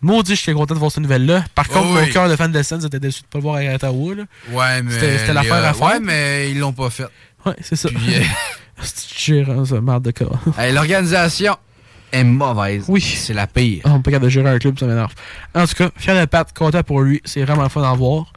[0.00, 1.44] Maudit, je suis content de voir cette nouvelle-là.
[1.54, 2.10] Par contre, Oh mon oui.
[2.10, 4.14] cœur de fan de Sens était déçu de ne pas le voir à Ottawa.
[4.14, 4.22] là.
[4.50, 4.92] Ouais, mais.
[4.92, 5.86] C'était c'était l'affaire euh, à faire.
[5.86, 7.06] Ouais, mais ils l'ont pas fait.
[7.44, 7.88] Ouais, c'est ça.
[7.88, 8.20] Puis, euh,
[8.82, 10.38] C'est gérant, ça, merde de corps.
[10.58, 11.56] hey, L'organisation
[12.12, 12.84] est mauvaise.
[12.88, 13.00] Oui.
[13.00, 13.82] C'est la pire.
[13.84, 15.12] On peut de gérer un club, ça m'énerve.
[15.54, 17.20] En tout cas, fier de Pat, content pour lui.
[17.24, 18.32] C'est vraiment le fun d'en voir.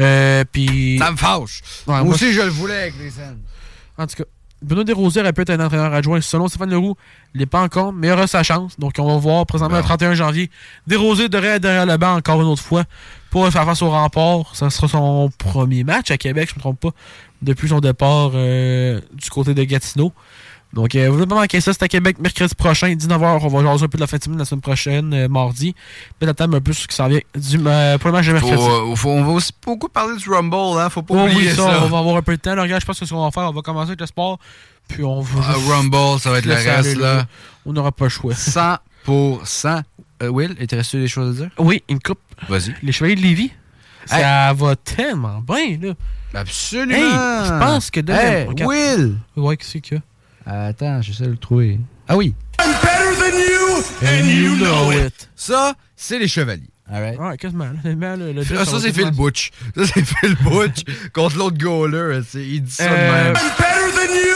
[0.00, 0.98] Euh, puis.
[0.98, 1.62] Ça me fâche.
[1.86, 3.40] Ouais, moi moi, aussi, je le voulais avec les scènes.
[3.98, 4.24] En tout cas,
[4.62, 6.20] Benoît Desrosiers aurait pu être un entraîneur adjoint.
[6.20, 6.96] Selon Stéphane Leroux,
[7.34, 8.78] il n'est pas encore, mais il aura sa chance.
[8.78, 10.50] Donc, on va voir présentement le 31 janvier.
[10.86, 12.84] Desrosiers devrait être derrière le banc encore une autre fois
[13.30, 14.54] pour faire face au rempart.
[14.54, 16.90] Ça sera son premier match à Québec, je ne me trompe pas,
[17.40, 20.12] depuis son départ euh, du côté de Gatineau.
[20.72, 21.72] Donc, euh, vous ne pas manquer ça.
[21.72, 23.38] C'est à Québec mercredi prochain, 19h.
[23.42, 25.74] On va jaser un peu de la fin de semaine la semaine prochaine, euh, mardi.
[26.20, 28.54] Peut-être un peu sur ce qui s'en vient du, euh, pour le match de mercredi.
[28.62, 30.88] euh, faut- on va aussi beaucoup parler du Rumble, hein.
[30.88, 31.80] Faut pas Oh oui, oublier ça, ça.
[31.82, 32.54] on va avoir un peu de temps.
[32.54, 34.38] Là, regarde, je pense que ce qu'on va faire, on va commencer avec le sport.
[34.88, 35.40] Puis on va.
[35.48, 37.26] Ah, Rumble, ça va être le reste, aller là.
[37.66, 38.34] On n'aura pas le choix.
[38.34, 39.82] 100%.
[40.22, 41.50] Euh, Will, il te reste des choses à dire?
[41.58, 42.18] Oui, une coupe.
[42.48, 42.74] Vas-y.
[42.82, 43.50] Les Chevaliers de Lévis.
[44.06, 45.94] Ça va tellement bien, là.
[46.34, 46.94] Absolument.
[46.96, 48.18] Hey, je pense que demain.
[48.18, 48.64] Hey.
[48.64, 49.16] Will!
[49.36, 50.02] Ouais, qu'est-ce qu'il y a?
[50.46, 51.78] Attends, j'essaie de le trouver.
[52.08, 52.34] Ah oui.
[52.58, 55.28] better than you, and you know it.
[55.36, 56.68] Ça, c'est les chevaliers.
[56.92, 57.18] Alright.
[57.20, 57.70] Ouais, quasiment.
[57.84, 59.50] le- le- Ah, ça, c'est Phil Butch.
[59.76, 62.20] Ça, c'est Phil Butch contre l'autre goaler.
[62.28, 63.32] c'est- Il dit ça de Euh, même.
[63.34, 64.29] Better than you,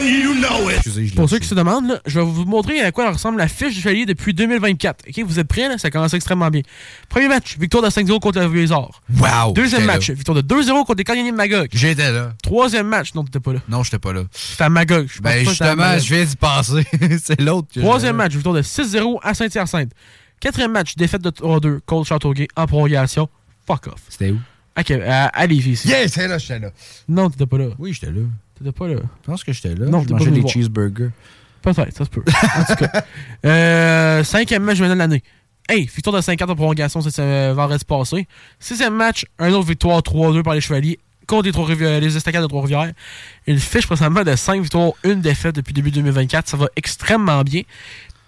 [0.00, 0.76] and you know it.
[0.76, 3.10] Excusez, je l'ai Pour ceux qui se demandent, là, je vais vous montrer à quoi
[3.10, 5.04] ressemble la fiche du Chevalier depuis 2024.
[5.08, 5.68] Ok, vous êtes prêts?
[5.68, 5.78] Là?
[5.78, 6.62] Ça commence extrêmement bien.
[7.08, 9.02] Premier match, victoire de 5-0 contre le Lézard.
[9.18, 9.52] Wow!
[9.52, 10.14] Deuxième match, là.
[10.14, 11.68] victoire de 2-0 contre les Canadiens de Magog.
[11.72, 12.32] J'étais là.
[12.42, 13.60] Troisième match, non, t'étais pas là.
[13.68, 14.22] Non, j'étais pas là.
[14.32, 15.06] C'était à Magog.
[15.12, 16.84] Je Ben, justement, je viens d'y passer.
[17.22, 17.68] c'est l'autre.
[17.74, 19.90] que Troisième match, victoire de 6-0 à Saint-Hyacinthe.
[20.40, 23.28] Quatrième match, défaite de 3-2 contre Châteauguay en prolongation.
[23.66, 24.00] Fuck off.
[24.08, 24.38] C'était où?
[24.78, 25.72] Ok, à, à Lévis.
[25.72, 25.88] ici.
[25.88, 26.70] Yeah, c'est là, j'étais là.
[27.08, 27.66] Non, t'étais pas là.
[27.78, 28.22] Oui, j'étais là.
[28.62, 28.96] T'étais pas là.
[29.22, 29.86] Je pense que j'étais là.
[29.86, 31.10] Non, je mangeais des cheeseburgers.
[31.62, 32.22] Peut-être, ça se peut.
[32.56, 33.04] En tout cas.
[33.44, 35.22] Euh, cinquième match maintenant de l'année.
[35.68, 38.26] Hey, victoire de 5-4 en prolongation, c'est euh, vendredi passé.
[38.60, 42.42] Sixième match, un autre victoire 3-2 par les Chevaliers contre les, Trois-Rivi- euh, les Estacades
[42.42, 42.92] de Trois-Rivières.
[43.46, 46.48] Une fiche présentement de 5 victoires, une défaite depuis début 2024.
[46.48, 47.62] Ça va extrêmement bien.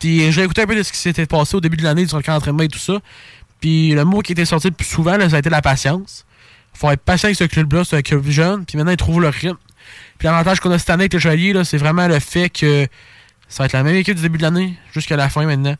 [0.00, 2.16] Puis j'ai écouté un peu de ce qui s'était passé au début de l'année sur
[2.16, 2.98] le camp d'entraînement et tout ça.
[3.60, 6.24] Puis le mot qui était sorti le plus souvent, là, ça a été la patience.
[6.72, 8.64] faut être patient avec ce club-là, c'est un club jeune.
[8.64, 9.56] Puis maintenant, ils trouvent leur rythme.
[10.24, 12.88] L'avantage qu'on a cette année avec les Chevaliers, c'est vraiment le fait que
[13.46, 15.76] ça va être la même équipe du début de l'année jusqu'à la fin maintenant.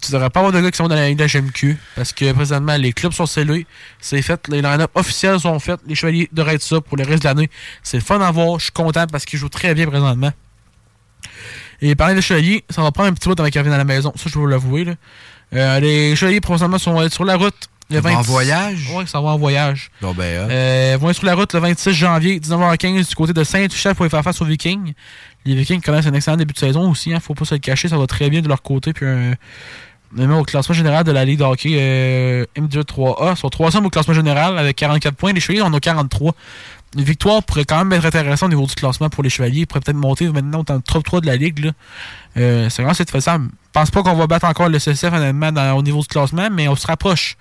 [0.00, 2.12] Tu devrais pas avoir de gars qui sont dans la ligne de la GMQ parce
[2.12, 3.66] que présentement, les clubs sont scellés.
[4.00, 5.80] C'est fait, les line-up officiels sont faits.
[5.88, 7.50] Les Chevaliers devraient être ça pour le reste de l'année.
[7.82, 8.60] C'est fun à voir.
[8.60, 10.30] Je suis content parce qu'ils jouent très bien présentement.
[11.82, 13.84] Et parler des Chevaliers, ça va prendre un petit bout avant qu'ils reviennent à la
[13.84, 14.12] maison.
[14.14, 14.86] Ça, je vais vous l'avouer.
[15.52, 17.68] Euh, les Chevaliers, présentement, sont sur la route.
[17.90, 18.88] Le en 26 voyage?
[18.94, 19.90] Oui, ça va en voyage.
[20.00, 20.22] Bon, ben.
[20.50, 23.94] Euh, ils vont être sur la route le 26 janvier, 19h15, du côté de Saint-Tuchel
[23.94, 24.92] pour y faire face aux Vikings.
[25.44, 27.88] Les Vikings connaissent un excellent début de saison aussi, hein, faut pas se le cacher,
[27.88, 28.92] ça va très bien de leur côté.
[28.92, 29.34] Puis, un-
[30.12, 33.86] Même au classement général de la Ligue de hockey euh, M2 3A, ils sont troisième
[33.86, 35.32] au classement général avec 44 points.
[35.32, 36.34] Les Chevaliers en ont 43.
[36.96, 39.60] Une victoire pourrait quand même être intéressante au niveau du classement pour les Chevaliers.
[39.60, 41.64] Ils pourraient peut-être monter maintenant dans le top 3 de la Ligue.
[41.66, 41.70] là.
[42.36, 43.42] Euh, c'est vraiment cette façon.
[43.42, 46.48] Je pense pas qu'on va battre encore le CCF honnêtement dans- au niveau du classement,
[46.50, 47.36] mais on se rapproche.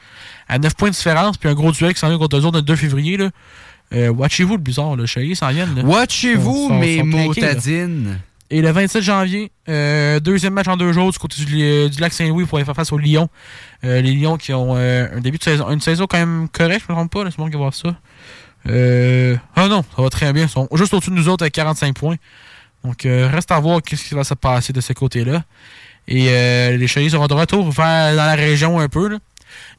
[0.48, 2.58] À 9 points de différence, puis un gros duel qui s'en vient contre eux autres
[2.58, 3.18] le 2 février.
[3.18, 3.30] Là.
[3.94, 5.82] Euh, watchez-vous le bizarre, le Chevaliers s'en viennent.
[5.84, 6.98] Watchez-vous, mes
[7.28, 8.20] motadines.
[8.52, 12.00] Et le 27 janvier, euh, deuxième match en deux jours du côté du, euh, du
[12.00, 13.30] lac Saint-Louis pour aller faire face aux Lions.
[13.84, 16.86] Euh, les Lions qui ont euh, un début de saison, une saison quand même correcte,
[16.88, 17.96] je me trompe pas, laisse-moi regarder ça.
[18.68, 20.44] Euh, ah non, ça va très bien.
[20.44, 22.16] Ils sont juste au-dessus de nous autres avec 45 points.
[22.84, 25.44] Donc, euh, reste à voir qu'est-ce qui va se passer de ce côté-là.
[26.08, 29.10] Et euh, les Chevaliers seront de retour vers, dans la région un peu.
[29.10, 29.18] là.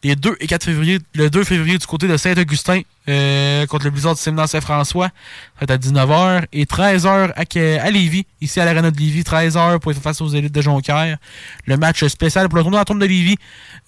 [0.02, 3.90] Les 2 et 4 février, le 2 février du côté de Saint-Augustin euh, contre le
[3.90, 5.12] Blizzard du Séminaire Saint-François, ça
[5.60, 6.44] va être à 19h.
[6.52, 10.28] Et 13h à, à Lévis, ici à l'Arena de Lévis, 13h pour faire face aux
[10.28, 11.18] élites de Jonquière.
[11.66, 13.36] Le match spécial pour le tournoi en tourne de Lévis.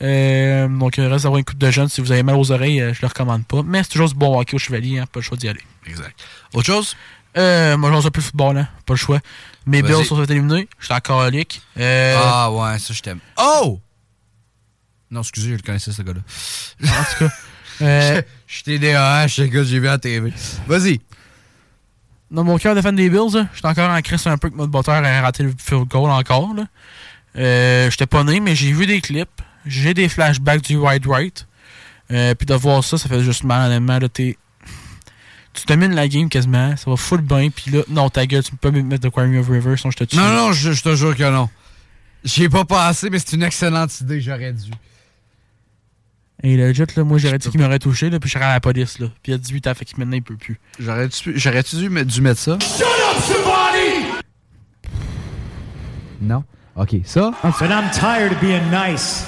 [0.02, 1.88] Euh, donc, il reste d'avoir une coupe de jeunes.
[1.88, 3.62] Si vous avez mal aux oreilles, euh, je le recommande pas.
[3.64, 5.62] Mais c'est toujours du bon hockey au Chevalier, hein, pas le choix d'y aller.
[5.86, 6.20] Exact.
[6.52, 6.94] Autre chose?
[7.38, 9.20] Euh, moi, j'en sais plus le football, hein, pas le choix.
[9.64, 9.80] Mes.
[9.82, 10.68] Bills sont fait éliminer.
[10.78, 11.62] Je suis encore colique.
[11.78, 13.20] Euh, Ah ouais, ça je t'aime.
[13.40, 13.80] Oh!
[15.12, 16.20] Non, excusez, je le connaissais ce gars-là.
[16.84, 17.32] En tout cas.
[17.82, 20.32] euh, Je suis TDAH, c'est gars que j'ai vu à la TV.
[20.66, 21.00] Vas-y.
[22.30, 24.70] dans mon cœur de fan des Bills, j'étais encore en crise un peu que notre
[24.72, 26.54] botteur a raté le field goal encore.
[26.54, 26.64] Là.
[27.36, 29.28] Euh, j'étais pas né, mais j'ai vu des clips.
[29.66, 31.46] J'ai des flashbacks du Wide Right.
[32.10, 33.98] Euh, puis de voir ça, ça fait juste mal, honnêtement.
[33.98, 34.36] Là, t'es-
[35.54, 38.50] tu domines la game quasiment, ça va full bien, puis là, non, ta gueule, tu
[38.52, 40.16] peux pas me mettre de Quarry of River, sinon je te tue.
[40.16, 41.48] Non, non, je, je te jure que non.
[42.24, 44.70] J'y ai pas pensé, mais c'est une excellente idée, j'aurais dû.
[46.44, 48.54] Et le jet, là, moi, j'aurais dit qu'il m'aurait touché, là, puis je serais à
[48.54, 49.06] la police, là.
[49.22, 50.58] Puis il y a 18 ans, fait qu'il maintenant, il peut plus.
[50.80, 52.58] J'aurais-tu j'aurais-tu dû, mettre- dû mettre ça?
[52.60, 54.22] Shut up, somebody!
[56.20, 56.44] Non?
[56.74, 57.32] Ok, ça?
[57.42, 59.24] But I'm tired of being nice.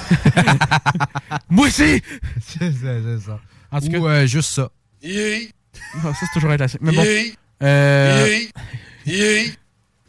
[1.49, 2.01] Moi aussi!
[2.41, 3.39] c'est c'est ça.
[3.71, 4.69] En tout cas, Ou euh, juste ça.
[5.03, 5.47] Yeah,
[5.95, 6.79] Ah, ça, c'est toujours un classique.
[6.81, 7.03] Mais bon.
[7.03, 7.23] yeah,
[7.63, 8.39] Euh,
[9.05, 9.43] yeah, yeah,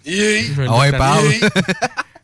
[0.06, 0.42] yeah.
[0.44, 1.24] je vais le Ah ouais, parle.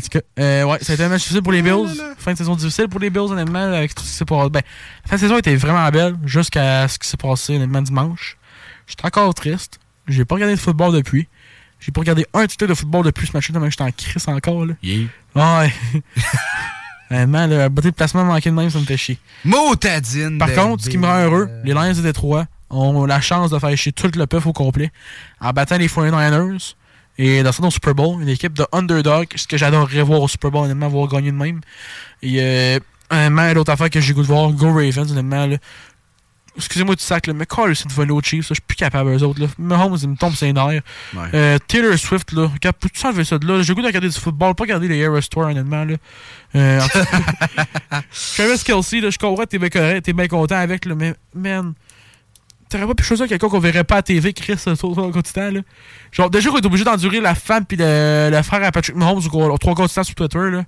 [0.00, 0.06] là.
[0.06, 2.00] En tout cas, euh, ouais, ça a été un match difficile pour les Bills.
[2.18, 4.50] Fin de saison difficile pour les Bills, honnêtement, avec tout ce qui s'est passé.
[4.50, 4.62] Ben,
[5.04, 8.36] la fin de saison était vraiment belle jusqu'à ce qui s'est passé, honnêtement, dimanche.
[8.86, 9.78] J'étais encore triste.
[10.08, 11.28] J'ai pas regardé de football depuis.
[11.78, 14.66] J'ai pas regardé un titre de football depuis ce match-là, que j'étais en crise encore,
[14.66, 14.74] là.
[14.82, 15.06] Yeah.
[15.34, 15.72] Ouais.
[17.10, 19.18] Vraiment, le beauté de placement manqué de même, ça me fait chier.
[19.44, 20.38] Motadine!
[20.38, 23.58] Par contre, ce qui me rend heureux, les Lions de Détroit ont la chance de
[23.58, 24.92] faire chier tout le puff au complet
[25.40, 26.74] en battant les 49ers
[27.22, 30.50] et dans au Super Bowl, une équipe de underdog, ce que j'adorerais voir au Super
[30.50, 31.60] Bowl, honnêtement, voir gagner de même.
[32.22, 32.78] Et euh,
[33.10, 35.58] honnêtement, l'autre affaire que j'ai goût de voir, Go Ravens, honnêtement, là.
[36.56, 39.10] Excusez-moi du sac, là, mais Carl, c'est de voler aux Chiefs, je suis plus capable
[39.10, 39.38] eux autres.
[39.38, 39.48] Là.
[39.58, 40.82] Mahomes, il me tombe ses nerfs.
[41.14, 41.28] Ouais.
[41.34, 43.62] Euh, Taylor Swift, là, regarde, peux-tu enlever ça de là?
[43.62, 45.84] J'ai le goût de regarder du football, pas regarder les Air Store, honnêtement.
[45.84, 45.96] Là.
[46.56, 46.80] Euh,
[48.34, 51.14] Travis Kelsey, là, je comprends que t'es bien correct, t'es bien content avec, là, mais
[51.34, 51.74] man,
[52.70, 55.60] t'aurais pas pu choisir quelqu'un qu'on verrait pas à TV, Chris, sur le continent, là?
[56.12, 59.18] Genre, déjà qu'on est obligé d'endurer la femme puis le, le frère à Patrick Mahomes
[59.18, 60.64] ou trois continents sur Twitter, là.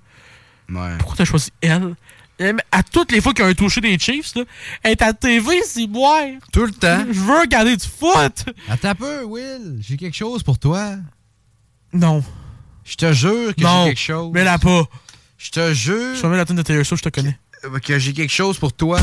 [0.69, 0.97] Ouais.
[0.99, 1.95] Pourquoi t'as choisi elle?
[2.39, 4.43] Elle, À toutes les fois qu'il y a un touché des Chiefs, là,
[4.83, 6.21] elle est à TV, c'est moi.
[6.53, 7.05] Tout le temps.
[7.11, 8.47] Je veux regarder du foot.
[8.69, 9.79] Attends un peu, Will.
[9.81, 10.97] J'ai quelque chose pour toi.
[11.93, 12.23] Non.
[12.85, 14.31] Je te jure que j'ai quelque chose.
[14.35, 14.85] Mais là pas.
[15.39, 17.39] Je te jure Je vais mettre la tune de Taylor Swift, je te connais.
[17.65, 18.99] euh, que j'ai quelque chose pour toi.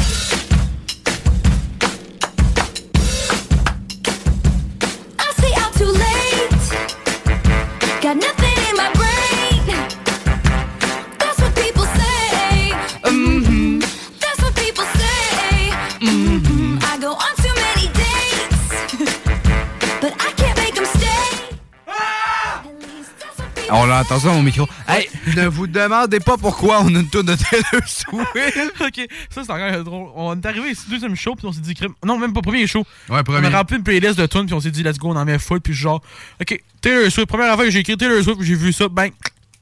[23.71, 24.67] On l'entend ça au micro.
[24.87, 28.09] Hey, ne vous demandez pas pourquoi on a une tour de Taylor Swift.
[28.81, 30.09] ok, ça c'est encore drôle.
[30.15, 32.65] On est arrivé ici, deuxième show, puis on s'est dit, crème- non, même pas premier
[32.67, 32.83] show.
[33.09, 33.47] Ouais, premier.
[33.47, 35.25] On a rempli une playlist de tunes, puis on s'est dit, let's go, on en
[35.25, 36.01] met full, puis genre,
[36.41, 39.11] ok, Taylor Swift, première affaire que j'ai écrit Taylor Swift, j'ai vu ça, bang,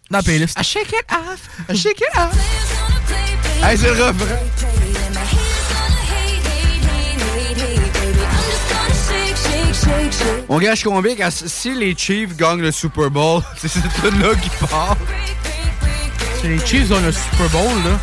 [0.10, 0.58] dans la playlist.
[0.60, 1.50] I shake it off.
[1.70, 2.34] I shake it off.
[3.64, 4.36] Hey, c'est le refrain.
[10.50, 14.36] On gage combien quand si les Chiefs gagnent le Super Bowl, c'est cette tune là
[14.36, 14.98] qui part.
[16.42, 18.00] C'est les Chiefs dans le Super Bowl, là.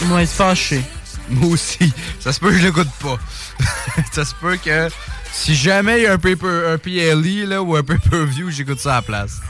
[0.00, 0.82] Ils vont être fâchés.
[1.28, 1.92] Moi aussi.
[2.20, 3.18] Ça se peut que je l'écoute pas.
[4.12, 4.88] ça se peut que
[5.32, 8.92] si jamais il y a un, paper, un PLE là, ou un pay-per-view, j'écoute ça
[8.92, 9.40] à la place.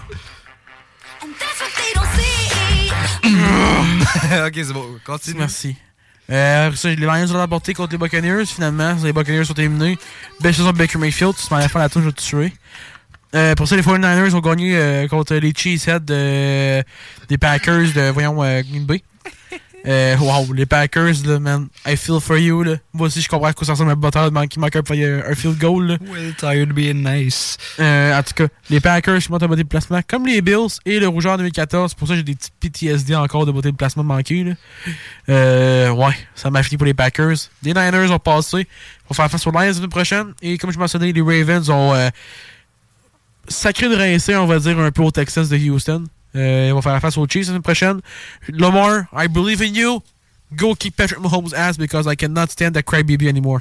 [4.47, 4.99] ok, c'est bon.
[5.05, 5.39] Continue.
[5.39, 5.77] Merci.
[6.31, 8.95] Euh, les Lions ont remporté contre les Buccaneers, finalement.
[9.03, 9.99] Les Buccaneers sont éliminés.
[10.41, 11.35] Belle saison de Baker Mayfield.
[11.37, 12.53] Tu m'en fait la touche, je vais te tuer.
[13.35, 16.83] Euh, pour ça, les 49ers ont gagné euh, contre les Cheeseheads de-
[17.29, 19.03] des Packers de, voyons, euh, Green Bay.
[19.87, 22.77] Euh, wow, les Packers, là, man, I feel for you, là.
[22.93, 25.59] Moi aussi, je comprends à quoi ça ressemble à de qui manque un, un field
[25.59, 25.97] goal, là.
[26.11, 27.57] Well, tired being nice.
[27.79, 30.99] Euh, en tout cas, les Packers montent un beauté de placement, comme les Bills et
[30.99, 31.91] le Rougeur 2014.
[31.91, 34.53] C'est pour ça que j'ai des petits PTSD encore de beauté de placement manqué, là.
[35.29, 37.37] Euh, ouais, ça m'a fini pour les Packers.
[37.63, 38.59] Les Niners ont passé.
[38.61, 40.35] Ils vont faire face aux Lions la semaine prochaine.
[40.43, 42.11] Et comme je mentionnais, les Ravens ont
[43.49, 46.05] sacré de rincer, on va dire, un peu aux Texans de Houston.
[46.37, 48.01] Euh, ils vont faire face aux Chiefs la semaine prochaine.
[48.49, 50.03] Lamar, I believe in you.
[50.55, 53.61] Go kick Patrick Mahomes' ass because I cannot stand that crybaby anymore.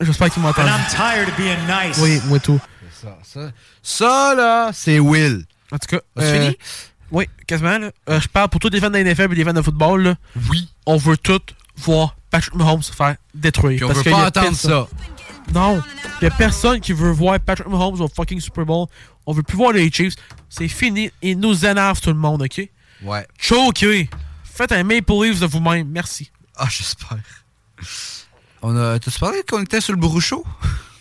[0.00, 0.62] J'espère qu'il m'entend.
[0.62, 1.98] And I'm tired of being nice.
[2.02, 2.60] Oui, moi tout.
[2.92, 3.50] Ça, ça,
[3.82, 5.44] ça, là, c'est Will.
[5.72, 6.58] En tout cas, C'est euh, fini?
[7.10, 7.78] Oui, quasiment.
[7.78, 7.90] là.
[8.10, 10.02] Euh, je parle pour tous les fans de la NFL et les fans de football.
[10.02, 10.14] Là.
[10.50, 10.68] Oui.
[10.84, 11.40] On veut tous
[11.78, 13.76] voir Patrick Mahomes se faire détruire.
[13.76, 14.88] Puis on Parce veut y pas a entendre personne- ça.
[15.54, 15.82] Non.
[16.20, 18.88] Il y a personne qui veut voir Patrick Mahomes au fucking Super Bowl.
[19.26, 20.14] On veut plus voir les Chiefs.
[20.48, 21.10] C'est fini.
[21.22, 22.68] Il nous énerve tout le monde, OK?
[23.02, 23.26] Ouais.
[23.38, 24.08] Choqué.
[24.44, 25.88] Faites un Maple Leafs de vous-même.
[25.88, 26.30] Merci.
[26.56, 27.18] Ah, j'espère.
[28.62, 28.98] On a.
[28.98, 30.44] T'as-tu parlé qu'on était sur le Brouchot?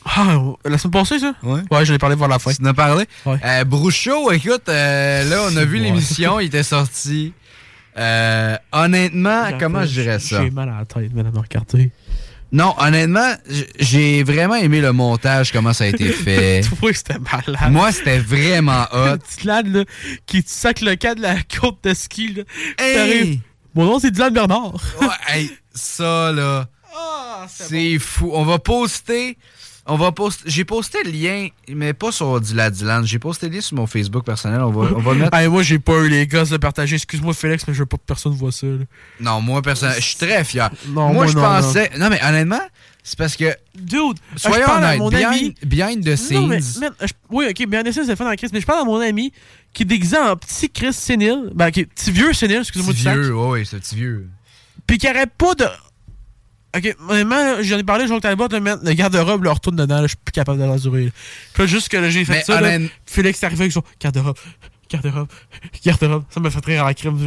[0.06, 1.34] Ah, la semaine passée, ça?
[1.42, 1.62] Ouais.
[1.72, 2.54] Ouais, je l'ai parlé voir la fin.
[2.54, 3.06] Tu en as parlé?
[3.26, 3.40] Ouais.
[3.44, 5.84] Euh, Brouchot, écoute, euh, là, on a vu Ouais.
[5.86, 7.34] l'émission, il était sorti.
[7.98, 10.44] Euh, honnêtement, comment je dirais ça?
[10.44, 11.92] J'ai mal à la tête, madame regardez.
[12.52, 13.34] Non, honnêtement,
[13.80, 16.62] j'ai vraiment aimé le montage, comment ça a été fait.
[16.82, 17.72] que c'était malade.
[17.72, 19.18] Moi, c'était vraiment hot.
[19.18, 19.84] petit lad là,
[20.26, 22.34] qui te sac le cas de la côte de ski.
[22.34, 22.44] Là.
[22.78, 23.42] Hey!
[23.74, 24.76] Mon nom, c'est Dylan Bernard.
[25.02, 26.68] Ouais, hey, ça, là,
[26.98, 28.32] Ah, c'est fou.
[28.34, 29.38] On va poster...
[29.88, 30.44] On va poster...
[30.48, 33.06] J'ai posté le lien, mais pas sur Dylan Dylan.
[33.06, 34.62] J'ai posté le lien sur mon Facebook personnel.
[34.62, 35.38] On va, on va le mettre...
[35.38, 36.96] Hey, moi, j'ai pas eu les gosses de partager.
[36.96, 38.66] Excuse-moi, Félix, mais je veux pas que personne voit ça.
[38.66, 38.84] là.
[39.20, 40.72] Non, moi, personnellement, je suis très fier.
[40.88, 41.92] Non, moi, moi, je non, pensais...
[42.00, 42.10] Non.
[42.10, 42.62] mais honnêtement,
[43.04, 43.56] c'est parce que...
[43.76, 45.56] Dude, Soyons parle à honnêtes, behind, ami.
[45.66, 46.42] behind the scenes...
[46.42, 48.66] Non, mais, man, je- oui, ok, bien sûr, c'est fun dans la crise, mais je
[48.66, 49.32] parle à mon ami
[49.72, 53.04] qui est déguisé en petit Chris sénile, ben, qui est petit vieux sénile, excusez-moi petit
[53.04, 54.28] vieux, ouais, ouais, c'est un petit vieux.
[54.88, 55.66] puis qui arrête pas de.
[56.76, 60.08] Ok, honnêtement, j'en ai parlé, Jean Talbot, le, le garde-robe le retourne dedans, là, je
[60.10, 61.12] suis plus capable de l'endurer.
[61.54, 64.36] Puis juste que j'ai fait Mais ça, là, Félix est arrivé avec son garde-robe,
[64.90, 65.28] garde-robe,
[65.86, 67.18] garde-robe, ça m'a fait rire à la crème,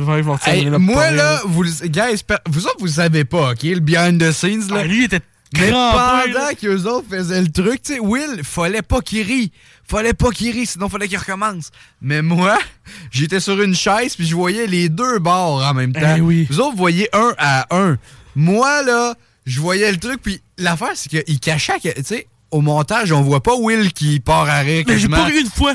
[0.44, 3.62] Hey, moi, là, vous, guys, vous autres, vous savez pas, OK?
[3.62, 4.80] Le behind the scenes, là.
[4.80, 5.20] Ah, lui, il était
[5.56, 9.50] Mais pendant qu'eux autres faisaient le truc, tu sais, Will, fallait pas qu'il rie.
[9.84, 11.70] Fallait pas qu'il rie, sinon fallait qu'il recommence.
[12.02, 12.58] Mais moi,
[13.10, 16.16] j'étais sur une chaise, puis je voyais les deux bords en même temps.
[16.18, 16.46] Eh oui.
[16.50, 17.96] Vous autres, voyez un à un.
[18.36, 19.14] Moi, là,
[19.48, 23.22] je voyais le truc, puis l'affaire, c'est qu'il cachait, que, tu sais, au montage, on
[23.22, 24.84] voit pas Will qui part à rire.
[24.86, 25.74] Mais j'ai pas ri une fois.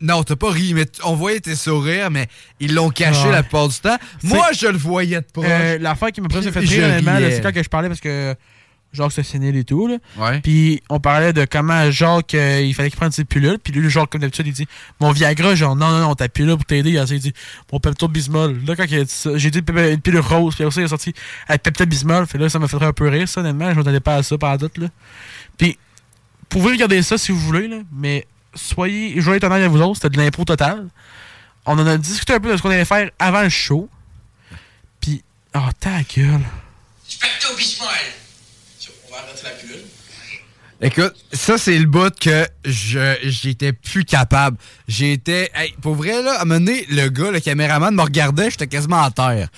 [0.00, 2.26] Non, t'as pas ri, mais on voyait tes sourires, mais
[2.60, 3.32] ils l'ont caché Ouais.
[3.32, 3.96] la plupart du temps.
[4.22, 5.46] Moi, je le voyais de proche.
[5.48, 7.00] Euh, L'affaire qui m'a plus fait rire,
[7.30, 8.34] c'est quand que je parlais parce que
[8.94, 9.86] Jacques se sénile et tout.
[9.86, 9.96] Là.
[10.16, 10.40] Ouais.
[10.40, 13.58] Puis on parlait de comment Jacques, euh, il fallait qu'il prenne ses pilules.
[13.62, 14.66] Puis lui, Jacques, comme d'habitude, il dit
[15.00, 16.90] Mon Viagra, genre, non, non, non, ta pilule pour t'aider.
[16.90, 17.34] Il dit
[17.72, 18.60] Mon Pepto Bismol.
[18.66, 20.54] Là, quand il a dit ça, j'ai dit une pilule rose.
[20.54, 21.12] Puis aussi, il a sorti
[21.48, 22.26] avec Pepto Bismol.
[22.26, 23.70] Fait là, ça m'a fait un peu rire, ça, honnêtement.
[23.70, 24.78] Je m'attendais pas à ça, par doute.
[24.78, 24.88] Là.
[25.58, 25.78] Puis,
[26.40, 29.70] vous pouvez regarder ça si vous voulez, là, mais soyez, je vais être honnête avec
[29.70, 30.86] vous autres, c'était de l'impro total.
[31.66, 33.88] On en a discuté un peu de ce qu'on allait faire avant le show.
[35.00, 35.22] Puis,
[35.54, 36.42] oh, ta gueule.
[37.20, 37.88] Pepto Bismol.
[40.80, 44.58] Écoute, ça, c'est le bout que je j'étais plus capable.
[44.88, 45.50] J'étais.
[45.54, 48.66] Hey, pour vrai, là, à un moment donné, le gars, le caméraman, me regardait, j'étais
[48.66, 49.48] quasiment à terre.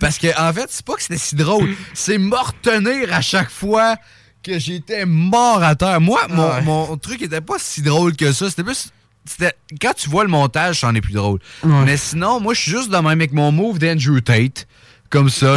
[0.00, 1.74] Parce que, en fait, c'est pas que c'était si drôle.
[1.94, 3.96] C'est me retenir à chaque fois
[4.42, 6.00] que j'étais mort à terre.
[6.00, 6.62] Moi, mon, Ouais.
[6.62, 8.48] mon truc était pas si drôle que ça.
[8.50, 8.88] C'était plus.
[9.80, 11.38] Quand tu vois le montage, c'en est plus drôle.
[11.62, 11.84] Ouais.
[11.84, 14.66] Mais sinon, moi, je suis juste de même avec mon move d'Andrew Tate.
[15.12, 15.56] Comme ça,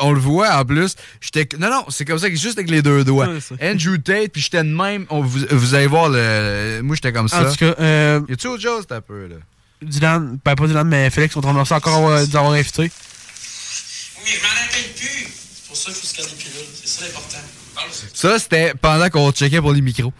[0.00, 0.96] on le voit en plus.
[1.20, 3.28] J'étais non non, c'est comme ça, juste avec les deux doigts.
[3.28, 3.70] Ouais.
[3.72, 5.04] Andrew Tate, puis j'étais de même.
[5.10, 6.80] on- vous, vous allez voir le.
[6.82, 7.42] Moi, j'étais comme ça.
[7.46, 9.36] En tout cas, euh, Y a-tu autre chose, t'as un peu là?
[9.82, 12.82] Dylan, ben pas Dylan, mais Félix, on te remercie encore euh, de nous avoir invités.
[12.82, 12.90] Oui,
[14.24, 15.28] mais je m'en rappelle plus.
[15.54, 16.66] C'est pour ça qu'il faut se garder les pilules.
[16.82, 17.38] C'est ça l'important.
[18.12, 20.12] Ça, c'était pendant qu'on checkait pour les micros.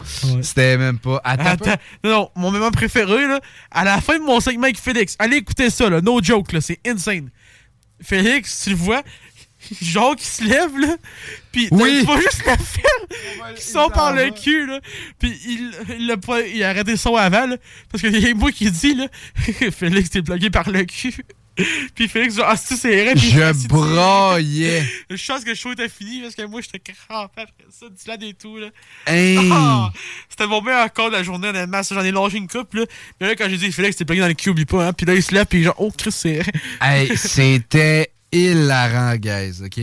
[0.43, 1.20] C'était même pas.
[1.24, 1.45] Attends.
[1.45, 3.40] Attends, non, non, mon moment préféré, là,
[3.73, 6.61] à la fin de mon segment avec Félix, allez écouter ça, là, no joke, là,
[6.61, 7.31] c'est insane.
[8.03, 9.03] Félix, tu le vois,
[9.83, 10.97] genre qui se lève, là,
[11.53, 11.99] pis t'as- Oui.
[12.01, 14.81] tu vois juste la ferme qui sort par le cul, là,
[15.19, 17.57] pis il, il, l'a pas- il a arrêté le son avant, là,
[17.91, 19.09] parce qu'il y a moi qui dit, là,
[19.73, 21.15] Félix, t'es bloqué par le cul.
[21.94, 23.14] Puis Félix, genre, ah, c'est vrai.
[23.14, 24.85] Puis Je braillais.
[25.10, 28.22] Je pense que le show était fini parce que moi, j'étais crampé après ça, Dylan
[28.22, 28.68] et tout, là.
[29.06, 29.51] Hey.
[29.52, 29.90] Ah!
[30.28, 31.80] C'était mon meilleur corps de la journée, honnêtement.
[31.82, 32.85] J'en ai lâché une coupe, là.
[33.20, 34.93] Mais là, quand j'ai dit Félix, t'es bloqué dans le cube, oublie pas, hein.
[34.93, 36.43] Puis là, il se lève, puis genre, oh, Chris, c'est.
[36.80, 39.76] Hey, c'était hilarant, guys, OK?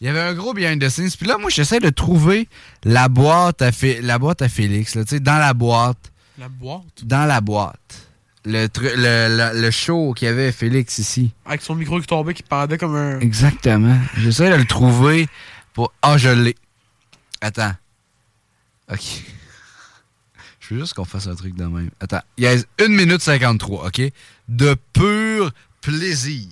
[0.00, 1.10] Il y avait un gros behind the scenes.
[1.18, 2.48] Puis là, moi, j'essaie de trouver
[2.84, 4.94] la boîte à, Fé- la boîte à Félix.
[4.94, 6.12] Là, tu sais, dans la boîte.
[6.38, 7.04] La boîte?
[7.04, 8.07] Dans la boîte.
[8.44, 11.32] Le, tru- le, le, le show qu'il y avait Félix ici.
[11.44, 13.18] Avec son micro qui tombait, qui pendait comme un.
[13.20, 13.98] Exactement.
[14.16, 15.28] J'essaie de le trouver
[15.74, 15.92] pour.
[16.02, 16.54] Ah, je l'ai.
[17.40, 17.72] Attends.
[18.90, 19.00] Ok.
[20.60, 21.90] Je veux juste qu'on fasse un truc de même.
[21.98, 22.20] Attends.
[22.36, 24.02] Il y a 1 minute 53, ok?
[24.48, 25.50] De pur
[25.80, 26.46] plaisir.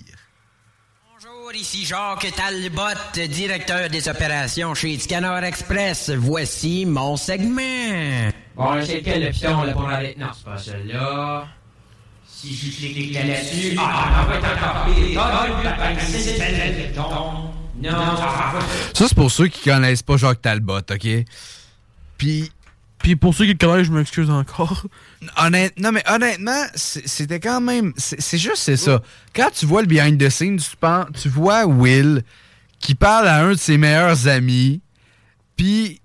[1.13, 6.09] Bonjour, ici Jacques Talbot, directeur des opérations chez Scanner Express.
[6.09, 8.31] Voici mon segment.
[8.55, 10.15] Bon, c'est quel le là pour aller.
[10.17, 11.47] Non, c'est pas celui-là.
[12.39, 13.75] Si je clique là-dessus.
[13.79, 15.19] Ah, non, va être encore pire.
[18.93, 21.07] Ça c'est pour ceux qui connaissent pas Jacques Talbot, ok?
[22.17, 22.51] Puis.
[22.99, 24.85] Puis pour ceux qui le connaissent, je m'excuse encore.
[25.37, 27.93] Honnête, non, mais honnêtement, c'était quand même.
[27.97, 29.01] C'est juste, c'est ça.
[29.35, 32.23] Quand tu vois le behind the scenes, tu, penses, tu vois Will
[32.79, 34.81] qui parle à un de ses meilleurs amis,
[35.55, 36.01] puis,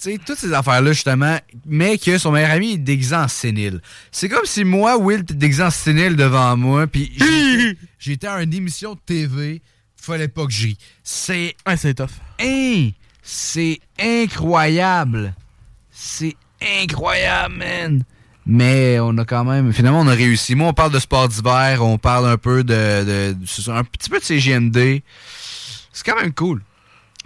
[0.00, 3.80] sais, toutes ces affaires-là, justement, mais que son meilleur ami est déguisé en sénile.
[4.12, 7.12] C'est comme si moi, Will, t'es déguisé en sénile devant moi, puis
[7.98, 9.62] j'étais- à une émission de TV,
[9.96, 10.76] fallait pas que j'y.
[11.02, 11.54] C'est.
[11.76, 12.08] c'est tough.
[12.40, 12.90] Hein,
[13.22, 15.34] c'est incroyable.
[15.90, 16.36] C'est
[16.80, 18.02] incroyable, man.
[18.46, 19.72] Mais on a quand même.
[19.74, 20.54] Finalement, on a réussi.
[20.54, 23.34] Moi, on parle de sport d'hiver, on parle un peu de.
[23.70, 25.02] un petit peu de CGMD.
[25.92, 26.62] C'est quand même cool.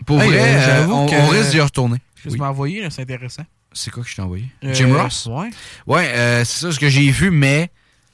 [0.07, 1.99] Pour Hey, vrai, euh, euh, j'avoue on, que- on risque d'y retourner.
[2.23, 3.44] Que tu m'as envoyé, c'est intéressant.
[3.73, 4.44] C'est quoi que je t'ai envoyé?
[4.65, 5.27] Euh, Jim Ross?
[5.31, 5.51] ouais.
[5.86, 7.70] Ouais, euh, c'est ça ce que j'ai vu, mais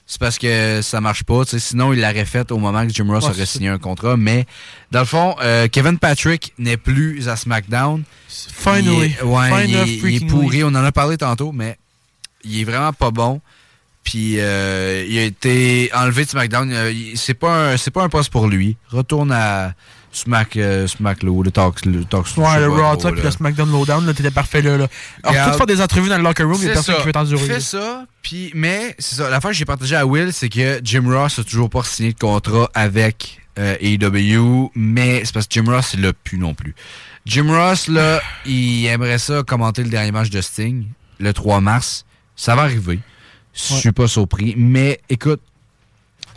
[0.07, 1.43] c'est parce que ça marche pas.
[1.45, 4.17] Sinon, il l'aurait fait au moment que Jim Ross Ouais, aurait signé un contrat.
[4.17, 4.47] Mais
[4.93, 8.03] dans le fond, euh, Kevin Patrick n'est plus à SmackDown.
[8.29, 8.87] Finally.
[8.97, 10.65] Il est, ouais, il est- il est freaking pourri.
[10.65, 11.77] On en a parlé tantôt, mais
[12.45, 13.41] il est vraiment pas bon.
[14.05, 16.73] Puis euh, il a été enlevé de SmackDown.
[17.17, 18.77] C'est pas un, c'est pas un poste pour lui.
[18.89, 19.75] Retourne à
[20.19, 23.71] Smack, euh, Smack Low, le Talk, le Talk Ouais, le Raw Talk puis le SmackDown
[23.71, 24.77] Lowdown, là, t'étais parfait là.
[24.77, 24.89] là.
[25.23, 27.01] Alors, tout faire des entrevues dans le locker room, il y a personne ça.
[27.01, 27.47] qui veut t'endurer.
[27.47, 27.61] Fais là.
[27.61, 29.31] ça, puis mais c'est ça.
[29.31, 32.13] La fois que j'ai partagé à Will, c'est que Jim Ross a toujours pas signé
[32.13, 36.55] de contrat avec euh, AEW, mais c'est parce que Jim Ross il l'a plus non
[36.55, 36.75] plus.
[37.27, 40.87] Jim Ross là, il aimerait ça commenter le dernier match de Sting
[41.19, 42.05] le 3 mars.
[42.37, 43.01] Ça va arriver.
[43.55, 45.41] Je suis pas surpris, mais écoute.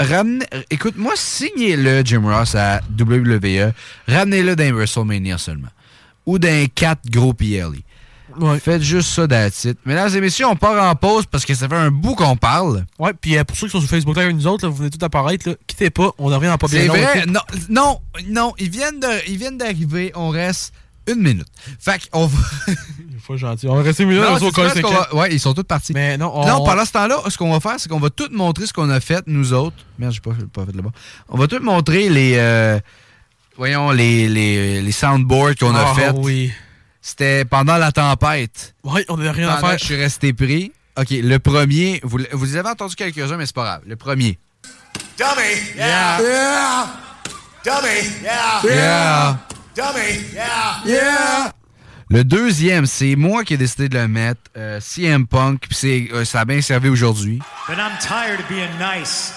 [0.04, 3.72] Ramenez, écoute, moi, signez-le, Jim Ross, à WWE.
[4.08, 5.70] Ramenez-le dans WrestleMania seulement.
[6.26, 7.82] Ou dans 4 gros PLE.
[8.62, 9.78] Faites juste ça d'attitude.
[9.86, 12.86] Mesdames et messieurs, on part en pause parce que ça fait un bout qu'on parle.
[12.98, 14.78] Ouais, puis euh, pour ceux qui sont sur Facebook Live avec nous autres, là, vous
[14.78, 17.26] venez tout apparaître, là, quittez pas, on revient en pas bien C'est vrai?
[17.26, 18.00] Non, non,
[18.30, 19.00] non, ils viennent
[19.58, 20.12] d'arriver.
[20.16, 20.74] On reste
[21.14, 21.48] une minute.
[21.80, 22.38] Fait qu'on va.
[22.68, 23.68] Une fois gentil.
[23.68, 24.12] On va rester Non,
[24.92, 25.94] va- Ouais, ils sont tous partis.
[25.94, 28.30] Mais non, on- Non, pendant ce temps-là, ce qu'on va faire, c'est qu'on va tout
[28.32, 29.76] montrer ce qu'on a fait, nous autres.
[30.00, 30.90] Merde, j'ai pas, fait- pas fait là-bas.
[31.30, 32.34] On va tout montrer les.
[32.38, 32.80] euh,
[33.58, 36.12] voyons, les, les, les soundboards qu'on a Ah, fait.
[36.16, 36.52] oui.
[37.04, 38.76] C'était pendant la tempête.
[38.84, 39.72] Ouais, on n'a rien à faire.
[39.76, 40.72] que je suis resté pris.
[40.98, 43.82] OK, le premier, vous, vous avez entendu quelques-uns, mais c'est pas grave.
[43.88, 44.38] Le premier.
[45.18, 45.58] Dummy.
[45.78, 46.20] Yeah.
[46.22, 46.88] Yeah.
[47.64, 48.10] Dummy.
[48.24, 48.62] Yeah.
[48.64, 49.40] Yeah.
[49.76, 50.20] Dummy.
[50.34, 50.82] Yeah.
[50.86, 51.54] Yeah.
[52.10, 54.42] Le deuxième, c'est moi qui ai décidé de le mettre.
[54.58, 57.40] euh, CM Punk, puis c'est, euh, ça a bien servi aujourd'hui.
[57.70, 59.34] But I'm tired of being nice.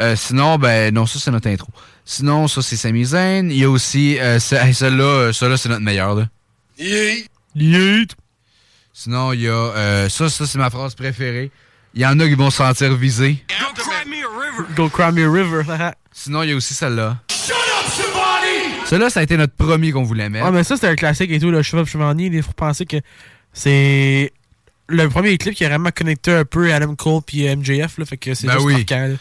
[0.00, 1.68] Euh, sinon, ben non, ça c'est notre intro.
[2.04, 3.48] Sinon, ça c'est Sami Zayn.
[3.50, 6.14] Il y a aussi euh, hey, celle-là, celle-là c'est notre meilleur.
[6.14, 6.28] Là.
[6.78, 8.10] Yeet.
[8.92, 11.50] Sinon, il y a euh, ça, ça c'est ma phrase préférée.
[11.94, 13.42] Il y en a qui vont se sentir visés.
[14.76, 15.62] Go cry me a river.
[16.12, 17.18] Sinon, il y a aussi celle-là.
[18.86, 20.44] Celle-là, ça a été notre premier qu'on voulait mettre.
[20.46, 22.30] Ouais, mais ça, c'était un classique et tout, le Chevalier Chevalier.
[22.32, 22.98] Il faut penser que
[23.52, 24.32] c'est
[24.88, 28.04] le premier clip qui a vraiment connecté un peu Adam Cole puis euh, MJF, là,
[28.04, 28.72] fait que c'est Ben juste oui.
[28.74, 29.14] marquant, là.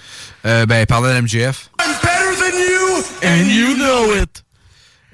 [0.45, 1.69] Euh, ben, parlant de MJF.
[1.79, 3.03] I'm better than you.
[3.23, 4.43] And you know it.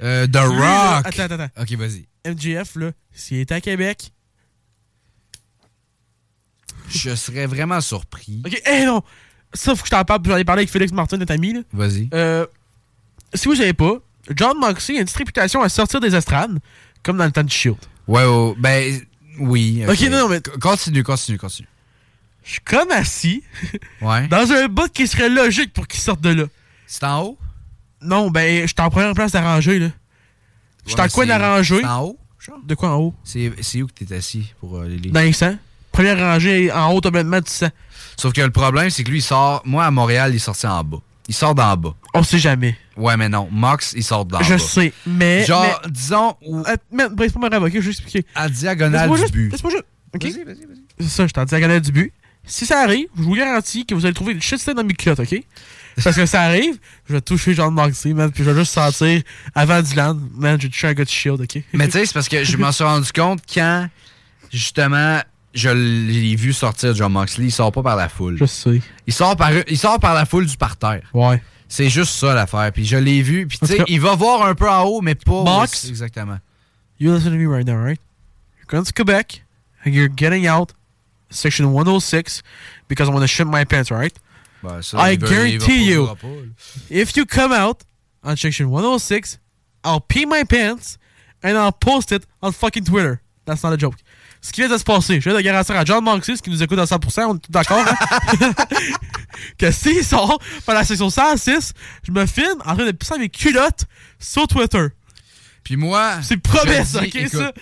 [0.01, 1.05] Euh, The Lui, là, Rock.
[1.07, 1.61] Attends, attends, attends.
[1.61, 2.05] Ok, vas-y.
[2.25, 4.11] MJF, là, s'il était à Québec.
[6.89, 8.41] Je serais vraiment surpris.
[8.45, 9.03] Ok, hé non!
[9.53, 11.59] Ça, faut que je t'en parle, j'en ai parlé avec Félix Martin, notre ami, là.
[11.71, 12.09] Vas-y.
[12.13, 12.45] Euh,
[13.33, 13.99] si vous savez pas,
[14.35, 16.59] John Moxley a une petite réputation à sortir des estrades,
[17.03, 17.77] comme dans le temps du Shield.
[18.07, 18.99] Ouais, ouais, ben,
[19.39, 19.83] oui.
[19.87, 21.67] Ok, non, non, mais- Continue, continue, continue.
[22.43, 23.43] Je suis comme assis
[24.01, 24.27] Ouais.
[24.27, 26.43] dans un bout qui serait logique pour qu'il sorte de là.
[26.87, 27.37] C'est en haut?
[28.01, 29.89] Non, ben, je suis en première place d'arranger, là.
[30.85, 31.77] Je suis en coin c'est- d'arranger.
[31.81, 32.19] c'est en haut?
[32.65, 33.13] De quoi en haut?
[33.23, 33.49] C'est
[33.81, 35.11] où que t'es assis pour euh, les lits?
[35.11, 35.57] Dans les 100.
[35.91, 37.67] Première rangée en haut, complètement du 100.
[38.17, 39.61] Sauf que le problème, c'est que lui, il sort.
[39.65, 40.97] Moi, à Montréal, il est sorti en bas.
[41.27, 41.93] Il sort d'en bas.
[42.13, 42.75] On sait jamais.
[42.99, 43.47] Ouais, mais non.
[43.51, 44.43] Mox, il sort d'en bas.
[44.45, 45.45] Je sais, mais.
[45.45, 46.35] Genre, mais- disons.
[46.43, 48.25] Euh, mais, bref, pas me rêve, ok, je vais expliquer.
[48.35, 49.51] À diagonale du juste- but.
[49.51, 49.85] Laisse-moi juste.
[50.13, 50.23] Ok?
[50.23, 50.83] Vas-y, vas-y, vas-y.
[50.99, 52.13] C'est ça, je suis en diagonale du but.
[52.45, 55.19] Si ça arrive, je vous garantis que vous allez trouver une shitstorm dans mes culottes,
[55.19, 55.41] ok?
[56.03, 56.77] Parce que ça arrive,
[57.07, 59.21] je vais toucher John Moxley, man, puis je vais juste sentir
[59.53, 61.61] avant Dylan, man, j'ai touché un gars de Shield, ok?
[61.73, 63.87] Mais tu sais, c'est parce que je m'en suis rendu compte quand,
[64.51, 65.19] justement,
[65.53, 68.37] je l'ai vu sortir John Moxley, il sort pas par la foule.
[68.39, 68.81] Je sais.
[69.07, 71.01] Il sort par, il sort par la foule du parterre.
[71.13, 71.41] Ouais.
[71.69, 72.71] C'est juste ça l'affaire.
[72.73, 73.47] Puis je l'ai vu.
[73.47, 75.43] Puis tu sais, il va voir un peu en haut, mais pas.
[75.43, 75.85] Mox?
[75.85, 76.39] Exactement.
[76.97, 77.99] You listen to me right now, right?
[78.57, 79.43] You're going to Quebec,
[79.85, 80.73] and you're getting out
[81.29, 82.41] section 106
[82.87, 84.13] because I'm going to shit my pants, right?
[84.61, 86.17] Ben, ça, I guarantee you, pas,
[86.89, 87.83] if you come out
[88.23, 89.39] on section 106,
[89.83, 90.97] I'll pee my pants
[91.41, 93.21] and I'll post it on fucking Twitter.
[93.45, 93.95] That's not a joke.
[94.41, 96.63] Ce qui vient de se passer, je viens de garantir à John ce qui nous
[96.63, 98.53] écoute à 100%, on est tous d'accord, hein?
[99.57, 101.73] que s'il sort par la section 106,
[102.07, 103.85] je me filme en train de pisser mes culottes
[104.17, 104.87] sur Twitter.
[105.63, 106.19] Puis moi.
[106.23, 107.53] C'est promesse, ok, écoute, ça?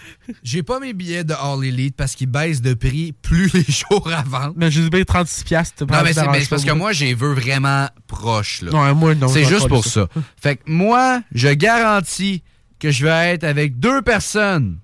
[0.43, 4.09] J'ai pas mes billets de All Elite parce qu'ils baissent de prix plus les jours
[4.15, 4.53] avant.
[4.55, 5.43] Mais j'ai payé 36$.
[5.43, 8.61] piastres, Non, mais c'est t'arranges mais c'est parce que moi, j'ai veux vraiment proche.
[8.61, 8.71] Là.
[8.71, 10.07] Ouais, moi, non, C'est juste pour ça.
[10.41, 12.43] Fait que moi, je garantis
[12.79, 14.79] que je vais être avec deux personnes.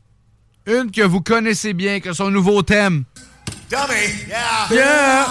[0.65, 3.03] Une que vous connaissez bien, que son nouveau thème.
[3.69, 4.67] Dummy, yeah.
[4.71, 5.25] Yeah.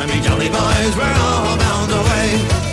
[0.08, 2.71] me jolly boys, we're all bound away.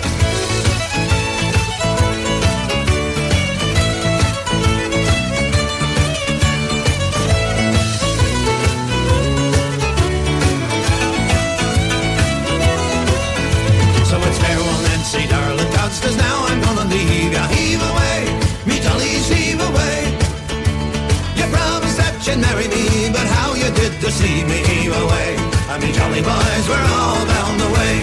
[22.30, 25.30] You'd marry me, but how you did deceive me, away.
[25.69, 27.93] I mean, jolly boys, we're all bound away.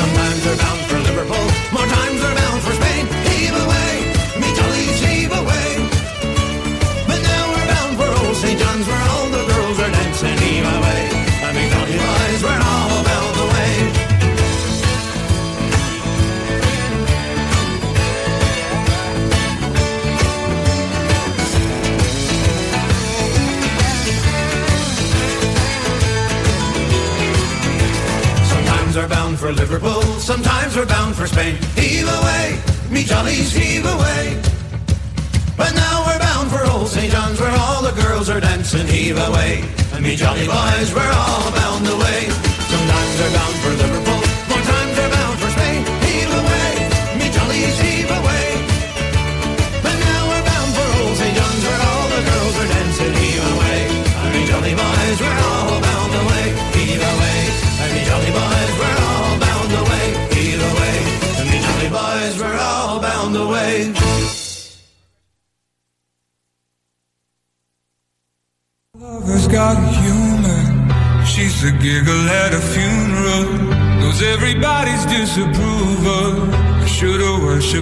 [0.00, 2.11] Sometimes we're bound for Liverpool, more times
[29.54, 31.56] Liverpool, sometimes we're bound for Spain.
[31.74, 32.58] Heave away,
[32.90, 34.40] me jollies, heave away.
[35.56, 37.12] But now we're bound for old St.
[37.12, 38.86] John's where all the girls are dancing.
[38.86, 39.64] Heave away,
[39.94, 42.20] and me jolly boys, we're all bound away.
[42.72, 45.80] Sometimes we're bound for Liverpool, more times we're bound for Spain.
[46.06, 46.70] Heave away,
[47.18, 48.46] me jollies, heave away.
[49.84, 51.34] But now we're bound for old St.
[51.36, 53.12] John's where all the girls are dancing.
[53.20, 53.61] Heave away,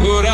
[0.00, 0.28] but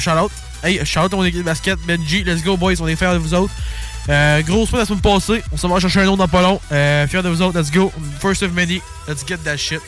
[0.00, 0.30] shout-out.
[0.62, 1.78] Hey, shout-out à mon équipe de basket.
[1.86, 2.74] Benji, let's go, boys.
[2.80, 3.52] On est fiers de vous autres.
[4.08, 5.42] Euh, gros spot la semaine passée.
[5.52, 6.60] On s'en va chercher un autre dans pas long.
[6.72, 7.58] Euh, de vous autres.
[7.58, 7.92] Let's go.
[8.20, 8.80] First of many.
[9.08, 9.80] Let's get that shit.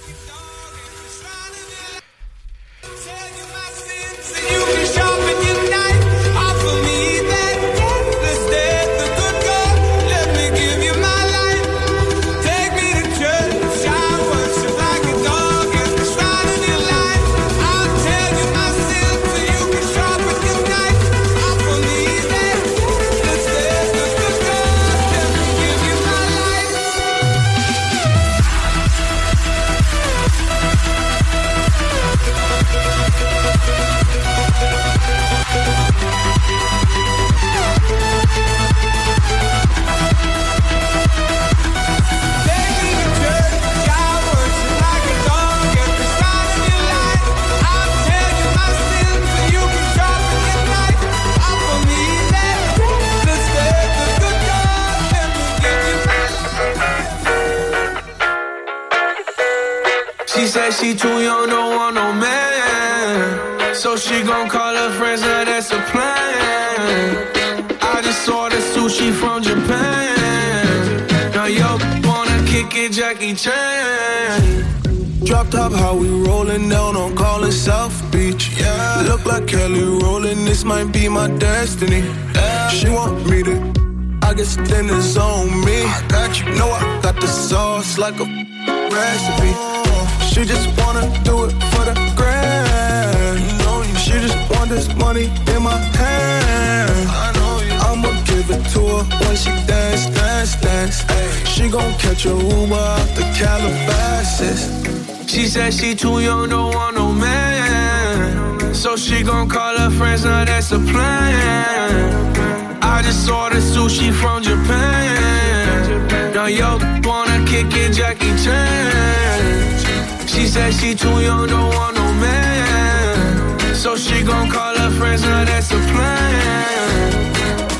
[120.79, 123.75] She too young, don't want no man.
[123.75, 127.13] So she gon' call her friends, now that's a plan.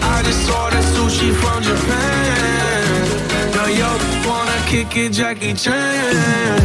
[0.03, 3.05] I just ordered sushi from Japan.
[3.55, 3.89] Now yo
[4.29, 6.57] wanna kick it, Jackie Chan.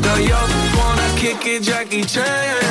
[0.00, 0.40] Now yo
[0.78, 2.67] wanna kick it, Jackie Chan.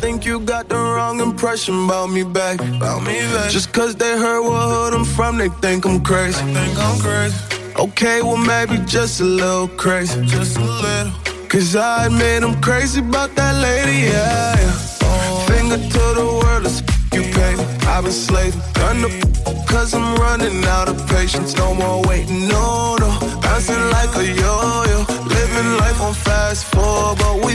[0.00, 2.60] Think you got the wrong impression about me back.
[2.60, 3.50] About me back.
[3.50, 6.42] Just cause they heard what hood I'm from, they think I'm crazy.
[6.52, 7.36] think I'm crazy.
[7.76, 10.24] Okay, well maybe just a little crazy.
[10.26, 11.12] Just a little.
[11.48, 14.56] Cause I admit I'm crazy about that lady, yeah.
[14.58, 14.72] yeah.
[15.02, 15.46] Oh.
[15.48, 16.80] Finger to the world, it's
[17.14, 17.64] you pay me.
[17.86, 18.60] I've been slaving.
[18.74, 21.56] Done the cause I'm running out of patience.
[21.56, 23.08] No more waiting, no, no.
[23.40, 25.04] Bouncing like a yo-yo.
[25.26, 27.54] Living life on fast forward, but we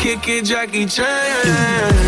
[0.00, 2.00] kick it, Jackie Chan.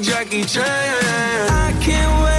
[0.00, 0.64] Jackie Chan.
[0.64, 2.37] I can't wait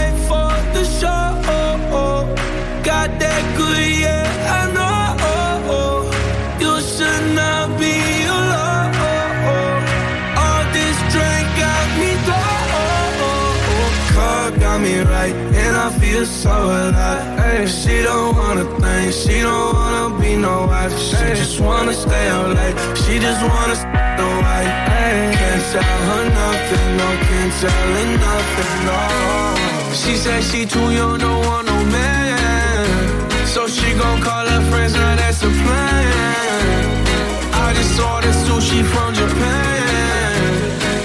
[16.25, 17.39] so alive.
[17.39, 20.97] Hey, she don't wanna think, she don't wanna be no wife.
[20.97, 22.75] She just wanna stay out late.
[22.97, 24.71] She just wanna stay the white.
[24.91, 28.99] Hey, can't tell her nothing, no, can't tell her nothing, no.
[29.93, 33.47] She said she too young, don't want no man.
[33.47, 36.79] So she gon' call her friends, now that's a plan.
[37.65, 40.51] I just ordered sushi from Japan.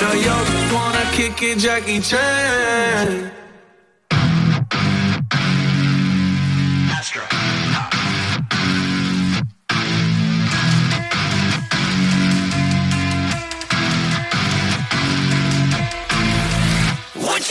[0.01, 0.37] Now yo
[0.75, 3.44] wanna kick it, Jackie Chan.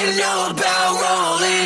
[0.03, 1.62] You know about rolling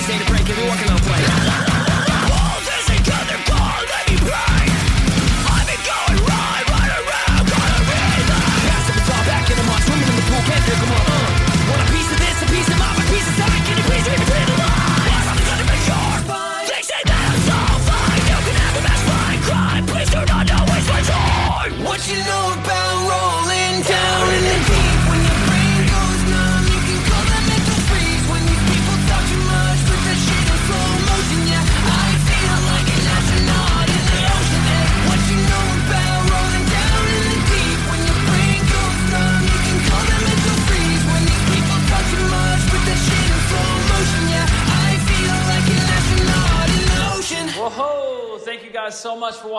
[0.00, 0.89] this, ain't a break, you're walking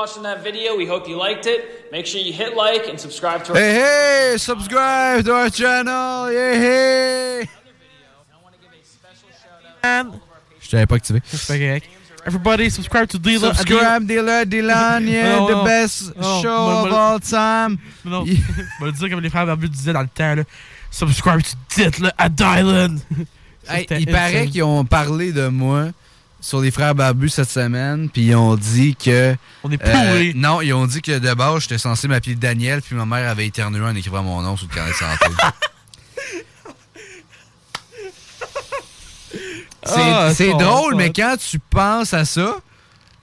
[0.01, 0.75] watching that video.
[0.75, 1.91] We hope you liked it.
[1.91, 3.73] Make sure you hit like and subscribe to our Hey,
[4.31, 6.31] hey, subscribe to our channel.
[6.31, 7.49] Yeah, hey.
[10.61, 11.21] Je t'avais pas activé.
[11.25, 11.87] C'est pas correct.
[12.25, 13.53] Everybody, subscribe to Dealer.
[13.55, 15.63] Subscribe, Dealer, Dylan, yeah, Non, the non.
[15.65, 17.77] best Non, show of all time.
[18.05, 18.21] Non,
[18.79, 20.43] on va le dire comme les frères Barbus disaient dans le temps, là.
[20.91, 22.99] Subscribe to Diddler à Dylan.
[23.67, 25.87] Hey, il paraît qu'ils ont parlé de moi
[26.41, 29.35] sur les frères Barbus cette semaine, puis ils ont dit que.
[29.63, 30.33] On est pourris.
[30.35, 33.45] non, ils ont dit que de base, j'étais censé m'appeler Daniel, puis ma mère avait
[33.47, 35.25] éternué en écrivant mon nom sur le carnet de santé.
[39.83, 42.55] C'est Ah, drôle, mais quand tu penses à ça,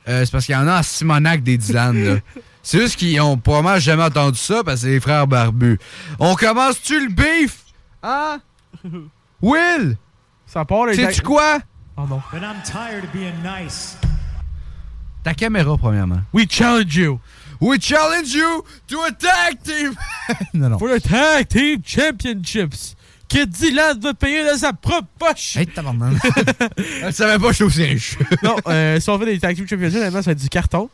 [0.09, 2.05] euh, c'est parce qu'il y en a en Simonac des Dylan.
[2.05, 2.21] là.
[2.63, 5.79] C'est juste qu'ils ont probablement jamais entendu ça parce que c'est les frères barbus.
[6.19, 7.59] On commence-tu le beef?
[8.03, 8.41] Hein?
[9.43, 9.97] Will?
[10.47, 10.95] Ça part, là.
[10.95, 11.59] Sais-tu quoi?
[11.99, 12.23] Oh non.
[12.31, 13.97] But I'm tired of being nice.
[15.25, 16.21] Ta caméra, premièrement.
[16.33, 17.19] We challenge you.
[17.61, 19.95] We challenge you to a tag team!
[20.55, 20.79] non, non.
[20.79, 22.95] For the Tag Team Championships.
[23.29, 25.57] Que Dylan va payer de sa propre poche.
[25.57, 26.15] Hey, tabarnak.
[26.79, 28.17] Je savais pas que aussi riche.
[28.43, 30.89] non, euh, si on fait des Tag Team Championships, honnêtement, ça va être du carton.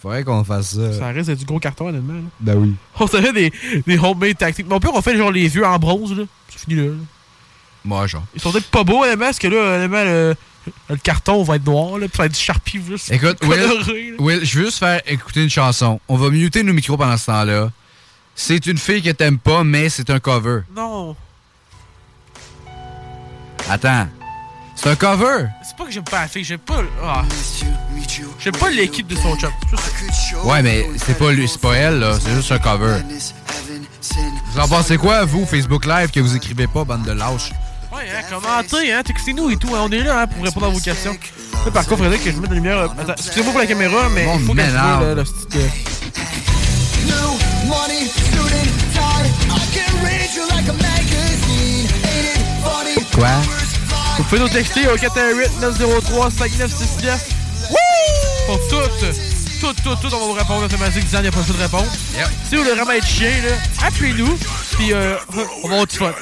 [0.00, 0.92] Faudrait qu'on fasse ça.
[0.94, 2.14] Ça d'être du gros carton, honnêtement.
[2.14, 2.20] là.
[2.40, 2.74] Ben oui.
[2.98, 3.52] On serait des,
[3.86, 4.66] des homemade tactiques.
[4.68, 6.24] Mais au pire, on fait genre les vieux en bronze, là.
[6.48, 6.86] C'est fini là.
[6.86, 6.94] là.
[7.88, 8.22] Moi, genre.
[8.34, 10.34] Ils sont peut-être pas beaux, honnêtement, parce que là, honnêtement, le,
[10.90, 13.58] le carton va être noir, là, puis ça va être du Sharpie juste Écoute, coloré,
[13.88, 14.14] Will.
[14.18, 15.98] Will, je veux juste faire écouter une chanson.
[16.06, 17.70] On va muter nos micros pendant ce temps-là.
[18.34, 20.60] C'est une fille que t'aimes pas, mais c'est un cover.
[20.76, 21.16] Non,
[23.70, 24.06] Attends.
[24.76, 25.46] C'est un cover.
[25.66, 26.82] c'est pas que j'aime pas la fille, j'aime pas.
[27.02, 27.24] Ah.
[28.38, 29.50] J'aime pas l'équipe de son chum.
[30.44, 32.16] Ouais, mais c'est pas lui, c'est pas elle, là.
[32.20, 32.98] C'est juste un cover.
[34.52, 37.50] Vous en pensez quoi, vous, Facebook Live, que vous écrivez pas, bande de lâches?
[37.98, 39.74] Ouais, hein, commentez, hein, textez-nous et tout.
[39.74, 41.16] hein, on est là hein, pour répondre à vos questions.
[41.64, 42.78] Là, par contre, faudrait que je mette la lumière.
[42.78, 44.70] euh, Attends, excusez-moi pour la caméra, mais Bon, il faut que je
[45.04, 45.60] vois, le style?
[53.14, 53.28] Quoi?
[54.16, 57.18] Vous pouvez nous texter au 418-903-5969.
[57.70, 57.76] Wouh!
[58.46, 59.04] Pour toutes,
[59.60, 61.62] toutes, toutes, toutes, on va vous répondre automatiquement disant qu'il n'y a pas besoin de
[61.62, 61.86] répondre.
[62.48, 63.54] Si vous voulez vraiment être chien, là,
[63.86, 64.36] appelez-nous,
[64.76, 65.16] puis euh,
[65.64, 66.12] on va avoir du fun.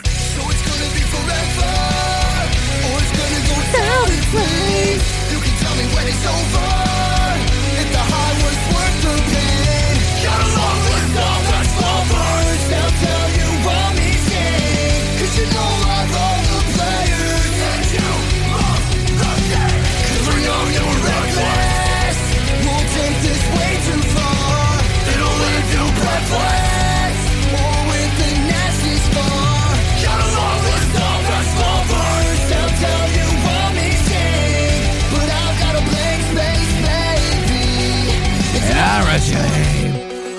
[4.07, 5.03] In flames.
[5.33, 6.66] You can tell me when it's over.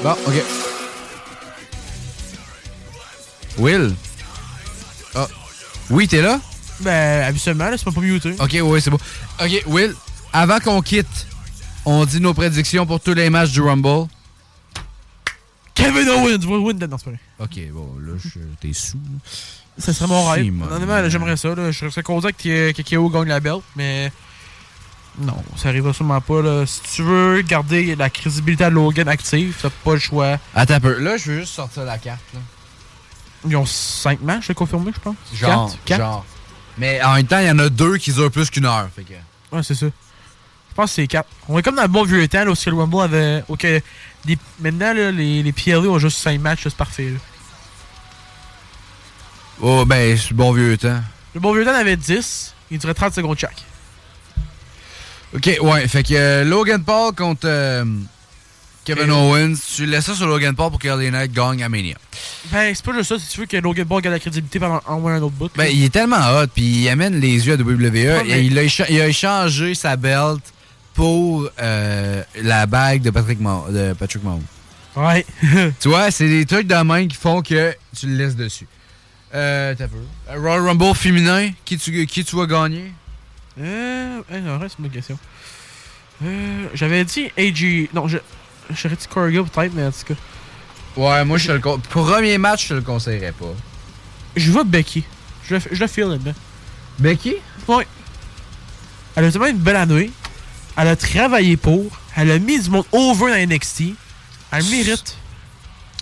[0.03, 0.43] Bon, OK.
[3.57, 3.95] Will?
[5.15, 5.27] Ah.
[5.89, 6.39] Oui, t'es là?
[6.81, 8.35] Ben, habituellement, là, c'est pas pas muté.
[8.39, 8.99] OK, oui, c'est bon.
[9.41, 9.95] OK, Will,
[10.31, 11.07] avant qu'on quitte,
[11.85, 14.07] on dit nos prédictions pour tous les matchs du Rumble.
[15.73, 17.19] Kevin Owens va win dedans, c'est pas vrai.
[17.39, 18.99] OK, bon, là, je- t'es sous.
[19.79, 20.43] Ça serait mon rêve.
[20.43, 20.65] Simon.
[20.71, 21.55] Honnêtement, là, j'aimerais ça.
[21.55, 21.71] Là.
[21.71, 24.11] Je serais content que, que KO gagne la belt, mais.
[25.19, 26.41] Non, ça arrivera sûrement pas.
[26.41, 26.65] Là.
[26.67, 30.37] Si tu veux garder la crédibilité à Logan active, t'as pas le choix.
[30.53, 30.99] Attends un peu.
[30.99, 32.21] Là, je veux juste sortir la carte.
[32.33, 32.39] Là.
[33.47, 35.15] Ils ont 5 matchs, j'ai confirmé, je pense.
[35.33, 35.83] Genre, Quatre?
[35.85, 35.99] Quatre?
[35.99, 36.25] genre.
[36.77, 38.87] Mais en même temps, il y en a deux qui durent plus qu'une heure.
[38.95, 39.13] Fait que...
[39.55, 39.87] Ouais, c'est ça.
[39.87, 41.27] Je pense que c'est 4.
[41.49, 43.43] On est comme dans le bon vieux temps, là, où le Rumble avait.
[43.47, 47.09] ok, les- Maintenant, là, les, les PLE ont juste 5 matchs, c'est parfait.
[47.09, 47.19] là.
[49.61, 51.01] Oh, ben, c'est le bon vieux temps.
[51.33, 53.63] Le bon vieux temps avait 10, il durait 30 secondes chaque.
[55.35, 55.87] OK, ouais.
[55.87, 57.83] Fait que euh, Logan Paul contre euh,
[58.85, 61.95] Kevin Owens, tu laisses ça sur Logan Paul pour que LA Knight gagne à Mania.
[62.51, 64.81] Ben, c'est pas juste ça, si tu veux que Logan Paul gagne la crédibilité pendant
[64.85, 65.51] en un autre bout.
[65.55, 68.25] Ben, il est tellement hot, puis il amène les yeux à WWE.
[68.27, 70.41] et il, a il a échangé sa belt
[70.93, 74.41] pour euh, la bague de Patrick, de Patrick Mahomes.
[74.95, 75.23] Ouais.
[75.79, 78.67] tu vois, c'est des trucs de main qui font que tu le laisses dessus.
[79.35, 79.83] Euh, t'as.
[79.83, 82.91] Euh, Royal Rumble féminin, qui tu, qui tu vas gagner?
[83.59, 84.21] Euh.
[84.31, 85.17] non, reste une bonne question.
[86.23, 86.67] Euh.
[86.73, 87.89] J'avais dit AG.
[87.93, 88.17] Non, je.
[88.71, 90.19] J'aurais dit Corrigan peut-être, mais en tout cas.
[90.97, 93.53] Ouais, moi, je te le con- Premier match, je te le conseillerais pas.
[94.35, 95.03] Je vois Becky.
[95.47, 96.33] Je le, je le feel là-dedans.
[96.99, 97.35] Becky?
[97.67, 97.87] Ouais.
[99.15, 100.11] Elle a tellement une belle année.
[100.75, 101.97] Elle a travaillé pour.
[102.15, 103.83] Elle a mis du monde over dans NXT.
[104.51, 105.15] Elle le mérite.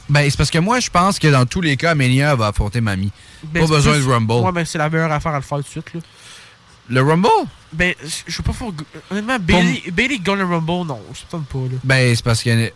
[0.08, 2.80] Ben, c'est parce que moi, je pense que dans tous les cas, Mania va affronter
[2.82, 3.12] Mamie.
[3.44, 4.34] Ben, pas besoin plus- de Rumble.
[4.46, 6.00] Ouais, ben c'est la meilleure affaire à le faire tout de suite, là.
[6.90, 7.28] Le Rumble?
[7.74, 7.94] Ben,
[8.28, 8.68] je veux pas faire.
[9.10, 11.02] Honnêtement, Bailey, Bailey gagne le Rumble, non.
[11.14, 11.80] Je ne pas, là.
[11.84, 12.70] Ben, c'est parce qu'il y a...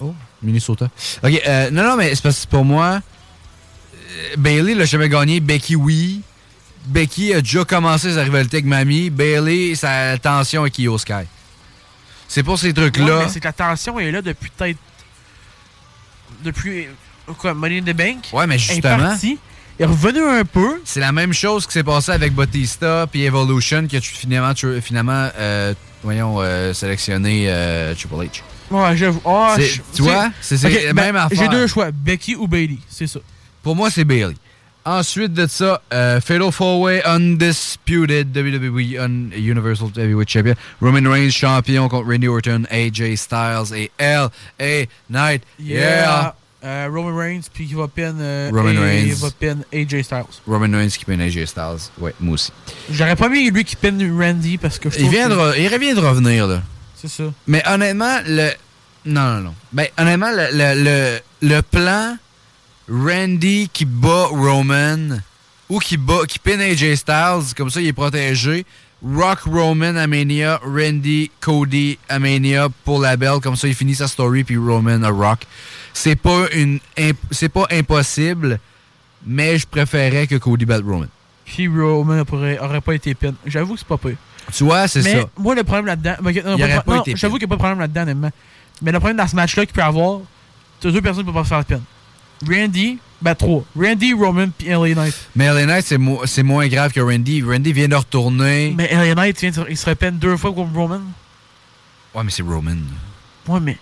[0.00, 0.88] Oh, Minnesota.
[1.22, 5.40] OK, euh, non, non, mais c'est parce que pour moi, euh, Bailey l'a jamais gagné.
[5.40, 6.20] Becky, oui.
[6.86, 9.10] Becky a déjà commencé sa rivalité avec Mamie.
[9.10, 11.24] Bailey, sa tension avec Io Sky.
[12.28, 13.28] C'est pour ces trucs-là.
[13.28, 14.78] c'est que la tension est là depuis peut-être.
[16.44, 16.86] Depuis.
[16.86, 18.28] euh, Quoi, Money in the Bank?
[18.32, 18.78] Ouais, mais Elle justement.
[18.98, 19.38] est partie.
[19.78, 20.80] Elle est revenue un peu.
[20.84, 24.80] C'est la même chose qui s'est passé avec Batista puis Evolution qui a finalement, tu-
[24.80, 28.42] finalement euh, voyons, euh, sélectionné euh, Triple H.
[28.70, 29.20] Ouais, j'avoue.
[29.24, 31.38] Ah, je- tu vois, c'est c'est la ben, même affaire.
[31.38, 33.20] J'ai deux choix, Becky ou Bailey, c'est ça.
[33.62, 34.34] Pour moi, c'est Bailey.
[34.84, 40.54] Ensuite de ça, euh, Fatal 4-Way Undisputed WWE Un- Universal Heavyweight Champion.
[40.80, 44.86] Roman Reigns champion contre Randy Orton, AJ Styles et L.A.
[45.10, 45.42] Knight.
[45.58, 46.34] Yeah!
[46.66, 48.12] Euh, Roman Reigns, puis il va pin.
[48.18, 49.04] euh, Roman et- Reigns.
[49.06, 50.24] Il va pin AJ Styles.
[50.48, 51.90] Roman Reigns qui pin AJ Styles.
[51.98, 52.50] Ouais, moi aussi.
[52.90, 55.94] J'aurais pas mis lui qui pin Randy parce que je Il, vient que- il revient
[55.94, 56.62] de revenir, là.
[56.96, 57.24] C'est ça.
[57.46, 58.50] Mais honnêtement, le.
[59.04, 59.54] Non, non, non.
[59.72, 62.16] Ben, honnêtement, le, le, le, le plan
[62.90, 65.18] Randy qui bat Roman
[65.68, 68.64] ou qui bat qui pin AJ Styles, comme ça, il est protégé.
[69.04, 73.94] Rock Roman à Mania, Randy Cody à Mania pour la belle, comme ça, il finit
[73.94, 75.40] sa story, puis Roman à Rock.
[75.98, 76.78] C'est pas une
[77.30, 78.60] c'est pas impossible,
[79.26, 81.06] mais je préférais que Cody batte Roman.
[81.46, 82.22] puis Roman
[82.60, 83.32] aurait, pas été pin.
[83.46, 84.16] J'avoue que c'est pas pire.
[84.54, 85.24] Tu vois, c'est ça.
[85.38, 86.16] moi, le problème là-dedans.
[86.82, 87.02] pin.
[87.16, 88.30] J'avoue qu'il n'y a pas de problème là-dedans, honnêtement.
[88.82, 90.20] Mais le problème dans ce match-là qu'il peut y avoir,
[90.80, 91.80] t'as deux personnes qui peuvent pas se faire pin.
[92.46, 93.64] Randy, ben trois.
[93.74, 95.14] Randy, Roman, puis LA Knight.
[95.34, 97.42] Mais LA Knight, c'est mo- c'est moins grave que Randy.
[97.42, 98.74] Randy vient de retourner.
[98.76, 101.00] Mais LA Knight, il se repine deux fois contre Roman.
[102.14, 102.76] Ouais, mais c'est Roman.
[103.48, 103.78] Ouais, mais.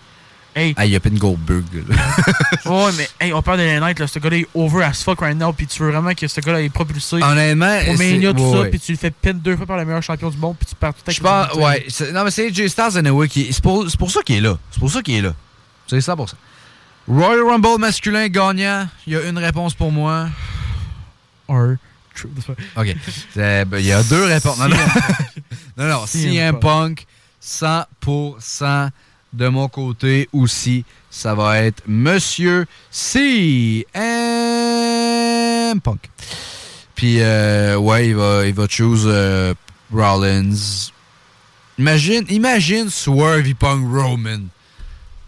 [0.57, 0.73] Hey.
[0.77, 1.65] Ah, il y a pas une Goldberg.
[2.65, 4.07] ouais, mais hey, on parle de LA Knight, là.
[4.07, 6.61] Ce gars-là est over as fuck right now, puis tu veux vraiment que ce gars-là
[6.61, 7.17] est propulsé.
[7.21, 9.75] Honnêtement, Au c'est- Mania, tout ouais, ça, puis tu le fais pin deux fois par
[9.75, 12.13] le meilleur champion du monde, puis tu perds tout avec Je pense, ouais.
[12.13, 14.57] Non, mais c'est AJ Styles anyway, qui C'est pour, pour ça qu'il est là.
[14.71, 15.33] C'est pour ça qu'il est là.
[15.87, 16.37] C'est ça pour ça.
[17.05, 18.87] Royal Rumble masculin gagnant.
[19.05, 20.29] Il y a une réponse pour moi.
[21.49, 21.75] R.
[22.77, 22.95] OK.
[23.35, 24.57] Ben, Il y a deux réponses.
[24.57, 24.77] Non, non.
[25.77, 26.05] non, non.
[26.07, 27.05] CM Punk,
[27.43, 28.89] 100%
[29.35, 30.85] de mon côté aussi.
[31.09, 33.85] Ça va être Monsieur CM
[35.81, 36.09] Punk.
[36.95, 39.53] Puis, euh, ouais, il va, il va choose euh,
[39.93, 40.89] Rollins.
[41.77, 44.43] Imagine, imagine Swerve, il pong Roman.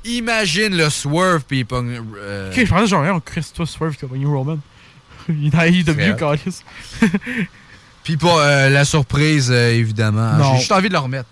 [0.06, 1.90] Imagine le Swerve, puis il pong...
[2.18, 4.60] euh, Ok, je parlais genre, on Chris, toi, Swerve qui a Roman.
[5.30, 6.64] Il AEW, C'est Carlis.
[8.04, 10.54] Puis pour euh, la surprise, euh, évidemment.
[10.54, 11.28] J'ai juste envie de le remettre.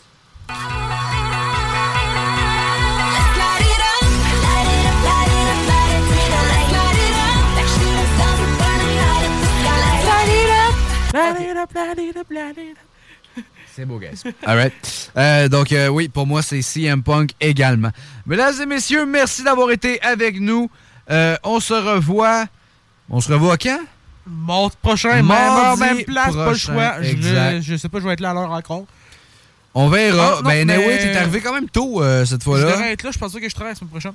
[13.75, 14.21] C'est beau, guys.
[14.45, 15.11] All right.
[15.17, 17.91] Euh, donc, euh, oui, pour moi, c'est CM Punk également.
[18.25, 20.69] Mesdames et messieurs, merci d'avoir été avec nous.
[21.09, 22.45] Euh, on se revoit.
[23.09, 23.79] On se revoit quand?
[24.25, 27.01] Mardi prochain, même heure, même place, pas le prochain, choix.
[27.03, 27.61] Je, exact.
[27.61, 28.85] je sais pas, je vais être là à l'heure encore.
[29.75, 30.37] On verra.
[30.37, 32.71] Ah, non, ben, mais- anyway, t'es arrivé quand même tôt cette Je fois-là.
[32.71, 34.13] devrais être là, je pense pas que je travaille la semaine prochaine.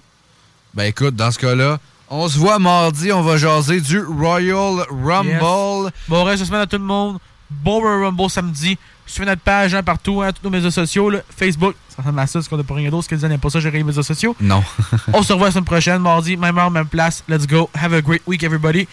[0.74, 1.78] Ben écoute, dans ce cas-là,
[2.08, 5.28] on se voit mardi, on va jaser du Royal Rumble.
[5.28, 5.92] Yes.
[6.08, 7.18] Bon reste de semaine à tout le monde.
[7.50, 8.78] Bon Rumble samedi.
[9.06, 11.10] Suivez notre page hein, partout, hein, tous nos médias sociaux.
[11.10, 11.20] là.
[11.36, 13.08] Facebook, ça ressemble à ça, parce qu'on n'a pas rien d'autre.
[13.10, 14.36] Ce gens n'aiment pas ça, gérer les médias sociaux?
[14.40, 14.62] Non.
[15.12, 17.24] On se revoit la semaine prochaine, mardi, même heure, même place.
[17.28, 17.68] Let's go.
[17.74, 18.86] Have a great week, everybody.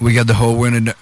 [0.00, 0.92] We got the whole world in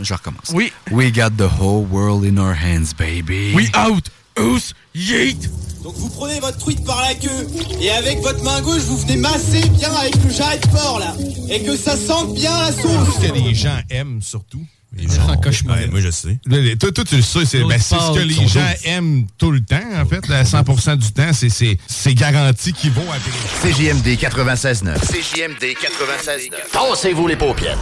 [0.00, 0.50] Je recommence.
[0.52, 0.72] Oui.
[0.90, 3.52] We got the whole world in our hands, baby.
[3.54, 4.08] We out.
[4.36, 5.48] Us, yeet.
[5.84, 7.46] Donc vous prenez votre truite par la queue
[7.80, 11.14] et avec votre main gauche vous venez masser bien avec le jarret de porc là
[11.50, 13.14] et que ça sente bien la sauce.
[13.20, 14.64] Ce que les gens aiment surtout.
[14.96, 15.76] Genre, ah, cauchemar.
[15.76, 16.38] Ouais, moi, je sais.
[16.78, 17.44] Toi, toi, tu le sais.
[17.44, 20.30] C'est ben, ce que les gens aiment tout le temps, en fait.
[20.30, 23.72] À 100 du temps, c'est garanti qu'ils vont appeler.
[23.72, 24.98] CJMD 96.9.
[25.00, 26.50] CJMD 96.9.
[26.72, 27.78] Pensez-vous les paupières.